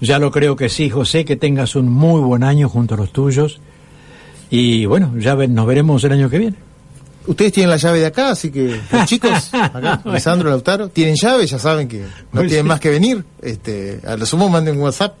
Ya 0.00 0.18
lo 0.18 0.30
creo 0.30 0.54
que 0.56 0.68
sí, 0.68 0.90
José, 0.90 1.24
que 1.24 1.36
tengas 1.36 1.76
un 1.76 1.88
muy 1.88 2.20
buen 2.20 2.42
año 2.42 2.68
junto 2.68 2.94
a 2.94 2.98
los 2.98 3.12
tuyos 3.12 3.60
Y 4.50 4.84
bueno, 4.86 5.12
ya 5.18 5.34
nos 5.34 5.66
veremos 5.66 6.04
el 6.04 6.12
año 6.12 6.28
que 6.28 6.38
viene. 6.38 6.56
Ustedes 7.26 7.52
tienen 7.52 7.70
la 7.70 7.76
llave 7.76 8.00
de 8.00 8.06
acá, 8.06 8.30
así 8.30 8.50
que 8.50 8.80
los 8.92 9.04
chicos, 9.06 9.50
acá, 9.52 10.02
Lisandro, 10.04 10.50
Lautaro, 10.50 10.88
tienen 10.88 11.16
llave, 11.16 11.46
ya 11.46 11.58
saben 11.58 11.88
que 11.88 12.04
no 12.32 12.42
tienen 12.42 12.66
más 12.66 12.80
que 12.80 12.90
venir. 12.90 13.24
Este, 13.40 14.00
a 14.06 14.16
lo 14.16 14.26
sumo 14.26 14.48
manden 14.48 14.76
un 14.76 14.82
WhatsApp 14.82 15.14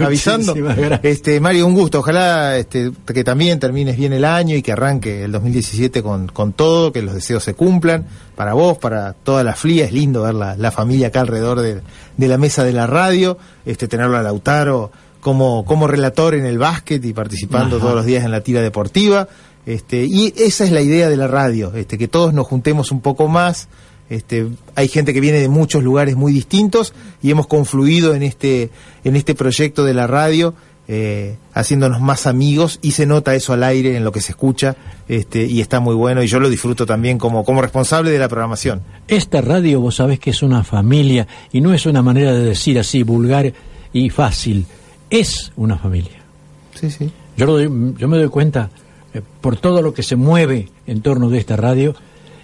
avisando. 0.00 0.54
Gracias. 0.54 1.00
Este, 1.02 1.40
Mario, 1.40 1.66
un 1.66 1.74
gusto. 1.74 2.00
Ojalá 2.00 2.56
este, 2.56 2.92
que 3.06 3.24
también 3.24 3.58
termines 3.58 3.96
bien 3.96 4.12
el 4.12 4.24
año 4.24 4.56
y 4.56 4.62
que 4.62 4.72
arranque 4.72 5.24
el 5.24 5.32
2017 5.32 6.02
con, 6.02 6.28
con 6.28 6.52
todo, 6.52 6.92
que 6.92 7.02
los 7.02 7.14
deseos 7.14 7.42
se 7.42 7.54
cumplan. 7.54 8.06
Para 8.36 8.54
vos, 8.54 8.78
para 8.78 9.12
toda 9.12 9.44
la 9.44 9.54
flia, 9.54 9.84
es 9.84 9.92
lindo 9.92 10.22
ver 10.22 10.34
la, 10.34 10.56
la 10.56 10.70
familia 10.70 11.08
acá 11.08 11.20
alrededor 11.20 11.60
de, 11.60 11.80
de 12.16 12.28
la 12.28 12.38
mesa 12.38 12.64
de 12.64 12.72
la 12.72 12.86
radio, 12.86 13.38
este, 13.66 13.88
tenerlo 13.88 14.16
a 14.16 14.22
Lautaro 14.22 14.90
como, 15.20 15.64
como 15.64 15.86
relator 15.86 16.34
en 16.34 16.46
el 16.46 16.58
básquet 16.58 17.04
y 17.04 17.12
participando 17.12 17.76
Ajá. 17.76 17.84
todos 17.84 17.96
los 17.96 18.06
días 18.06 18.24
en 18.24 18.30
la 18.30 18.40
tira 18.40 18.62
deportiva. 18.62 19.28
Este, 19.66 20.04
y 20.04 20.32
esa 20.36 20.64
es 20.64 20.70
la 20.72 20.80
idea 20.80 21.08
de 21.08 21.16
la 21.16 21.26
radio, 21.28 21.74
este, 21.74 21.98
que 21.98 22.08
todos 22.08 22.32
nos 22.34 22.46
juntemos 22.46 22.90
un 22.90 23.00
poco 23.00 23.28
más. 23.28 23.68
Este, 24.08 24.48
hay 24.74 24.88
gente 24.88 25.12
que 25.14 25.20
viene 25.20 25.38
de 25.38 25.48
muchos 25.48 25.84
lugares 25.84 26.16
muy 26.16 26.32
distintos 26.32 26.92
y 27.22 27.30
hemos 27.30 27.46
confluido 27.46 28.14
en 28.14 28.22
este, 28.24 28.70
en 29.04 29.14
este 29.16 29.34
proyecto 29.36 29.84
de 29.84 29.94
la 29.94 30.06
radio, 30.08 30.54
eh, 30.88 31.36
haciéndonos 31.54 32.00
más 32.00 32.26
amigos 32.26 32.80
y 32.82 32.90
se 32.92 33.06
nota 33.06 33.36
eso 33.36 33.52
al 33.52 33.62
aire 33.62 33.96
en 33.96 34.02
lo 34.02 34.10
que 34.10 34.20
se 34.20 34.32
escucha 34.32 34.74
este, 35.06 35.44
y 35.46 35.60
está 35.60 35.78
muy 35.78 35.94
bueno 35.94 36.20
y 36.24 36.26
yo 36.26 36.40
lo 36.40 36.50
disfruto 36.50 36.84
también 36.86 37.18
como, 37.18 37.44
como 37.44 37.62
responsable 37.62 38.10
de 38.10 38.18
la 38.18 38.28
programación. 38.28 38.82
Esta 39.06 39.40
radio, 39.40 39.80
vos 39.80 39.94
sabés 39.96 40.18
que 40.18 40.30
es 40.30 40.42
una 40.42 40.64
familia 40.64 41.28
y 41.52 41.60
no 41.60 41.72
es 41.72 41.86
una 41.86 42.02
manera 42.02 42.32
de 42.32 42.42
decir 42.44 42.76
así 42.80 43.04
vulgar 43.04 43.52
y 43.92 44.10
fácil. 44.10 44.66
Es 45.10 45.52
una 45.54 45.78
familia. 45.78 46.18
Sí, 46.74 46.90
sí. 46.90 47.08
Yo, 47.36 47.46
lo 47.46 47.52
doy- 47.52 47.94
yo 47.96 48.08
me 48.08 48.16
doy 48.18 48.28
cuenta 48.28 48.68
por 49.40 49.56
todo 49.56 49.82
lo 49.82 49.92
que 49.92 50.02
se 50.02 50.16
mueve 50.16 50.68
en 50.86 51.02
torno 51.02 51.28
de 51.30 51.38
esta 51.38 51.56
radio 51.56 51.94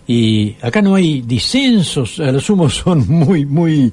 y 0.06 0.56
acá 0.62 0.82
no 0.82 0.94
hay 0.94 1.22
disensos, 1.22 2.20
a 2.20 2.30
lo 2.30 2.40
sumo 2.40 2.70
son 2.70 3.06
muy, 3.08 3.44
muy, 3.44 3.92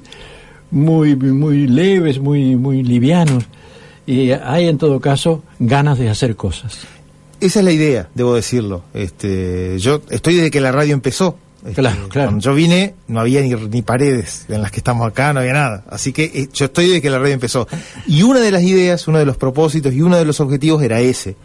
muy, 0.70 1.16
muy 1.16 1.66
leves, 1.66 2.18
muy, 2.18 2.56
muy 2.56 2.82
livianos 2.82 3.44
y 4.06 4.30
hay 4.30 4.68
en 4.68 4.78
todo 4.78 5.00
caso 5.00 5.42
ganas 5.58 5.98
de 5.98 6.10
hacer 6.10 6.36
cosas. 6.36 6.80
Esa 7.40 7.58
es 7.58 7.64
la 7.64 7.72
idea, 7.72 8.08
debo 8.14 8.34
decirlo. 8.34 8.84
Este, 8.94 9.78
yo 9.78 10.02
estoy 10.10 10.36
desde 10.36 10.50
que 10.50 10.60
la 10.60 10.72
radio 10.72 10.94
empezó. 10.94 11.36
Este, 11.64 11.80
Claro, 11.80 12.08
claro. 12.08 12.28
Cuando 12.28 12.44
yo 12.44 12.54
vine 12.54 12.94
no 13.08 13.20
había 13.20 13.40
ni, 13.40 13.50
ni 13.50 13.82
paredes 13.82 14.44
en 14.48 14.60
las 14.62 14.70
que 14.70 14.78
estamos 14.78 15.06
acá, 15.06 15.32
no 15.32 15.40
había 15.40 15.54
nada. 15.54 15.84
Así 15.88 16.12
que 16.12 16.24
eh, 16.24 16.48
yo 16.52 16.66
estoy 16.66 16.86
desde 16.86 17.02
que 17.02 17.10
la 17.10 17.18
radio 17.18 17.34
empezó. 17.34 17.66
Y 18.06 18.22
una 18.22 18.40
de 18.40 18.50
las 18.50 18.62
ideas, 18.62 19.08
uno 19.08 19.18
de 19.18 19.26
los 19.26 19.36
propósitos 19.36 19.92
y 19.92 20.02
uno 20.02 20.16
de 20.16 20.24
los 20.24 20.40
objetivos 20.40 20.82
era 20.82 21.00
ese, 21.00 21.36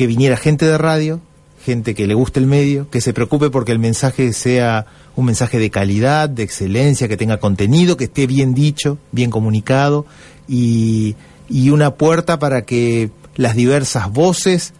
que 0.00 0.06
viniera 0.06 0.38
gente 0.38 0.64
de 0.64 0.78
radio, 0.78 1.20
gente 1.62 1.94
que 1.94 2.06
le 2.06 2.14
guste 2.14 2.40
el 2.40 2.46
medio, 2.46 2.88
que 2.88 3.02
se 3.02 3.12
preocupe 3.12 3.50
porque 3.50 3.70
el 3.70 3.78
mensaje 3.78 4.32
sea 4.32 4.86
un 5.14 5.26
mensaje 5.26 5.58
de 5.58 5.68
calidad, 5.68 6.30
de 6.30 6.42
excelencia, 6.42 7.06
que 7.06 7.18
tenga 7.18 7.36
contenido, 7.36 7.98
que 7.98 8.04
esté 8.04 8.26
bien 8.26 8.54
dicho, 8.54 8.96
bien 9.12 9.30
comunicado 9.30 10.06
y, 10.48 11.16
y 11.50 11.68
una 11.68 11.96
puerta 11.96 12.38
para 12.38 12.62
que 12.62 13.10
las 13.36 13.54
diversas 13.56 14.10
voces 14.10 14.72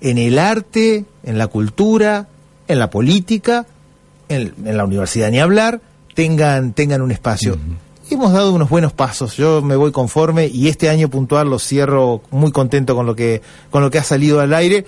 en 0.00 0.18
el 0.18 0.38
arte, 0.38 1.04
en 1.24 1.36
la 1.36 1.48
cultura, 1.48 2.28
en 2.68 2.78
la 2.78 2.90
política, 2.90 3.66
en, 4.28 4.54
la 4.64 4.84
universidad 4.84 5.32
ni 5.32 5.40
hablar, 5.40 5.80
tengan, 6.14 6.74
tengan 6.74 7.02
un 7.02 7.10
espacio. 7.10 7.58
Hemos 8.10 8.32
dado 8.32 8.52
unos 8.52 8.68
buenos 8.68 8.92
pasos, 8.92 9.36
yo 9.36 9.62
me 9.62 9.76
voy 9.76 9.92
conforme 9.92 10.48
y 10.48 10.66
este 10.66 10.88
año 10.88 11.08
puntual 11.08 11.48
lo 11.48 11.60
cierro 11.60 12.22
muy 12.32 12.50
contento 12.50 12.96
con 12.96 13.06
lo 13.06 13.14
que, 13.14 13.40
con 13.70 13.82
lo 13.82 13.90
que 13.90 13.98
ha 13.98 14.02
salido 14.02 14.40
al 14.40 14.52
aire. 14.52 14.84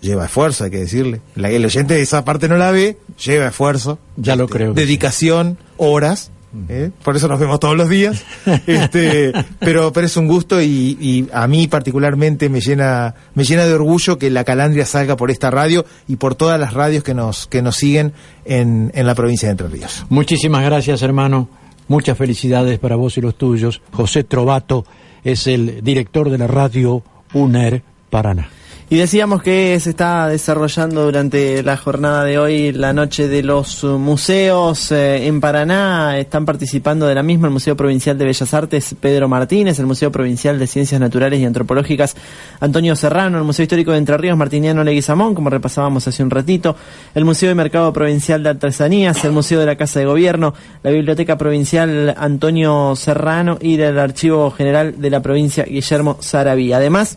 Lleva 0.00 0.24
esfuerzo, 0.24 0.64
hay 0.64 0.70
que 0.72 0.78
decirle. 0.78 1.20
La, 1.36 1.50
el 1.50 1.64
oyente 1.64 1.94
de 1.94 2.02
esa 2.02 2.24
parte 2.24 2.48
no 2.48 2.56
la 2.56 2.72
ve, 2.72 2.98
lleva 3.24 3.46
esfuerzo. 3.46 4.00
Ya 4.16 4.34
lo 4.34 4.48
creo. 4.48 4.74
que 4.74 4.80
sí. 4.80 4.86
Dedicación, 4.86 5.56
horas. 5.76 6.32
¿eh? 6.68 6.90
Por 7.04 7.14
eso 7.16 7.28
nos 7.28 7.38
vemos 7.38 7.60
todos 7.60 7.76
los 7.76 7.88
días. 7.88 8.24
este, 8.66 9.32
pero, 9.60 9.92
pero 9.92 10.06
es 10.06 10.16
un 10.16 10.26
gusto 10.26 10.60
y, 10.60 10.98
y 11.00 11.28
a 11.32 11.46
mí 11.46 11.68
particularmente 11.68 12.48
me 12.48 12.60
llena, 12.60 13.14
me 13.36 13.44
llena 13.44 13.66
de 13.66 13.74
orgullo 13.74 14.18
que 14.18 14.30
la 14.30 14.42
calandria 14.42 14.84
salga 14.84 15.16
por 15.16 15.30
esta 15.30 15.52
radio 15.52 15.86
y 16.08 16.16
por 16.16 16.34
todas 16.34 16.58
las 16.58 16.74
radios 16.74 17.04
que 17.04 17.14
nos, 17.14 17.46
que 17.46 17.62
nos 17.62 17.76
siguen 17.76 18.12
en, 18.44 18.90
en 18.94 19.06
la 19.06 19.14
provincia 19.14 19.46
de 19.46 19.52
Entre 19.52 19.68
Ríos. 19.68 20.04
Muchísimas 20.08 20.64
gracias, 20.64 21.02
hermano. 21.02 21.61
Muchas 21.88 22.16
felicidades 22.16 22.78
para 22.78 22.96
vos 22.96 23.18
y 23.18 23.20
los 23.20 23.36
tuyos. 23.36 23.82
José 23.92 24.24
Trovato 24.24 24.84
es 25.24 25.46
el 25.46 25.82
director 25.82 26.30
de 26.30 26.38
la 26.38 26.46
radio 26.46 27.02
UNER 27.34 27.82
Paraná. 28.10 28.48
Y 28.92 28.98
decíamos 28.98 29.42
que 29.42 29.80
se 29.80 29.88
está 29.88 30.28
desarrollando 30.28 31.06
durante 31.06 31.62
la 31.62 31.78
jornada 31.78 32.24
de 32.24 32.38
hoy 32.38 32.72
la 32.72 32.92
noche 32.92 33.26
de 33.26 33.42
los 33.42 33.82
museos 33.84 34.92
eh, 34.92 35.28
en 35.28 35.40
Paraná. 35.40 36.18
Están 36.18 36.44
participando 36.44 37.06
de 37.06 37.14
la 37.14 37.22
misma 37.22 37.46
el 37.46 37.54
Museo 37.54 37.74
Provincial 37.74 38.18
de 38.18 38.26
Bellas 38.26 38.52
Artes 38.52 38.94
Pedro 39.00 39.28
Martínez, 39.28 39.78
el 39.78 39.86
Museo 39.86 40.12
Provincial 40.12 40.58
de 40.58 40.66
Ciencias 40.66 41.00
Naturales 41.00 41.40
y 41.40 41.46
Antropológicas 41.46 42.14
Antonio 42.60 42.94
Serrano, 42.94 43.38
el 43.38 43.44
Museo 43.44 43.62
Histórico 43.62 43.92
de 43.92 43.96
Entre 43.96 44.18
Ríos 44.18 44.36
Martiniano 44.36 44.84
Leguizamón, 44.84 45.34
como 45.34 45.48
repasábamos 45.48 46.06
hace 46.06 46.22
un 46.22 46.28
ratito, 46.28 46.76
el 47.14 47.24
Museo 47.24 47.48
de 47.48 47.54
Mercado 47.54 47.94
Provincial 47.94 48.42
de 48.42 48.50
Artesanías, 48.50 49.24
el 49.24 49.32
Museo 49.32 49.58
de 49.58 49.64
la 49.64 49.76
Casa 49.76 50.00
de 50.00 50.04
Gobierno, 50.04 50.52
la 50.82 50.90
Biblioteca 50.90 51.38
Provincial 51.38 52.14
Antonio 52.18 52.94
Serrano 52.94 53.56
y 53.58 53.80
el 53.80 53.98
Archivo 53.98 54.50
General 54.50 55.00
de 55.00 55.08
la 55.08 55.22
provincia 55.22 55.64
Guillermo 55.64 56.18
Saraví. 56.20 56.74
Además, 56.74 57.16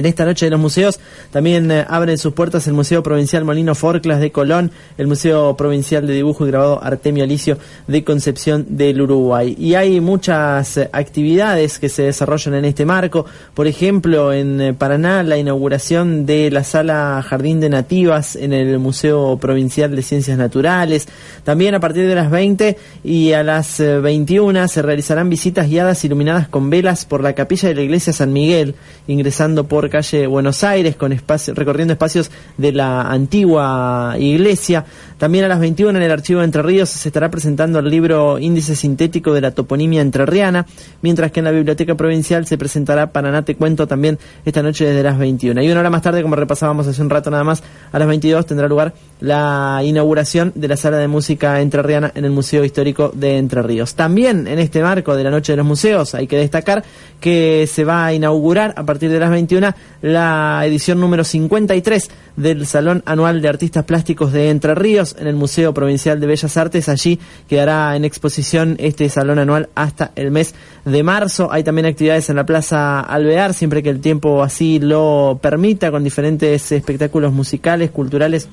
en 0.00 0.06
esta 0.06 0.24
noche 0.24 0.46
de 0.46 0.50
los 0.50 0.60
museos 0.60 1.00
también 1.30 1.70
eh, 1.70 1.84
abren 1.88 2.18
sus 2.18 2.32
puertas 2.34 2.66
el 2.66 2.74
Museo 2.74 3.02
Provincial 3.02 3.44
Molino 3.44 3.74
Forclas 3.74 4.20
de 4.20 4.30
Colón, 4.30 4.70
el 4.98 5.06
Museo 5.06 5.56
Provincial 5.56 6.06
de 6.06 6.14
Dibujo 6.14 6.46
y 6.46 6.50
Grabado 6.50 6.82
Artemio 6.82 7.24
Alicio 7.24 7.58
de 7.86 8.04
Concepción 8.04 8.66
del 8.70 9.00
Uruguay. 9.00 9.56
Y 9.58 9.74
hay 9.74 10.00
muchas 10.00 10.76
eh, 10.76 10.90
actividades 10.92 11.78
que 11.78 11.88
se 11.88 12.02
desarrollan 12.02 12.54
en 12.54 12.64
este 12.64 12.84
marco. 12.84 13.26
Por 13.54 13.66
ejemplo, 13.66 14.32
en 14.32 14.60
eh, 14.60 14.74
Paraná, 14.74 15.22
la 15.22 15.38
inauguración 15.38 16.26
de 16.26 16.50
la 16.50 16.64
sala 16.64 17.24
Jardín 17.26 17.60
de 17.60 17.68
Nativas 17.68 18.36
en 18.36 18.52
el 18.52 18.78
Museo 18.78 19.38
Provincial 19.38 19.94
de 19.94 20.02
Ciencias 20.02 20.38
Naturales. 20.38 21.08
También 21.44 21.74
a 21.74 21.80
partir 21.80 22.06
de 22.06 22.14
las 22.14 22.30
20 22.30 22.76
y 23.04 23.32
a 23.32 23.42
las 23.42 23.80
eh, 23.80 23.98
21 23.98 24.68
se 24.68 24.82
realizarán 24.82 25.30
visitas 25.30 25.68
guiadas 25.68 26.04
iluminadas 26.04 26.48
con 26.48 26.70
velas 26.70 27.04
por 27.04 27.22
la 27.22 27.34
capilla 27.34 27.68
de 27.68 27.74
la 27.74 27.82
iglesia 27.82 28.12
San 28.12 28.32
Miguel, 28.32 28.74
ingresando 29.06 29.66
por 29.66 29.85
calle 29.88 30.26
Buenos 30.26 30.64
Aires, 30.64 30.96
con 30.96 31.12
espacio, 31.12 31.54
recorriendo 31.54 31.92
espacios 31.92 32.30
de 32.56 32.72
la 32.72 33.02
antigua 33.02 34.14
iglesia. 34.18 34.84
También 35.18 35.44
a 35.44 35.48
las 35.48 35.60
21 35.60 35.98
en 35.98 36.04
el 36.04 36.10
Archivo 36.10 36.40
de 36.40 36.44
Entre 36.44 36.62
Ríos 36.62 36.90
se 36.90 37.08
estará 37.08 37.30
presentando 37.30 37.78
el 37.78 37.88
libro 37.88 38.38
Índice 38.38 38.76
Sintético 38.76 39.32
de 39.32 39.40
la 39.40 39.52
Toponimia 39.52 40.02
Entrerriana, 40.02 40.66
mientras 41.00 41.32
que 41.32 41.40
en 41.40 41.44
la 41.44 41.52
Biblioteca 41.52 41.94
Provincial 41.94 42.46
se 42.46 42.58
presentará 42.58 43.12
Paraná 43.12 43.42
Te 43.42 43.54
Cuento 43.54 43.86
también 43.86 44.18
esta 44.44 44.62
noche 44.62 44.84
desde 44.84 45.02
las 45.02 45.18
21. 45.18 45.62
Y 45.62 45.70
una 45.70 45.80
hora 45.80 45.90
más 45.90 46.02
tarde, 46.02 46.22
como 46.22 46.36
repasábamos 46.36 46.86
hace 46.86 47.00
un 47.00 47.10
rato 47.10 47.30
nada 47.30 47.44
más, 47.44 47.62
a 47.92 47.98
las 47.98 48.08
22 48.08 48.44
tendrá 48.44 48.68
lugar 48.68 48.94
la 49.20 49.80
inauguración 49.82 50.52
de 50.54 50.68
la 50.68 50.76
Sala 50.76 50.98
de 50.98 51.08
Música 51.08 51.60
Entrerriana 51.60 52.12
en 52.14 52.24
el 52.24 52.30
Museo 52.30 52.64
Histórico 52.64 53.10
de 53.14 53.38
Entre 53.38 53.62
Ríos. 53.62 53.94
También 53.94 54.46
en 54.46 54.58
este 54.58 54.82
marco 54.82 55.16
de 55.16 55.24
la 55.24 55.30
Noche 55.30 55.52
de 55.52 55.56
los 55.56 55.66
Museos 55.66 56.14
hay 56.14 56.26
que 56.26 56.36
destacar 56.36 56.84
que 57.20 57.66
se 57.66 57.84
va 57.84 58.04
a 58.04 58.12
inaugurar 58.12 58.74
a 58.76 58.84
partir 58.84 59.10
de 59.10 59.18
las 59.18 59.30
21 59.30 59.74
la 60.02 60.62
edición 60.64 61.00
número 61.00 61.24
53 61.24 62.10
del 62.36 62.66
Salón 62.66 63.02
Anual 63.06 63.40
de 63.42 63.48
Artistas 63.48 63.84
Plásticos 63.84 64.32
de 64.32 64.50
Entre 64.50 64.74
Ríos 64.74 65.16
en 65.18 65.26
el 65.26 65.36
Museo 65.36 65.72
Provincial 65.74 66.20
de 66.20 66.26
Bellas 66.26 66.56
Artes. 66.56 66.88
Allí 66.88 67.18
quedará 67.48 67.96
en 67.96 68.04
exposición 68.04 68.76
este 68.78 69.08
salón 69.08 69.38
anual 69.38 69.68
hasta 69.74 70.12
el 70.16 70.30
mes 70.30 70.54
de 70.84 71.02
marzo. 71.02 71.48
Hay 71.50 71.64
también 71.64 71.86
actividades 71.86 72.28
en 72.30 72.36
la 72.36 72.46
Plaza 72.46 73.00
Alvear, 73.00 73.54
siempre 73.54 73.82
que 73.82 73.90
el 73.90 74.00
tiempo 74.00 74.42
así 74.42 74.78
lo 74.78 75.38
permita, 75.40 75.90
con 75.90 76.04
diferentes 76.04 76.72
espectáculos 76.72 77.32
musicales, 77.32 77.90
culturales 77.90 78.48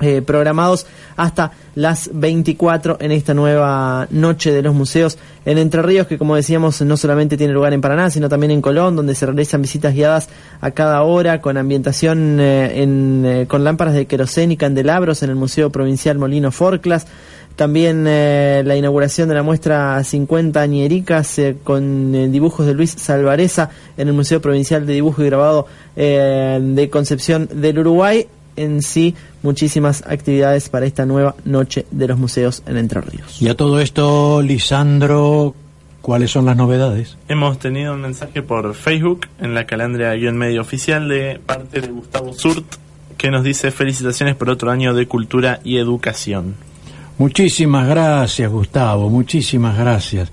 eh, 0.00 0.22
programados 0.22 0.86
hasta 1.16 1.52
las 1.76 2.10
24 2.12 2.96
en 3.00 3.12
esta 3.12 3.32
nueva 3.32 4.08
noche 4.10 4.50
de 4.50 4.60
los 4.60 4.74
museos 4.74 5.18
en 5.44 5.56
Entre 5.56 5.82
Ríos, 5.82 6.08
que 6.08 6.18
como 6.18 6.34
decíamos 6.34 6.80
no 6.82 6.96
solamente 6.96 7.36
tiene 7.36 7.52
lugar 7.52 7.72
en 7.74 7.80
Paraná, 7.80 8.10
sino 8.10 8.28
también 8.28 8.50
en 8.50 8.60
Colón, 8.60 8.96
donde 8.96 9.14
se 9.14 9.24
realizan 9.24 9.62
visitas 9.62 9.94
guiadas 9.94 10.28
a 10.60 10.72
cada 10.72 11.02
hora 11.02 11.40
con 11.40 11.56
ambientación 11.56 12.40
eh, 12.40 12.82
en, 12.82 13.24
eh, 13.24 13.46
con 13.46 13.62
lámparas 13.62 13.94
de 13.94 14.06
querosén 14.06 14.50
y 14.50 14.56
candelabros 14.56 15.22
en 15.22 15.30
el 15.30 15.36
Museo 15.36 15.70
Provincial 15.70 16.18
Molino 16.18 16.50
Forclas. 16.50 17.06
También 17.54 18.02
la 18.02 18.76
inauguración 18.76 19.28
de 19.28 19.36
la 19.36 19.44
muestra 19.44 20.02
50 20.02 20.60
añericas 20.60 21.40
con 21.62 22.32
dibujos 22.32 22.66
de 22.66 22.74
Luis 22.74 22.90
Salvareza 22.90 23.70
en 23.96 24.08
el 24.08 24.14
Museo 24.14 24.40
Provincial 24.40 24.84
de 24.84 24.94
Dibujo 24.94 25.22
y 25.22 25.26
Grabado 25.26 25.68
de 25.94 26.88
Concepción 26.90 27.48
del 27.52 27.78
Uruguay 27.78 28.26
en 28.56 28.82
sí 28.82 29.14
muchísimas 29.44 30.02
actividades 30.06 30.68
para 30.68 30.86
esta 30.86 31.06
nueva 31.06 31.36
noche 31.44 31.86
de 31.92 32.08
los 32.08 32.18
museos 32.18 32.62
en 32.66 32.78
Entre 32.78 33.00
Ríos. 33.00 33.40
Y 33.40 33.48
a 33.48 33.56
todo 33.56 33.78
esto, 33.80 34.42
Lisandro, 34.42 35.54
¿Cuáles 36.04 36.32
son 36.32 36.44
las 36.44 36.54
novedades? 36.54 37.16
Hemos 37.28 37.58
tenido 37.58 37.94
un 37.94 38.02
mensaje 38.02 38.42
por 38.42 38.74
Facebook 38.74 39.26
en 39.40 39.54
la 39.54 39.64
calandria 39.64 40.12
guion 40.12 40.36
medio 40.36 40.60
oficial 40.60 41.08
de 41.08 41.40
parte 41.46 41.80
de 41.80 41.88
Gustavo 41.88 42.34
Surt 42.34 42.74
que 43.16 43.30
nos 43.30 43.42
dice 43.42 43.70
felicitaciones 43.70 44.34
por 44.34 44.50
otro 44.50 44.70
año 44.70 44.92
de 44.92 45.08
cultura 45.08 45.60
y 45.64 45.78
educación. 45.78 46.56
Muchísimas 47.16 47.88
gracias, 47.88 48.52
Gustavo, 48.52 49.08
muchísimas 49.08 49.78
gracias. 49.78 50.30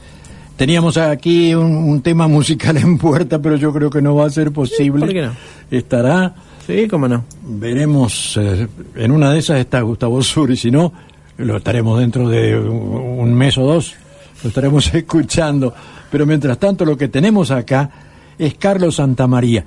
Teníamos 0.58 0.98
aquí 0.98 1.56
un, 1.56 1.74
un 1.74 2.02
tema 2.02 2.28
musical 2.28 2.76
en 2.76 2.98
puerta, 2.98 3.42
pero 3.42 3.56
yo 3.56 3.72
creo 3.72 3.90
que 3.90 4.02
no 4.02 4.14
va 4.14 4.26
a 4.26 4.30
ser 4.30 4.52
posible. 4.52 5.06
¿Por 5.06 5.14
qué 5.14 5.22
no? 5.22 5.32
Estará. 5.72 6.36
Sí, 6.66 6.88
cómo 6.88 7.08
no. 7.08 7.26
Veremos, 7.44 8.38
eh, 8.38 8.68
en 8.96 9.12
una 9.12 9.32
de 9.32 9.40
esas 9.40 9.60
está 9.60 9.82
Gustavo 9.82 10.22
Sur 10.22 10.52
y 10.52 10.58
si 10.58 10.72
no, 10.72 10.94
lo 11.38 11.58
estaremos 11.58 12.00
dentro 12.00 12.30
de 12.30 12.58
un 12.58 13.34
mes 13.34 13.58
o 13.58 13.64
dos, 13.64 13.96
lo 14.44 14.50
estaremos 14.50 14.94
escuchando. 14.94 15.74
Pero 16.10 16.26
mientras 16.26 16.58
tanto, 16.60 16.86
lo 16.86 16.98
que 16.98 17.08
tenemos 17.08 17.52
acá 17.52 17.90
es 18.38 18.56
Carlos 18.56 18.96
Santamaría. 18.96 19.66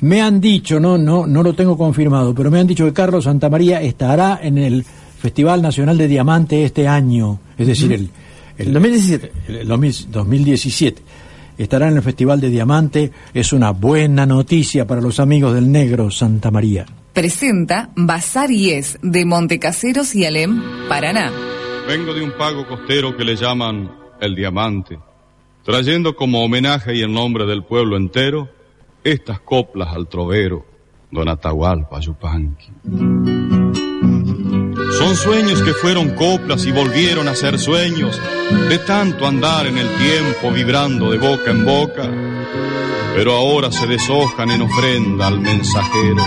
Me 0.00 0.20
han 0.20 0.40
dicho, 0.40 0.80
no, 0.80 0.98
no, 0.98 1.26
no 1.26 1.42
lo 1.42 1.54
tengo 1.54 1.78
confirmado, 1.78 2.34
pero 2.34 2.50
me 2.50 2.58
han 2.58 2.66
dicho 2.66 2.84
que 2.84 2.92
Carlos 2.92 3.24
Santamaría 3.24 3.80
estará 3.80 4.40
en 4.42 4.58
el 4.58 4.84
Festival 5.18 5.62
Nacional 5.62 5.96
de 5.96 6.08
Diamante 6.08 6.64
este 6.64 6.86
año, 6.86 7.38
es 7.56 7.66
decir, 7.66 7.92
el, 7.92 8.10
el 8.58 8.72
2017. 8.72 9.32
el 9.48 9.68
2000 9.68 10.10
2017. 10.10 11.02
Estará 11.56 11.88
en 11.88 11.96
el 11.96 12.02
Festival 12.02 12.40
de 12.40 12.50
Diamante, 12.50 13.12
es 13.32 13.52
una 13.52 13.70
buena 13.70 14.26
noticia 14.26 14.86
para 14.86 15.00
los 15.00 15.20
amigos 15.20 15.54
del 15.54 15.70
negro 15.70 16.10
Santa 16.10 16.50
María. 16.50 16.86
Presenta 17.12 17.90
Bazar 17.94 18.50
y 18.50 18.70
Es 18.70 18.98
de 19.02 19.24
Montecaseros 19.24 20.14
y 20.16 20.24
Alem, 20.24 20.60
Paraná. 20.88 21.30
Vengo 21.86 22.12
de 22.12 22.22
un 22.22 22.32
pago 22.32 22.66
costero 22.66 23.16
que 23.16 23.24
le 23.24 23.36
llaman 23.36 23.90
el 24.20 24.34
diamante, 24.34 24.98
trayendo 25.64 26.16
como 26.16 26.44
homenaje 26.44 26.94
y 26.96 27.02
en 27.02 27.12
nombre 27.12 27.46
del 27.46 27.62
pueblo 27.62 27.96
entero 27.96 28.48
estas 29.04 29.38
coplas 29.40 29.94
al 29.94 30.08
trovero, 30.08 30.64
don 31.10 31.28
Atahualpa 31.28 32.00
Yupanqui. 32.00 33.63
Son 34.98 35.16
sueños 35.16 35.62
que 35.62 35.72
fueron 35.74 36.10
coplas 36.10 36.64
y 36.66 36.72
volvieron 36.72 37.28
a 37.28 37.34
ser 37.34 37.58
sueños 37.58 38.20
de 38.68 38.78
tanto 38.78 39.26
andar 39.26 39.66
en 39.66 39.78
el 39.78 39.88
tiempo 39.96 40.50
vibrando 40.52 41.10
de 41.10 41.18
boca 41.18 41.50
en 41.50 41.64
boca, 41.64 42.08
pero 43.14 43.34
ahora 43.34 43.72
se 43.72 43.86
deshojan 43.86 44.50
en 44.50 44.62
ofrenda 44.62 45.26
al 45.26 45.40
mensajero. 45.40 46.22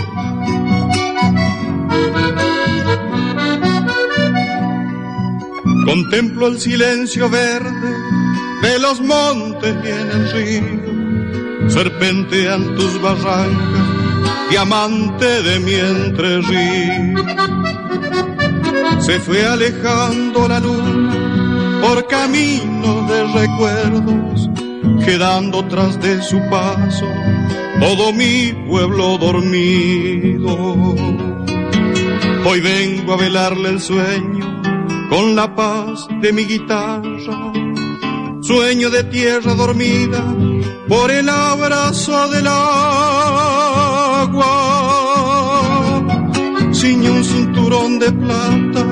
Contemplo 5.86 6.48
el 6.48 6.60
silencio 6.60 7.30
verde 7.30 7.96
de 8.62 8.78
los 8.78 9.00
montes 9.00 9.74
y 9.82 9.88
en 9.88 10.10
el 10.10 10.32
río, 10.32 11.70
serpentean 11.70 12.74
tus 12.74 13.00
barrancas, 13.00 14.50
diamante 14.50 15.42
de 15.42 15.60
mi 15.60 15.74
entrerío. 15.74 17.18
Se 19.00 19.20
fue 19.20 19.44
alejando 19.46 20.48
la 20.48 20.60
luna 20.60 21.80
por 21.80 22.06
caminos 22.06 23.08
de 23.08 23.24
recuerdos, 23.32 24.50
quedando 25.04 25.64
tras 25.66 26.00
de 26.00 26.20
su 26.22 26.38
paso 26.50 27.06
todo 27.80 28.12
mi 28.12 28.52
pueblo 28.68 29.16
dormido. 29.18 30.84
Hoy 32.44 32.60
vengo 32.60 33.12
a 33.14 33.16
velarle 33.16 33.70
el 33.70 33.80
sueño 33.80 34.62
con 35.08 35.34
la 35.36 35.54
paz 35.54 36.08
de 36.20 36.32
mi 36.32 36.44
guitarra, 36.44 37.52
sueño 38.40 38.90
de 38.90 39.04
tierra 39.04 39.54
dormida 39.54 40.24
por 40.88 41.10
el 41.10 41.28
abrazo 41.28 42.28
del 42.28 42.46
agua. 42.46 43.28
Ciñe 46.80 47.10
un 47.10 47.24
cinturón 47.24 47.98
de 47.98 48.12
plata 48.12 48.84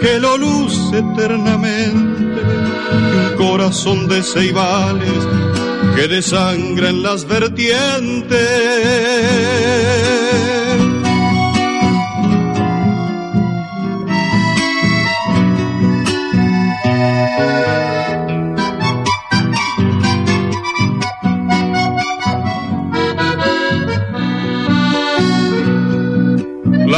que 0.00 0.18
lo 0.18 0.38
luce 0.38 0.96
eternamente 0.96 2.22
y 2.22 3.16
un 3.18 3.36
corazón 3.36 4.08
de 4.08 4.22
ceibales 4.22 5.26
que 5.94 6.08
desangra 6.08 6.88
en 6.88 7.02
las 7.02 7.26
vertientes. 7.26 8.38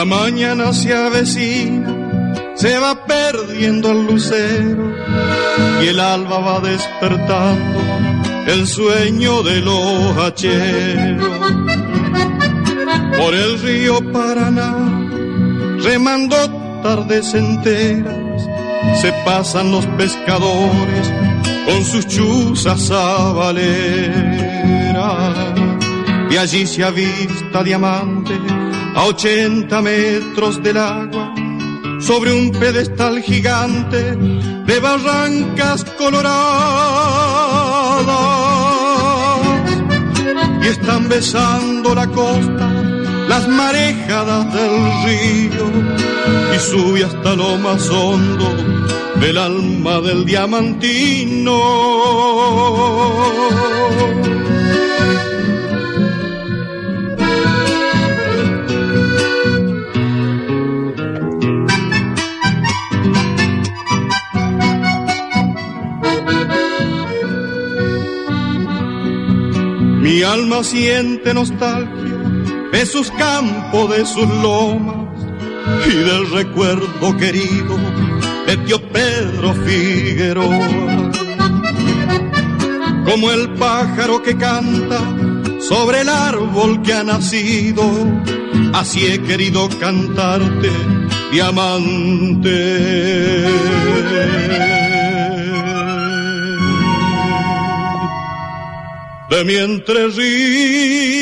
La 0.01 0.07
mañana 0.07 0.73
se 0.73 0.95
avecina, 0.95 1.95
se 2.55 2.79
va 2.79 3.05
perdiendo 3.05 3.91
el 3.91 4.07
lucero 4.07 4.95
y 5.83 5.89
el 5.89 6.01
alba 6.01 6.39
va 6.39 6.61
despertando 6.61 7.81
el 8.47 8.67
sueño 8.67 9.43
de 9.43 9.61
los 9.61 10.17
hacheros. 10.17 11.53
Por 13.19 13.35
el 13.35 13.61
río 13.61 14.01
Paraná, 14.11 14.75
remando 15.83 16.35
tardes 16.83 17.35
enteras, 17.35 18.49
se 19.03 19.13
pasan 19.27 19.71
los 19.71 19.85
pescadores 19.99 21.13
con 21.67 21.85
sus 21.85 22.07
chuzas 22.07 22.81
sabaleras. 22.87 24.25
Y 26.31 26.39
allí 26.39 26.67
se 26.67 26.85
avista 26.85 27.63
diamante 27.63 28.20
a 29.01 29.07
80 29.07 29.81
metros 29.81 30.63
del 30.63 30.77
agua, 30.77 31.35
sobre 32.01 32.35
un 32.35 32.51
pedestal 32.51 33.23
gigante 33.23 34.15
de 34.15 34.79
barrancas 34.79 35.85
coloradas. 35.97 36.37
Y 40.63 40.67
están 40.67 41.09
besando 41.09 41.95
la 41.95 42.07
costa 42.09 42.67
las 43.27 43.49
marejadas 43.49 44.53
del 44.53 44.75
río 45.07 45.67
y 46.55 46.59
sube 46.59 47.05
hasta 47.05 47.37
lo 47.37 47.57
más 47.57 47.89
hondo 47.89 48.49
del 49.21 49.39
alma 49.39 50.01
del 50.01 50.27
diamantino. 50.27 51.59
Mi 70.01 70.23
alma 70.23 70.65
siente 70.65 71.33
nostalgia 71.35 72.19
de 72.73 72.87
sus 72.87 73.11
campos, 73.13 73.91
de 73.91 74.07
sus 74.07 74.29
lomas 74.43 74.97
y 75.87 75.95
del 75.95 76.31
recuerdo 76.31 77.17
querido 77.17 77.77
de 78.47 78.57
tío 78.59 78.81
Pedro 78.91 79.55
Figueroa. 79.55 81.11
Como 83.05 83.31
el 83.31 83.51
pájaro 83.55 84.23
que 84.23 84.37
canta 84.37 85.01
sobre 85.61 86.01
el 86.01 86.09
árbol 86.09 86.83
que 86.83 86.93
ha 86.93 87.05
nacido, 87.05 87.83
así 88.73 89.07
he 89.07 89.23
querido 89.23 89.69
cantarte, 89.79 90.71
diamante 91.31 92.51
de 99.31 99.45
mi 99.45 99.55
entrerío. 99.55 101.21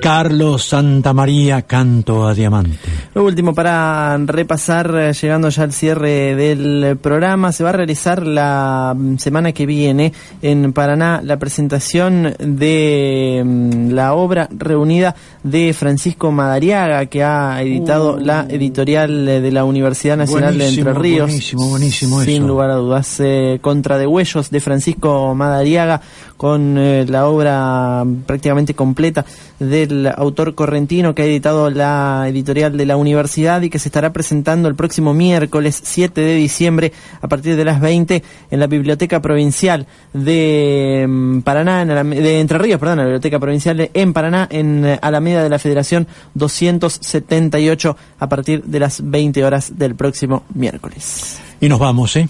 Carlos 0.00 0.64
Santamaría, 0.66 1.62
canto 1.62 2.26
a 2.26 2.34
diamante. 2.34 2.93
Lo 3.14 3.22
último 3.22 3.54
para 3.54 4.16
repasar, 4.18 4.92
eh, 4.96 5.12
llegando 5.12 5.48
ya 5.48 5.62
al 5.62 5.72
cierre 5.72 6.34
del 6.34 6.96
programa, 6.96 7.52
se 7.52 7.62
va 7.62 7.70
a 7.70 7.74
realizar 7.74 8.26
la 8.26 8.92
mm, 8.96 9.18
semana 9.18 9.52
que 9.52 9.66
viene 9.66 10.12
en 10.42 10.72
Paraná 10.72 11.20
la 11.22 11.38
presentación 11.38 12.34
de 12.40 13.40
mm, 13.44 13.90
la 13.92 14.14
obra 14.14 14.48
reunida 14.50 15.14
de 15.44 15.72
Francisco 15.74 16.32
Madariaga, 16.32 17.06
que 17.06 17.22
ha 17.22 17.62
editado 17.62 18.18
la 18.18 18.46
editorial 18.50 19.26
de 19.26 19.52
la 19.52 19.64
Universidad 19.64 20.16
Nacional 20.16 20.58
de 20.58 20.70
Entre 20.70 20.92
Ríos. 20.92 21.28
Buenísimo, 21.28 21.68
buenísimo 21.68 22.20
Sin 22.22 22.42
eso. 22.42 22.46
lugar 22.48 22.70
a 22.70 22.74
dudas, 22.74 23.20
eh, 23.20 23.58
Contra 23.60 23.96
de 23.96 24.08
Huellos 24.08 24.50
de 24.50 24.58
Francisco 24.58 25.36
Madariaga, 25.36 26.00
con 26.36 26.76
eh, 26.78 27.06
la 27.06 27.28
obra 27.28 28.04
prácticamente 28.26 28.74
completa 28.74 29.24
del 29.60 30.08
autor 30.08 30.56
correntino 30.56 31.14
que 31.14 31.22
ha 31.22 31.26
editado 31.26 31.70
la 31.70 32.24
editorial 32.28 32.76
de 32.76 32.86
la 32.86 32.96
universidad 32.96 33.03
y 33.08 33.70
que 33.70 33.78
se 33.78 33.88
estará 33.88 34.12
presentando 34.12 34.68
el 34.68 34.74
próximo 34.74 35.14
miércoles 35.14 35.80
7 35.82 36.20
de 36.20 36.34
diciembre 36.34 36.92
a 37.20 37.28
partir 37.28 37.56
de 37.56 37.64
las 37.64 37.80
20 37.80 38.22
en 38.50 38.60
la 38.60 38.66
Biblioteca 38.66 39.20
Provincial 39.20 39.86
de 40.12 41.06
mm, 41.08 41.40
Paraná, 41.40 41.82
en 41.82 41.90
Alame- 41.90 42.20
de 42.20 42.40
Entre 42.40 42.58
Ríos, 42.58 42.78
perdón, 42.80 42.98
la 42.98 43.04
Biblioteca 43.04 43.38
Provincial 43.38 43.90
en 43.92 44.12
Paraná, 44.12 44.46
en 44.50 44.84
eh, 44.84 44.98
Alameda 45.02 45.42
de 45.42 45.48
la 45.50 45.58
Federación 45.58 46.06
278 46.34 47.96
a 48.18 48.28
partir 48.28 48.62
de 48.64 48.80
las 48.80 49.00
20 49.08 49.44
horas 49.44 49.78
del 49.78 49.94
próximo 49.94 50.44
miércoles. 50.54 51.38
Y 51.60 51.68
nos 51.68 51.78
vamos, 51.78 52.14
¿eh? 52.16 52.28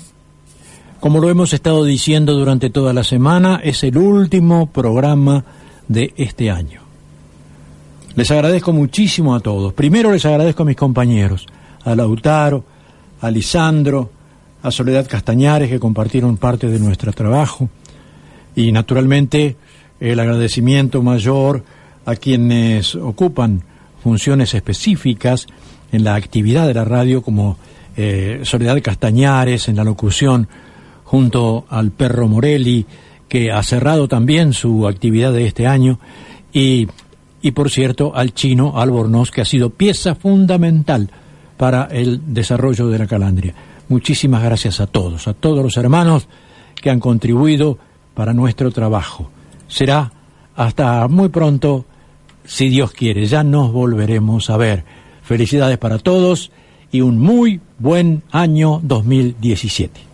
Como 1.00 1.20
lo 1.20 1.28
hemos 1.28 1.52
estado 1.52 1.84
diciendo 1.84 2.32
durante 2.34 2.70
toda 2.70 2.92
la 2.94 3.04
semana, 3.04 3.60
es 3.62 3.82
el 3.84 3.98
último 3.98 4.66
programa 4.72 5.44
de 5.86 6.14
este 6.16 6.50
año. 6.50 6.80
Les 8.16 8.30
agradezco 8.30 8.72
muchísimo 8.72 9.34
a 9.34 9.40
todos. 9.40 9.72
Primero 9.72 10.12
les 10.12 10.24
agradezco 10.24 10.62
a 10.62 10.66
mis 10.66 10.76
compañeros, 10.76 11.46
a 11.82 11.96
Lautaro, 11.96 12.64
a 13.20 13.28
Lisandro, 13.28 14.08
a 14.62 14.70
Soledad 14.70 15.08
Castañares, 15.08 15.68
que 15.68 15.80
compartieron 15.80 16.36
parte 16.36 16.68
de 16.68 16.78
nuestro 16.78 17.12
trabajo. 17.12 17.68
Y 18.54 18.70
naturalmente 18.70 19.56
el 19.98 20.20
agradecimiento 20.20 21.02
mayor 21.02 21.64
a 22.06 22.14
quienes 22.14 22.94
ocupan 22.94 23.62
funciones 24.00 24.54
específicas 24.54 25.48
en 25.90 26.04
la 26.04 26.14
actividad 26.14 26.68
de 26.68 26.74
la 26.74 26.84
radio, 26.84 27.20
como 27.20 27.56
eh, 27.96 28.42
Soledad 28.44 28.80
Castañares 28.80 29.66
en 29.66 29.74
la 29.74 29.82
locución, 29.82 30.46
junto 31.02 31.64
al 31.68 31.90
perro 31.90 32.28
Morelli, 32.28 32.86
que 33.28 33.50
ha 33.50 33.62
cerrado 33.64 34.06
también 34.06 34.52
su 34.52 34.86
actividad 34.86 35.32
de 35.32 35.46
este 35.46 35.66
año, 35.66 35.98
y, 36.52 36.86
y 37.44 37.50
por 37.50 37.68
cierto 37.68 38.16
al 38.16 38.32
chino 38.32 38.80
Albornoz, 38.80 39.30
que 39.30 39.42
ha 39.42 39.44
sido 39.44 39.68
pieza 39.68 40.14
fundamental 40.14 41.10
para 41.58 41.84
el 41.84 42.32
desarrollo 42.32 42.88
de 42.88 42.98
la 42.98 43.06
calandria. 43.06 43.54
Muchísimas 43.90 44.42
gracias 44.42 44.80
a 44.80 44.86
todos, 44.86 45.28
a 45.28 45.34
todos 45.34 45.62
los 45.62 45.76
hermanos 45.76 46.26
que 46.74 46.88
han 46.88 47.00
contribuido 47.00 47.76
para 48.14 48.32
nuestro 48.32 48.70
trabajo. 48.70 49.30
Será 49.68 50.10
hasta 50.56 51.06
muy 51.06 51.28
pronto, 51.28 51.84
si 52.46 52.70
Dios 52.70 52.92
quiere, 52.92 53.26
ya 53.26 53.44
nos 53.44 53.72
volveremos 53.72 54.48
a 54.48 54.56
ver. 54.56 54.86
Felicidades 55.22 55.76
para 55.76 55.98
todos 55.98 56.50
y 56.90 57.02
un 57.02 57.18
muy 57.18 57.60
buen 57.78 58.22
año 58.30 58.80
2017. 58.82 60.13